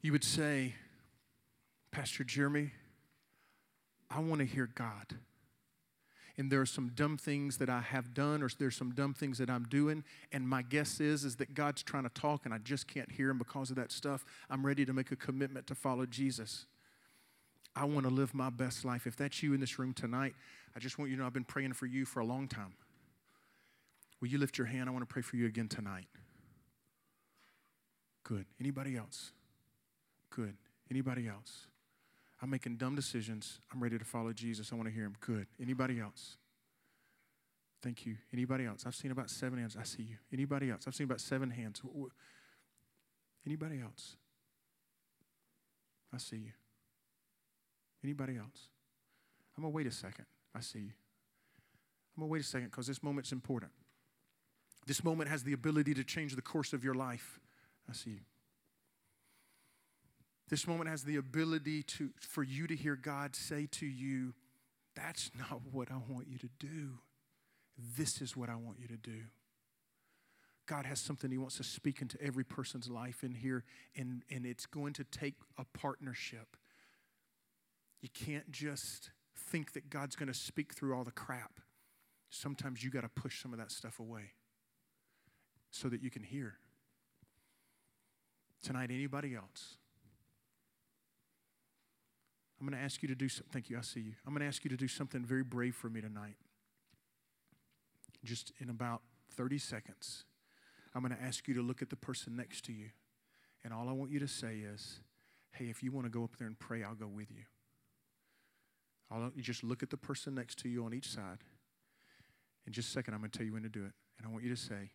you 0.03 0.13
would 0.13 0.25
say, 0.25 0.75
Pastor 1.91 2.25
Jeremy, 2.25 2.71
I 4.11 4.21
want 4.21 4.41
to 4.41 4.47
hear 4.47 4.69
God. 4.75 5.15
And 6.39 6.51
there 6.51 6.61
are 6.61 6.67
some 6.67 6.91
dumb 6.95 7.17
things 7.17 7.59
that 7.59 7.69
I 7.69 7.81
have 7.81 8.15
done, 8.15 8.43
or 8.43 8.49
there's 8.59 8.77
some 8.77 8.93
dumb 8.93 9.15
things 9.15 9.39
that 9.39 9.51
I'm 9.51 9.65
doing. 9.65 10.05
And 10.33 10.49
my 10.49 10.63
guess 10.63 11.01
is, 11.01 11.25
is 11.25 11.37
that 11.37 11.55
God's 11.55 11.83
trying 11.83 12.05
to 12.05 12.09
talk 12.11 12.45
and 12.45 12.55
I 12.55 12.59
just 12.59 12.87
can't 12.87 13.11
hear 13.11 13.31
him 13.31 13.39
because 13.39 13.71
of 13.71 13.77
that 13.77 13.93
stuff. 13.93 14.25
I'm 14.49 14.65
ready 14.65 14.85
to 14.87 14.93
make 14.93 15.11
a 15.13 15.17
commitment 15.17 15.67
to 15.69 15.75
follow 15.75 16.07
Jesus. 16.07 16.67
I 17.77 17.85
want 17.85 18.05
to 18.05 18.11
live 18.11 18.35
my 18.35 18.51
best 18.51 18.85
life. 18.85 19.07
If 19.07 19.17
that's 19.17 19.43
you 19.43 19.55
in 19.55 19.61
this 19.61 19.79
room 19.79 19.93
tonight, 19.93 20.35
I 20.75 20.79
just 20.79 20.99
want 20.99 21.11
you 21.11 21.17
to 21.17 21.23
know 21.23 21.27
I've 21.27 21.33
been 21.33 21.45
praying 21.45 21.75
for 21.75 21.87
you 21.87 22.05
for 22.05 22.21
a 22.21 22.25
long 22.25 22.49
time. 22.49 22.75
Will 24.21 24.29
you 24.29 24.39
lift 24.39 24.59
your 24.59 24.67
hand? 24.67 24.89
I 24.89 24.93
want 24.93 25.03
to 25.03 25.13
pray 25.13 25.23
for 25.23 25.37
you 25.37 25.47
again 25.47 25.69
tonight. 25.69 26.07
Good. 28.23 28.47
Anybody 28.61 28.97
else? 28.97 29.33
Good. 30.31 30.57
Anybody 30.91 31.27
else? 31.27 31.67
I'm 32.43 32.51
making 32.51 32.77
dumb 32.77 32.95
decisions. 32.95 33.61
I'm 33.73 33.83
ready 33.83 33.99
to 33.99 34.05
follow 34.05 34.33
Jesus. 34.33 34.73
I 34.73 34.75
want 34.75 34.89
to 34.89 34.95
hear 34.95 35.05
him. 35.05 35.15
Good. 35.21 35.47
Anybody 35.61 36.01
else? 36.01 36.37
Thank 37.83 38.07
you. 38.07 38.17
Anybody 38.33 38.67
else? 38.67 38.85
I've 38.87 38.95
seen 38.95 39.11
about 39.11 39.31
seven 39.31 39.59
hands. 39.59 39.77
I 39.79 39.85
see 39.85 40.03
you. 40.03 40.17
Anybody 40.33 40.71
else? 40.71 40.85
I've 40.87 40.95
seen 40.95 41.05
about 41.05 41.21
seven 41.21 41.51
hands. 41.51 41.83
Anybody 43.47 43.81
else? 43.81 44.17
I 46.13 46.19
see 46.19 46.37
you. 46.37 46.53
Anybody 48.03 48.37
else? 48.37 48.69
I'm 49.57 49.63
going 49.63 49.73
to 49.73 49.77
wait 49.77 49.87
a 49.87 49.93
second. 49.93 50.27
I 50.55 50.61
see 50.61 50.79
you. 50.79 50.93
I'm 52.17 52.23
going 52.23 52.29
to 52.29 52.33
wait 52.33 52.43
a 52.43 52.47
second 52.47 52.69
because 52.71 52.87
this 52.87 53.03
moment's 53.03 53.33
important. 53.33 53.73
This 54.87 55.05
moment 55.05 55.31
has 55.31 55.43
the 55.43 55.53
ability 55.53 55.95
to 55.95 56.05
change 56.05 56.35
the 56.35 56.43
course 56.43 56.73
of 56.73 56.83
your 56.83 56.95
life. 56.95 57.39
I 57.89 57.93
see 57.93 58.11
you. 58.11 58.21
This 60.51 60.67
moment 60.67 60.91
has 60.91 61.05
the 61.05 61.17
ability 61.17 61.85
to, 61.85 62.11
for 62.19 62.43
you 62.43 62.67
to 62.67 62.75
hear 62.75 62.97
God 62.97 63.37
say 63.37 63.69
to 63.71 63.87
you, 63.87 64.35
That's 64.97 65.31
not 65.39 65.63
what 65.71 65.91
I 65.93 65.99
want 66.09 66.27
you 66.29 66.39
to 66.39 66.49
do. 66.59 66.99
This 67.97 68.21
is 68.21 68.37
what 68.37 68.51
I 68.51 68.57
want 68.57 68.79
you 68.81 68.89
to 68.89 68.97
do. 68.97 69.23
God 70.67 70.87
has 70.87 71.01
something 71.01 71.31
He 71.31 71.39
wants 71.39 71.57
to 71.59 71.65
speak 71.65 72.03
into 72.03 72.21
every 72.21 72.45
person's 72.45 72.91
life 72.91 73.23
in 73.23 73.33
here, 73.33 73.65
and, 73.97 74.25
and 74.29 74.45
it's 74.45 74.67
going 74.67 74.93
to 74.95 75.05
take 75.05 75.35
a 75.57 75.65
partnership. 75.65 76.57
You 78.03 78.09
can't 78.13 78.51
just 78.51 79.11
think 79.37 79.73
that 79.75 79.89
God's 79.89 80.17
going 80.17 80.33
to 80.33 80.39
speak 80.39 80.75
through 80.75 80.97
all 80.97 81.05
the 81.05 81.11
crap. 81.13 81.61
Sometimes 82.29 82.83
you 82.83 82.91
got 82.91 83.03
to 83.03 83.09
push 83.09 83.41
some 83.41 83.53
of 83.53 83.59
that 83.61 83.71
stuff 83.71 84.01
away 84.01 84.33
so 85.71 85.89
that 85.89 86.03
you 86.03 86.11
can 86.11 86.23
hear. 86.23 86.55
Tonight, 88.63 88.91
anybody 88.91 89.35
else? 89.35 89.77
I'm 92.61 92.67
going 92.67 92.79
to 92.79 92.85
ask 92.85 93.03
you 93.03 93.09
to 93.09 93.15
do 93.15 93.29
something. 93.29 93.51
Thank 93.53 93.71
you. 93.71 93.79
I 93.79 93.81
see 93.81 94.01
you. 94.01 94.13
I'm 94.27 94.35
going 94.35 94.43
to 94.43 94.47
ask 94.47 94.65
you 94.65 94.71
to 94.71 94.77
do 94.77 94.89
something 94.89 95.25
very 95.25 95.43
brave 95.43 95.75
for 95.75 95.89
me 95.89 96.03
tonight. 96.03 96.37
Just 98.23 98.53
in 98.59 98.69
about 98.69 99.01
30 99.33 99.57
seconds, 99.57 100.25
I'm 100.95 101.03
going 101.03 101.17
to 101.17 101.23
ask 101.23 101.49
you 101.49 101.55
to 101.55 101.63
look 101.63 101.81
at 101.81 101.89
the 101.89 101.97
person 101.97 102.37
next 102.37 102.67
to 102.67 102.73
you. 102.73 102.91
And 103.65 103.73
all 103.73 103.89
I 103.89 103.93
want 103.93 104.11
you 104.11 104.19
to 104.21 104.29
say 104.29 104.57
is, 104.57 105.01
hey, 105.53 105.67
if 105.67 105.83
you 105.83 105.91
want 105.91 106.05
to 106.05 106.11
go 106.11 106.23
up 106.23 106.37
there 106.37 106.47
and 106.47 106.59
pray, 106.59 106.83
I'll 106.83 106.95
go 106.95 107.07
with 107.07 107.31
you. 107.31 107.45
I'll, 109.11 109.31
you 109.35 109.43
just 109.43 109.65
look 109.65 109.83
at 109.83 109.89
the 109.89 109.97
person 109.97 110.35
next 110.35 110.59
to 110.61 110.69
you 110.69 110.85
on 110.85 110.93
each 110.93 111.09
side. 111.09 111.39
In 112.67 112.73
just 112.75 112.91
a 112.91 112.93
second, 112.93 113.15
I'm 113.15 113.21
going 113.21 113.31
to 113.31 113.39
tell 113.39 113.47
you 113.47 113.55
when 113.55 113.63
to 113.63 113.71
do 113.71 113.85
it. 113.85 113.93
And 114.19 114.27
I 114.27 114.31
want 114.31 114.45
you 114.45 114.51
to 114.51 114.61
say, 114.61 114.91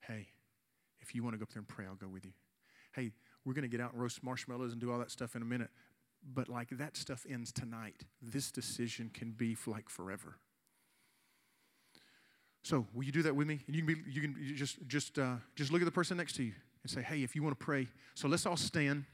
hey, 0.00 0.28
if 1.00 1.14
you 1.14 1.22
want 1.22 1.34
to 1.34 1.38
go 1.38 1.42
up 1.42 1.52
there 1.52 1.60
and 1.60 1.68
pray, 1.68 1.84
I'll 1.84 1.94
go 1.94 2.08
with 2.08 2.24
you. 2.24 2.32
Hey, 2.94 3.12
we're 3.44 3.52
going 3.52 3.62
to 3.62 3.68
get 3.68 3.80
out 3.80 3.92
and 3.92 4.00
roast 4.00 4.22
marshmallows 4.22 4.72
and 4.72 4.80
do 4.80 4.90
all 4.90 4.98
that 4.98 5.10
stuff 5.10 5.36
in 5.36 5.42
a 5.42 5.44
minute 5.44 5.70
but 6.34 6.48
like 6.48 6.70
that 6.70 6.96
stuff 6.96 7.24
ends 7.28 7.52
tonight. 7.52 8.04
This 8.22 8.50
decision 8.50 9.10
can 9.12 9.32
be 9.32 9.56
like 9.66 9.88
forever. 9.88 10.36
So, 12.62 12.86
will 12.92 13.04
you 13.04 13.12
do 13.12 13.22
that 13.22 13.34
with 13.34 13.46
me? 13.46 13.60
And 13.66 13.74
you 13.74 13.82
can 13.82 13.94
be, 13.94 14.10
you 14.10 14.20
can 14.20 14.54
just 14.54 14.86
just 14.86 15.18
uh, 15.18 15.36
just 15.54 15.72
look 15.72 15.80
at 15.80 15.86
the 15.86 15.90
person 15.90 16.16
next 16.16 16.36
to 16.36 16.42
you 16.42 16.52
and 16.82 16.90
say, 16.90 17.02
"Hey, 17.02 17.22
if 17.22 17.34
you 17.34 17.42
want 17.42 17.58
to 17.58 17.64
pray." 17.64 17.88
So 18.14 18.28
let's 18.28 18.44
all 18.44 18.56
stand. 18.56 19.04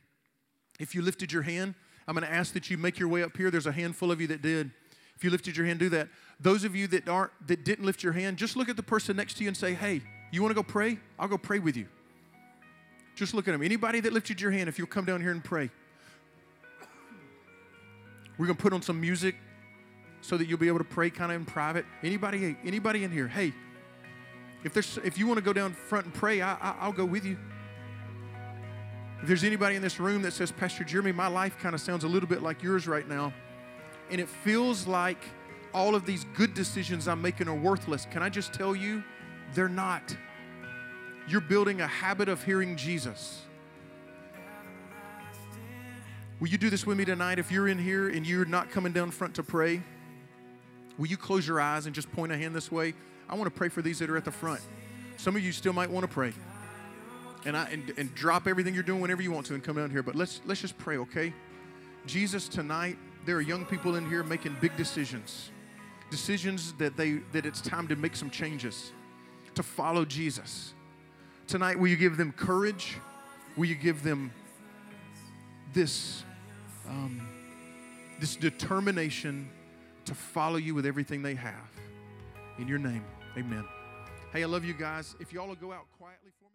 If 0.80 0.94
you 0.94 1.02
lifted 1.02 1.32
your 1.32 1.42
hand, 1.42 1.74
I'm 2.08 2.14
going 2.14 2.26
to 2.26 2.32
ask 2.32 2.52
that 2.54 2.70
you 2.70 2.76
make 2.76 2.98
your 2.98 3.08
way 3.08 3.22
up 3.22 3.36
here. 3.36 3.50
There's 3.50 3.66
a 3.66 3.72
handful 3.72 4.10
of 4.10 4.20
you 4.20 4.26
that 4.28 4.42
did. 4.42 4.70
If 5.14 5.24
you 5.24 5.30
lifted 5.30 5.56
your 5.56 5.64
hand, 5.64 5.78
do 5.78 5.88
that. 5.90 6.08
Those 6.40 6.64
of 6.64 6.74
you 6.76 6.86
that 6.88 7.08
aren't 7.08 7.30
that 7.46 7.64
didn't 7.64 7.84
lift 7.84 8.02
your 8.02 8.12
hand, 8.12 8.36
just 8.36 8.56
look 8.56 8.68
at 8.68 8.76
the 8.76 8.82
person 8.82 9.16
next 9.16 9.34
to 9.34 9.44
you 9.44 9.48
and 9.48 9.56
say, 9.56 9.74
"Hey, 9.74 10.02
you 10.32 10.42
want 10.42 10.50
to 10.50 10.56
go 10.60 10.64
pray? 10.64 10.98
I'll 11.18 11.28
go 11.28 11.38
pray 11.38 11.60
with 11.60 11.76
you." 11.76 11.86
Just 13.14 13.32
look 13.32 13.48
at 13.48 13.52
them. 13.52 13.62
Anybody 13.62 14.00
that 14.00 14.12
lifted 14.12 14.40
your 14.40 14.50
hand, 14.50 14.68
if 14.68 14.76
you'll 14.76 14.88
come 14.88 15.04
down 15.04 15.20
here 15.22 15.30
and 15.30 15.42
pray. 15.42 15.70
We're 18.38 18.46
going 18.46 18.56
to 18.56 18.62
put 18.62 18.72
on 18.72 18.82
some 18.82 19.00
music 19.00 19.34
so 20.20 20.36
that 20.36 20.46
you'll 20.46 20.58
be 20.58 20.68
able 20.68 20.78
to 20.78 20.84
pray 20.84 21.10
kind 21.10 21.32
of 21.32 21.36
in 21.36 21.44
private. 21.44 21.86
Anybody 22.02 22.56
anybody 22.64 23.04
in 23.04 23.10
here, 23.10 23.28
hey, 23.28 23.52
if 24.64 24.72
there's 24.72 24.98
if 25.04 25.18
you 25.18 25.26
want 25.26 25.38
to 25.38 25.44
go 25.44 25.52
down 25.52 25.72
front 25.72 26.06
and 26.06 26.14
pray, 26.14 26.40
I, 26.40 26.54
I, 26.54 26.74
I'll 26.80 26.92
go 26.92 27.04
with 27.04 27.24
you. 27.24 27.38
If 29.22 29.28
there's 29.28 29.44
anybody 29.44 29.76
in 29.76 29.82
this 29.82 29.98
room 29.98 30.22
that 30.22 30.32
says, 30.32 30.52
Pastor 30.52 30.84
Jeremy, 30.84 31.12
my 31.12 31.28
life 31.28 31.56
kind 31.58 31.74
of 31.74 31.80
sounds 31.80 32.04
a 32.04 32.08
little 32.08 32.28
bit 32.28 32.42
like 32.42 32.62
yours 32.62 32.86
right 32.86 33.08
now, 33.08 33.32
and 34.10 34.20
it 34.20 34.28
feels 34.28 34.86
like 34.86 35.24
all 35.72 35.94
of 35.94 36.04
these 36.04 36.26
good 36.34 36.52
decisions 36.52 37.08
I'm 37.08 37.22
making 37.22 37.48
are 37.48 37.54
worthless, 37.54 38.06
can 38.10 38.22
I 38.22 38.28
just 38.28 38.52
tell 38.52 38.76
you, 38.76 39.02
they're 39.54 39.68
not. 39.68 40.14
You're 41.28 41.40
building 41.40 41.80
a 41.80 41.86
habit 41.86 42.28
of 42.28 42.42
hearing 42.44 42.76
Jesus. 42.76 43.45
Will 46.38 46.48
you 46.48 46.58
do 46.58 46.68
this 46.68 46.86
with 46.86 46.98
me 46.98 47.04
tonight? 47.06 47.38
If 47.38 47.50
you're 47.50 47.66
in 47.66 47.78
here 47.78 48.10
and 48.10 48.26
you're 48.26 48.44
not 48.44 48.70
coming 48.70 48.92
down 48.92 49.10
front 49.10 49.34
to 49.36 49.42
pray, 49.42 49.82
will 50.98 51.06
you 51.06 51.16
close 51.16 51.48
your 51.48 51.60
eyes 51.60 51.86
and 51.86 51.94
just 51.94 52.12
point 52.12 52.30
a 52.30 52.36
hand 52.36 52.54
this 52.54 52.70
way? 52.70 52.92
I 53.28 53.34
want 53.34 53.46
to 53.52 53.56
pray 53.56 53.70
for 53.70 53.80
these 53.80 53.98
that 54.00 54.10
are 54.10 54.16
at 54.18 54.24
the 54.26 54.30
front. 54.30 54.60
Some 55.16 55.34
of 55.34 55.42
you 55.42 55.50
still 55.50 55.72
might 55.72 55.90
want 55.90 56.04
to 56.04 56.12
pray. 56.12 56.34
And, 57.46 57.56
I, 57.56 57.64
and, 57.70 57.90
and 57.96 58.14
drop 58.14 58.46
everything 58.46 58.74
you're 58.74 58.82
doing 58.82 59.00
whenever 59.00 59.22
you 59.22 59.32
want 59.32 59.46
to 59.46 59.54
and 59.54 59.64
come 59.64 59.76
down 59.76 59.90
here. 59.90 60.02
But 60.02 60.14
let's, 60.14 60.42
let's 60.44 60.60
just 60.60 60.76
pray, 60.76 60.98
okay? 60.98 61.32
Jesus, 62.06 62.48
tonight, 62.48 62.98
there 63.24 63.36
are 63.36 63.40
young 63.40 63.64
people 63.64 63.96
in 63.96 64.06
here 64.08 64.22
making 64.22 64.56
big 64.60 64.76
decisions. 64.76 65.50
Decisions 66.10 66.74
that, 66.74 66.98
they, 66.98 67.14
that 67.32 67.46
it's 67.46 67.62
time 67.62 67.88
to 67.88 67.96
make 67.96 68.14
some 68.14 68.28
changes, 68.28 68.92
to 69.54 69.62
follow 69.62 70.04
Jesus. 70.04 70.74
Tonight, 71.46 71.78
will 71.78 71.88
you 71.88 71.96
give 71.96 72.16
them 72.16 72.32
courage? 72.32 72.98
Will 73.56 73.66
you 73.66 73.74
give 73.74 74.02
them 74.02 74.32
this, 75.72 76.24
um, 76.88 77.20
this 78.20 78.36
determination 78.36 79.48
to 80.04 80.14
follow 80.14 80.56
you 80.56 80.74
with 80.74 80.86
everything 80.86 81.22
they 81.22 81.34
have? 81.34 81.70
In 82.58 82.68
your 82.68 82.78
name, 82.78 83.04
amen. 83.36 83.64
Hey, 84.32 84.42
I 84.42 84.46
love 84.46 84.64
you 84.64 84.74
guys. 84.74 85.14
If 85.20 85.32
y'all 85.32 85.48
will 85.48 85.54
go 85.54 85.72
out 85.72 85.86
quietly 85.98 86.30
for. 86.40 86.45